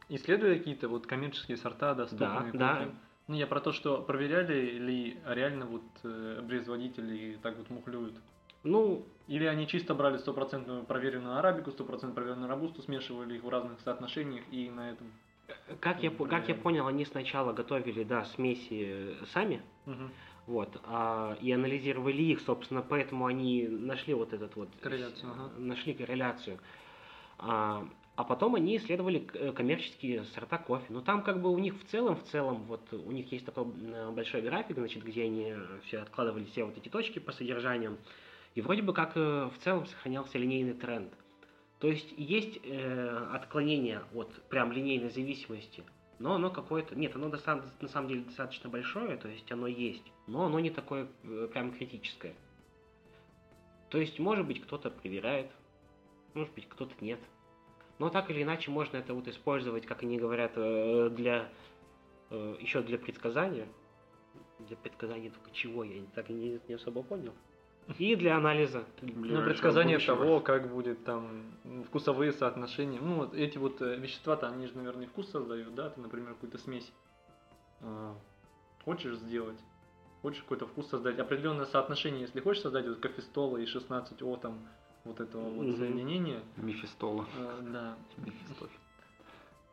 исследуют 0.09 0.59
какие-то 0.59 0.88
вот 0.88 1.07
коммерческие 1.07 1.57
сорта 1.57 1.95
доступные 1.95 2.51
да, 2.53 2.76
кофе. 2.76 2.86
Да, 2.86 2.91
ну, 3.30 3.36
я 3.36 3.45
про 3.45 3.61
то, 3.61 3.71
что 3.71 4.01
проверяли 4.01 4.80
ли 4.80 5.17
реально 5.23 5.67
вот 5.67 5.84
э, 6.03 6.43
производители 6.47 7.38
так 7.43 7.57
вот 7.59 7.69
мухлюют. 7.69 8.15
Ну, 8.63 9.05
или 9.27 9.45
они 9.45 9.67
чисто 9.67 9.93
брали 9.93 10.17
стопроцентную 10.17 10.84
проверенную 10.84 11.38
арабику, 11.38 11.69
стопроцентную 11.69 12.15
проверенную 12.15 12.49
рабусту, 12.49 12.82
смешивали 12.82 13.36
их 13.36 13.43
в 13.43 13.49
разных 13.49 13.80
соотношениях 13.82 14.43
и 14.49 14.71
на 14.71 14.89
этом. 14.89 15.11
Как 15.80 16.01
я, 16.01 16.09
как 16.09 16.49
я 16.49 16.55
понял, 16.55 16.88
они 16.88 17.05
сначала 17.05 17.53
готовили, 17.53 18.03
да, 18.03 18.25
смеси 18.25 19.15
сами, 19.32 19.61
угу. 19.86 20.09
вот, 20.47 20.82
а, 20.86 21.38
и 21.39 21.51
анализировали 21.51 22.23
их, 22.23 22.41
собственно, 22.41 22.82
поэтому 22.82 23.27
они 23.27 23.67
нашли 23.67 24.15
вот 24.15 24.34
этот 24.34 24.55
вот... 24.55 24.69
Корреляцию, 24.82 25.32
ага. 25.32 25.51
Нашли 25.59 25.93
корреляцию. 25.93 26.59
А, 27.38 27.88
а 28.20 28.26
потом 28.26 28.55
они 28.55 28.76
исследовали 28.76 29.26
э, 29.34 29.53
коммерческие 29.53 30.26
сорта 30.26 30.57
кофе. 30.57 30.88
Но 30.89 30.99
там 30.99 31.24
как 31.24 31.41
бы 31.41 31.49
у 31.49 31.57
них 31.57 31.76
в 31.80 31.86
целом, 31.86 32.17
в 32.17 32.24
целом, 32.24 32.63
вот 32.63 32.82
у 32.91 33.11
них 33.13 33.32
есть 33.32 33.45
такой 33.45 33.67
э, 33.67 34.11
большой 34.11 34.41
график, 34.41 34.76
значит, 34.76 35.05
где 35.05 35.24
они 35.24 35.53
все 35.86 35.99
откладывали 35.99 36.43
все 36.43 36.65
вот 36.65 36.78
эти 36.78 36.89
точки 36.89 37.20
по 37.20 37.32
содержаниям. 37.32 37.97
И 38.55 38.61
вроде 38.61 38.82
бы 38.82 38.91
как 38.91 39.15
э, 39.15 39.45
в 39.45 39.63
целом 39.63 39.86
сохранялся 39.86 40.38
линейный 40.38 40.74
тренд. 40.74 41.13
То 41.80 41.88
есть 41.88 42.13
есть 42.17 42.59
э, 42.65 43.28
отклонение 43.32 44.01
от 44.13 44.34
прям 44.49 44.74
линейной 44.74 45.11
зависимости, 45.11 45.86
но 46.20 46.36
оно 46.36 46.49
какое-то... 46.49 46.97
Нет, 46.97 47.15
оно 47.15 47.30
на 47.30 47.38
самом 47.38 48.09
деле 48.09 48.24
достаточно 48.24 48.70
большое, 48.70 49.15
то 49.15 49.30
есть 49.30 49.49
оно 49.49 49.67
есть, 49.67 50.03
но 50.28 50.43
оно 50.43 50.59
не 50.59 50.72
такое 50.72 51.07
э, 51.24 51.47
прям 51.53 51.72
критическое. 51.72 52.36
То 53.88 53.97
есть, 53.97 54.20
может 54.20 54.45
быть, 54.45 54.61
кто-то 54.61 54.91
проверяет, 54.91 55.49
может 56.34 56.53
быть, 56.53 56.67
кто-то 56.67 56.93
нет. 56.99 57.20
Но 58.00 58.10
так 58.10 58.30
или 58.32 58.43
иначе 58.43 58.72
можно 58.72 58.97
это 58.97 59.14
вот 59.14 59.28
использовать, 59.28 59.86
как 59.86 60.04
они 60.04 60.18
говорят, 60.18 60.54
э, 60.56 61.10
для 61.12 61.50
э, 62.30 62.56
еще 62.60 62.82
для 62.82 62.97
предсказания. 62.97 63.68
Для 64.60 64.78
предсказания 64.78 65.30
только 65.30 65.52
чего, 65.52 65.84
я 65.84 66.02
так 66.16 66.30
и 66.30 66.34
не, 66.34 66.60
не 66.68 66.76
особо 66.76 67.04
понял. 67.04 67.34
И 67.97 68.16
для 68.16 68.38
анализа. 68.38 68.86
Ну, 69.02 69.43
предсказание 69.43 69.97
будущего. 69.97 70.18
того, 70.18 70.39
как 70.39 70.70
будет 70.70 71.04
там 71.04 71.43
вкусовые 71.88 72.32
соотношения. 72.34 73.00
Ну, 73.02 73.16
вот 73.16 73.34
эти 73.34 73.58
вот 73.58 73.82
э, 73.82 73.95
вещества-то, 73.97 74.47
они 74.47 74.68
же, 74.68 74.78
наверное, 74.78 75.08
вкус 75.08 75.30
создают, 75.30 75.76
да? 75.76 75.89
Ты, 75.89 76.00
например, 76.02 76.34
какую-то 76.34 76.58
смесь 76.58 76.91
хочешь 78.84 79.18
сделать, 79.18 79.60
хочешь 80.22 80.41
какой-то 80.41 80.66
вкус 80.68 80.89
создать, 80.89 81.20
определенное 81.20 81.66
соотношение, 81.66 82.22
если 82.22 82.39
хочешь 82.39 82.64
создать 82.64 82.88
вот 82.88 83.00
кофестола 83.00 83.58
и 83.58 83.66
16О 83.66 84.39
там 84.39 84.68
вот 85.10 85.20
этого 85.20 85.49
вот 85.49 85.78
соединения. 85.78 86.41
Мефистола. 86.57 87.28
Э, 87.38 87.60
да. 87.62 87.97
Мефистофель. 88.18 88.80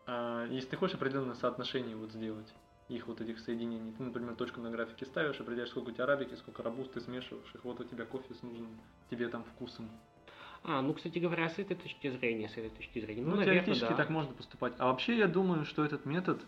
А, 0.07 0.47
если 0.47 0.70
ты 0.70 0.76
хочешь 0.76 0.97
определенное 0.97 1.34
соотношение 1.34 1.97
вот 1.97 2.12
сделать 2.12 2.53
их 2.89 3.07
вот 3.07 3.20
этих 3.20 3.41
соединений, 3.41 3.93
ты, 3.93 4.03
например, 4.03 4.34
точку 4.34 4.61
на 4.61 4.70
графике 4.70 5.07
ставишь, 5.07 5.41
определяешь, 5.41 5.70
сколько 5.70 5.91
у 5.91 5.93
тебя 5.93 6.05
арабики, 6.05 6.34
сколько 6.34 6.62
рабуз 6.62 6.89
ты 6.89 7.01
смешиваешь, 7.01 7.53
их 7.55 7.64
вот 7.64 7.80
у 7.80 7.84
тебя 7.84 8.05
кофе 8.05 8.34
с 8.34 8.43
нужным 8.43 8.68
тебе 9.11 9.28
там 9.28 9.45
вкусом. 9.45 9.89
А, 10.62 10.82
ну, 10.82 10.95
кстати 10.95 11.18
говоря, 11.18 11.49
с 11.49 11.59
этой 11.59 11.76
точки 11.76 12.11
зрения, 12.11 12.49
с 12.49 12.53
этой 12.53 12.70
точки 12.70 13.01
зрения, 13.01 13.22
ну, 13.22 13.30
ну 13.30 13.37
наверное, 13.37 13.62
теоретически 13.62 13.91
да. 13.91 13.97
так 13.97 14.11
можно 14.11 14.32
поступать. 14.32 14.74
А 14.78 14.87
вообще 14.87 15.16
я 15.18 15.26
думаю, 15.26 15.64
что 15.64 15.84
этот 15.84 16.07
метод 16.07 16.41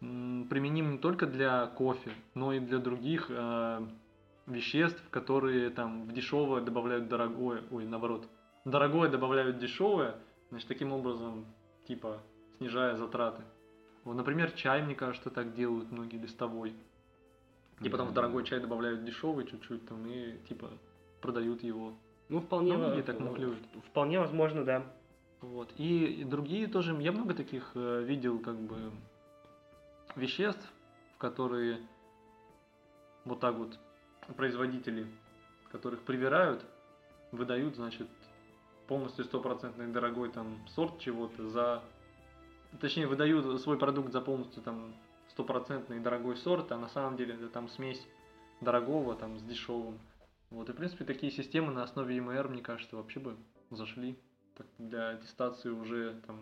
применим 0.00 0.92
не 0.92 0.98
только 0.98 1.26
для 1.26 1.66
кофе, 1.66 2.10
но 2.34 2.52
и 2.52 2.60
для 2.60 2.78
других 2.78 3.26
э, 3.28 3.86
веществ, 4.46 5.02
которые 5.10 5.70
там 5.70 6.04
в 6.06 6.12
дешевое 6.12 6.62
добавляют 6.62 7.08
дорогое, 7.08 7.62
ой, 7.70 7.86
наоборот, 7.86 8.28
дорогое 8.64 9.08
добавляют 9.08 9.58
дешевое, 9.58 10.16
значит, 10.50 10.68
таким 10.68 10.92
образом, 10.92 11.46
типа, 11.86 12.20
снижая 12.58 12.96
затраты. 12.96 13.42
Вот, 14.04 14.14
например, 14.14 14.50
чай, 14.52 14.82
мне 14.82 14.94
кажется, 14.94 15.30
так 15.30 15.54
делают 15.54 15.90
многие 15.92 16.16
листовой. 16.16 16.74
И 17.80 17.88
потом 17.88 18.08
в 18.08 18.12
дорогой 18.12 18.44
чай 18.44 18.60
добавляют 18.60 19.04
дешевый 19.04 19.46
чуть-чуть 19.46 19.86
там 19.88 20.06
и 20.06 20.38
типа 20.48 20.68
продают 21.20 21.62
его. 21.62 21.94
Ну, 22.28 22.40
вполне, 22.40 22.72
Ну, 22.74 22.78
многие 22.78 23.02
так 23.02 23.18
муфлируют. 23.18 23.58
вполне 23.88 24.20
возможно, 24.20 24.64
да. 24.64 24.84
Вот. 25.40 25.72
И, 25.76 26.04
и 26.20 26.24
другие 26.24 26.68
тоже, 26.68 26.94
я 27.00 27.10
много 27.10 27.34
таких 27.34 27.72
э, 27.74 28.02
видел 28.04 28.38
как 28.38 28.56
бы 28.56 28.92
веществ, 30.14 30.64
в 31.16 31.18
которые 31.18 31.80
вот 33.24 33.40
так 33.40 33.56
вот 33.56 33.78
производители, 34.32 35.06
которых 35.70 36.02
привирают, 36.02 36.64
выдают, 37.30 37.76
значит, 37.76 38.08
полностью 38.86 39.24
стопроцентный 39.24 39.88
дорогой 39.88 40.30
там 40.30 40.58
сорт 40.68 40.98
чего-то 40.98 41.48
за... 41.48 41.82
Точнее, 42.80 43.06
выдают 43.06 43.60
свой 43.60 43.78
продукт 43.78 44.12
за 44.12 44.20
полностью 44.20 44.62
там 44.62 44.94
стопроцентный 45.30 46.00
дорогой 46.00 46.36
сорт, 46.36 46.72
а 46.72 46.78
на 46.78 46.88
самом 46.88 47.16
деле 47.16 47.34
это 47.34 47.48
там 47.48 47.68
смесь 47.68 48.06
дорогого 48.60 49.14
там 49.14 49.38
с 49.38 49.42
дешевым. 49.42 49.98
Вот, 50.50 50.68
и 50.68 50.72
в 50.72 50.76
принципе 50.76 51.04
такие 51.04 51.32
системы 51.32 51.72
на 51.72 51.82
основе 51.82 52.16
ИМР, 52.18 52.48
мне 52.48 52.62
кажется, 52.62 52.96
вообще 52.96 53.20
бы 53.20 53.36
зашли 53.70 54.18
так, 54.56 54.66
для 54.78 55.10
аттестации 55.10 55.70
уже 55.70 56.20
там 56.26 56.40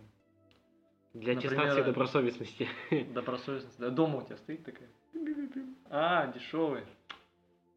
Для 1.15 1.35
Например, 1.35 1.61
аттестации 1.61 1.83
добросовестности. 1.83 2.69
добросовестности. 3.15 3.81
Да, 3.81 3.91
дома 3.91 4.19
у 4.19 4.23
тебя 4.23 4.37
стоит 4.37 4.65
такая. 4.65 4.89
А, 5.89 6.27
дешевый. 6.33 6.85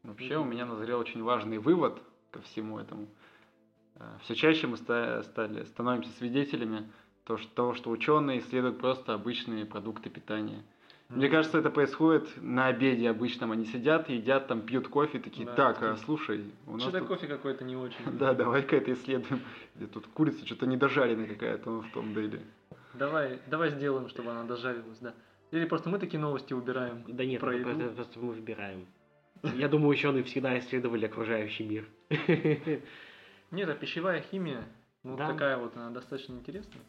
Вообще 0.04 0.36
у 0.36 0.44
меня 0.44 0.66
назрел 0.66 0.98
очень 1.00 1.22
важный 1.22 1.58
вывод 1.58 2.00
ко 2.30 2.40
всему 2.42 2.78
этому. 2.78 3.08
Все 4.22 4.34
чаще 4.34 4.66
мы 4.66 4.76
ста- 4.76 5.22
стали, 5.22 5.64
становимся 5.64 6.10
свидетелями 6.18 6.90
что, 7.24 7.38
того, 7.54 7.74
что 7.74 7.90
ученые 7.90 8.40
исследуют 8.40 8.78
просто 8.78 9.14
обычные 9.14 9.64
продукты 9.64 10.10
питания. 10.10 10.62
Мне 11.08 11.28
кажется, 11.28 11.58
это 11.58 11.70
происходит 11.70 12.28
на 12.42 12.66
обеде 12.66 13.08
обычном. 13.08 13.52
Они 13.52 13.66
сидят, 13.66 14.08
едят, 14.08 14.48
там 14.48 14.62
пьют 14.62 14.88
кофе, 14.88 15.18
такие, 15.20 15.46
Да, 15.46 15.54
так, 15.54 15.76
а, 15.82 15.90
такие, 15.90 16.04
слушай, 16.04 16.52
у 16.66 16.72
нас 16.72 16.82
Что-то 16.82 17.04
кофе 17.04 17.26
какой-то 17.26 17.64
не 17.64 17.76
очень. 17.76 18.18
Да, 18.18 18.34
давай-ка 18.34 18.76
это 18.76 18.92
исследуем. 18.92 19.40
Тут 19.92 20.06
курица 20.08 20.44
что-то 20.44 20.66
недожаренная 20.66 21.26
какая-то 21.26 21.70
ну, 21.70 21.80
в 21.82 21.90
том 21.92 22.14
деле. 22.14 22.42
Давай, 22.94 23.38
давай 23.46 23.70
сделаем, 23.70 24.08
чтобы 24.08 24.30
она 24.30 24.44
дожарилась, 24.44 24.98
да. 24.98 25.14
Или 25.50 25.66
просто 25.66 25.88
мы 25.88 25.98
такие 25.98 26.18
новости 26.18 26.52
убираем. 26.52 27.04
Да 27.06 27.24
нет, 27.24 27.40
Про 27.40 27.54
это 27.54 27.68
еду. 27.68 27.78
просто, 27.80 27.94
просто 27.94 28.18
мы 28.20 28.32
выбираем. 28.32 28.86
Я 29.56 29.68
думаю, 29.68 29.90
ученые 29.90 30.24
всегда 30.24 30.58
исследовали 30.58 31.04
окружающий 31.06 31.64
мир. 31.64 31.88
Нет, 33.50 33.68
а 33.68 33.74
пищевая 33.74 34.22
химия, 34.22 34.64
ну 35.02 35.16
Да. 35.16 35.28
такая 35.28 35.58
вот, 35.58 35.76
она 35.76 35.90
достаточно 35.90 36.32
интересная 36.34 36.82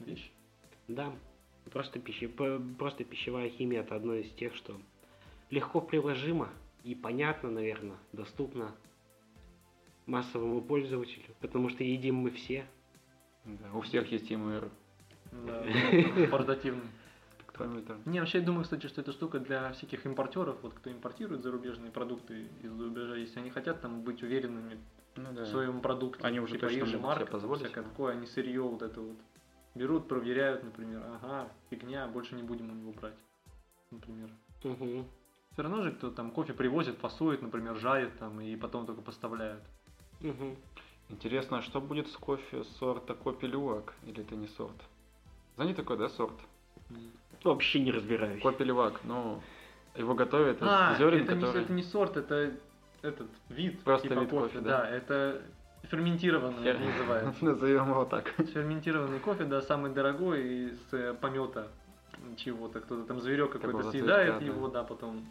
вещь. 0.00 0.30
Да, 0.88 1.12
просто, 1.70 1.98
пище- 1.98 2.28
просто 2.78 3.04
пищевая 3.04 3.48
химия 3.50 3.80
это 3.80 3.94
одно 3.94 4.14
из 4.14 4.30
тех, 4.32 4.54
что 4.56 4.80
легко 5.50 5.80
приложимо 5.80 6.48
и 6.84 6.94
понятно, 6.94 7.50
наверное, 7.50 7.96
доступно 8.12 8.74
массовому 10.06 10.62
пользователю, 10.62 11.34
потому 11.40 11.68
что 11.68 11.84
едим 11.84 12.16
мы 12.16 12.30
все. 12.30 12.64
Да, 13.44 13.72
у 13.74 13.82
всех 13.82 14.10
есть 14.10 14.32
ИМР. 14.32 14.68
Да, 15.32 15.64
портативный. 16.30 16.82
Спектрометр. 17.60 17.98
Не, 18.06 18.20
вообще 18.20 18.38
я 18.38 18.44
думаю, 18.44 18.64
кстати, 18.64 18.86
что 18.86 19.00
эта 19.00 19.12
штука 19.12 19.38
для 19.38 19.72
всяких 19.72 20.06
импортеров, 20.06 20.56
вот 20.62 20.74
кто 20.74 20.90
импортирует 20.90 21.42
зарубежные 21.42 21.90
продукты 21.90 22.48
из-за 22.62 22.82
рубежа, 22.82 23.16
если 23.16 23.40
они 23.40 23.50
хотят 23.50 23.80
там 23.80 24.02
быть 24.02 24.22
уверенными 24.22 24.78
Ну 25.16 25.30
в 25.30 25.34
да. 25.34 25.44
своем 25.46 25.80
продукте, 25.80 26.24
Они 26.24 26.40
уже 26.40 26.54
типа 26.54 26.66
точно 26.66 26.78
их 26.78 26.86
же 26.86 26.98
марка, 26.98 27.24
себе 27.24 27.32
позволить, 27.32 27.62
всякое 27.66 27.84
такое, 27.84 28.12
они 28.14 28.26
сырье 28.26 28.62
вот 28.62 28.82
это 28.82 29.00
вот 29.00 29.16
берут, 29.74 30.08
проверяют, 30.08 30.62
например, 30.62 31.02
ага, 31.04 31.50
фигня, 31.68 32.06
больше 32.08 32.34
не 32.34 32.42
будем 32.42 32.80
его 32.80 32.92
брать, 32.92 33.18
например. 33.90 34.30
Мгм. 34.64 35.06
Все 35.52 35.62
равно 35.62 35.82
же 35.82 35.92
кто 35.92 36.10
там 36.10 36.30
кофе 36.30 36.54
привозит, 36.54 36.96
фасует, 36.98 37.42
например, 37.42 37.76
жарит 37.76 38.16
там 38.18 38.40
и 38.40 38.56
потом 38.56 38.86
только 38.86 39.02
поставляют. 39.02 39.62
Мгм. 40.20 40.56
Интересно, 41.08 41.58
а 41.58 41.62
что 41.62 41.80
будет 41.80 42.08
с 42.08 42.16
кофе 42.16 42.62
сорта 42.78 43.14
Копи 43.14 43.46
Лювак? 43.46 43.94
Или 44.04 44.22
это 44.22 44.36
не 44.36 44.46
сорт? 44.46 44.76
Знаете 45.56 45.74
такой, 45.74 45.96
да, 45.96 46.08
сорт? 46.08 46.38
Вообще 47.44 47.80
не 47.80 47.90
разбираюсь. 47.90 48.42
Копи 48.42 48.64
Лювак, 48.64 49.00
ну, 49.04 49.40
его 49.96 50.14
готовят 50.14 50.60
из 50.60 50.66
А, 50.68 50.94
зерен, 50.98 51.22
это, 51.24 51.34
которые... 51.34 51.54
не, 51.54 51.60
это 51.64 51.72
не 51.72 51.82
сорт, 51.82 52.16
это 52.16 52.52
этот 53.02 53.28
вид 53.48 53.82
Просто 53.82 54.08
типа 54.08 54.20
вид 54.20 54.30
кофе, 54.30 54.60
да. 54.60 54.88
это 54.88 55.40
ферментированный 55.84 56.62
Хер- 56.62 56.78
называется. 56.78 57.44
Назовем 57.44 57.90
его 57.90 58.04
так. 58.04 58.28
Ферментированный 58.52 59.20
кофе, 59.20 59.44
да, 59.44 59.62
самый 59.62 59.90
дорогой 59.90 60.68
из 60.68 60.78
э, 60.92 61.14
помета 61.14 61.68
чего-то. 62.36 62.80
Кто-то 62.80 63.04
там 63.04 63.20
зверек 63.20 63.52
какой-то 63.52 63.90
съедает 63.90 64.42
его, 64.42 64.68
да. 64.68 64.80
да, 64.82 64.86
потом 64.86 65.26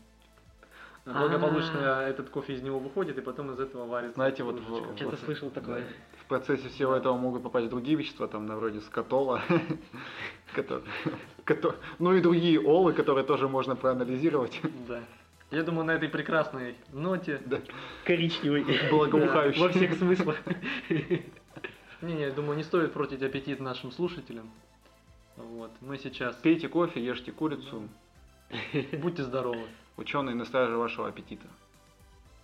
благополучно 1.05 1.79
этот 2.07 2.29
кофе 2.29 2.53
из 2.53 2.61
него 2.61 2.79
выходит, 2.79 3.17
и 3.17 3.21
потом 3.21 3.51
из 3.51 3.59
этого 3.59 3.85
варится. 3.85 4.15
Знаете, 4.15 4.43
вот 4.43 4.61
Что-то 4.95 5.17
слышал 5.17 5.49
такое. 5.49 5.85
В 6.29 6.29
процессе 6.29 6.69
всего 6.69 6.93
этого 6.93 7.17
могут 7.17 7.41
попасть 7.41 7.69
другие 7.69 7.97
вещества, 7.97 8.27
там, 8.27 8.45
на 8.45 8.55
вроде 8.55 8.81
скотола, 8.81 9.41
ну 11.97 12.13
и 12.13 12.21
другие 12.21 12.59
олы, 12.59 12.93
которые 12.93 13.25
тоже 13.25 13.47
можно 13.47 13.75
проанализировать. 13.75 14.61
Да. 14.87 15.01
Я 15.49 15.63
думаю, 15.63 15.85
на 15.85 15.91
этой 15.93 16.07
прекрасной 16.07 16.75
ноте. 16.93 17.41
Да. 17.47 17.59
Коричневый. 18.05 18.63
Благоухающий. 18.91 19.59
Во 19.59 19.69
всех 19.69 19.95
смыслах. 19.95 20.37
Не, 22.03 22.21
я 22.21 22.29
думаю, 22.29 22.57
не 22.57 22.63
стоит 22.63 22.93
портить 22.93 23.23
аппетит 23.23 23.59
нашим 23.59 23.91
слушателям. 23.91 24.51
Вот. 25.35 25.71
Мы 25.81 25.97
сейчас. 25.97 26.35
Пейте 26.35 26.69
кофе, 26.69 27.03
ешьте 27.03 27.31
курицу. 27.31 27.89
Будьте 29.01 29.23
здоровы. 29.23 29.65
Ученые 29.97 30.35
на 30.35 30.45
страже 30.45 30.77
вашего 30.77 31.07
аппетита. 31.07 31.47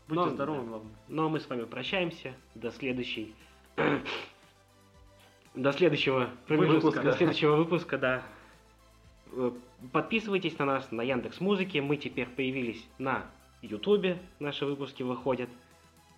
Будьте 0.07 0.25
Ну, 0.25 0.29
здоровы, 0.31 0.65
главное. 0.65 0.91
Ну 1.07 1.27
а 1.27 1.29
мы 1.29 1.39
с 1.39 1.47
вами 1.47 1.65
прощаемся. 1.65 2.33
До 2.55 2.71
следующей... 2.71 3.36
До 5.55 5.71
следующего 5.71 6.30
Выпуска. 6.47 7.01
До 7.01 7.13
следующего 7.13 7.55
выпуска, 7.55 7.97
да. 7.97 8.23
Э, 9.32 9.51
Подписывайтесь 9.91 10.57
на 10.59 10.65
нас 10.65 10.91
на 10.91 11.01
Яндекс 11.01 11.39
Музыке. 11.39 11.82
Мы 11.82 11.97
теперь 11.97 12.28
появились 12.28 12.86
на 12.97 13.26
Ютубе. 13.61 14.17
Наши 14.39 14.65
выпуски 14.65 15.03
выходят. 15.03 15.49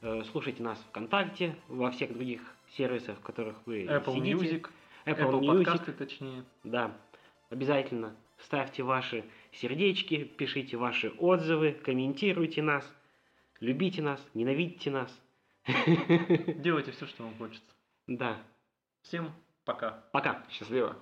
Э, 0.02 0.24
Слушайте 0.32 0.64
нас 0.64 0.80
ВКонтакте, 0.90 1.56
во 1.68 1.92
всех 1.92 2.14
других 2.14 2.42
сервисах, 2.76 3.18
в 3.18 3.22
которых 3.22 3.56
вы 3.66 3.84
Apple 3.86 4.14
сидите. 4.16 4.34
Music, 4.36 4.70
Apple, 5.06 5.32
Apple 5.32 5.40
Music. 5.42 5.66
подкасты 5.66 5.92
точнее. 5.94 6.44
Да, 6.64 6.92
обязательно 7.50 8.16
ставьте 8.40 8.84
ваши 8.84 9.24
сердечки, 9.52 10.24
пишите 10.24 10.78
ваши 10.78 11.10
отзывы, 11.18 11.72
комментируйте 11.72 12.62
нас, 12.62 12.92
любите 13.60 14.02
нас, 14.02 14.24
ненавидите 14.34 14.92
нас. 14.92 15.12
Делайте 16.62 16.92
все, 16.92 17.06
что 17.08 17.24
вам 17.24 17.38
хочется. 17.38 17.72
Да, 18.08 18.38
Всем 19.02 19.34
пока. 19.66 20.04
пока. 20.12 20.44
Счастливо. 20.50 20.98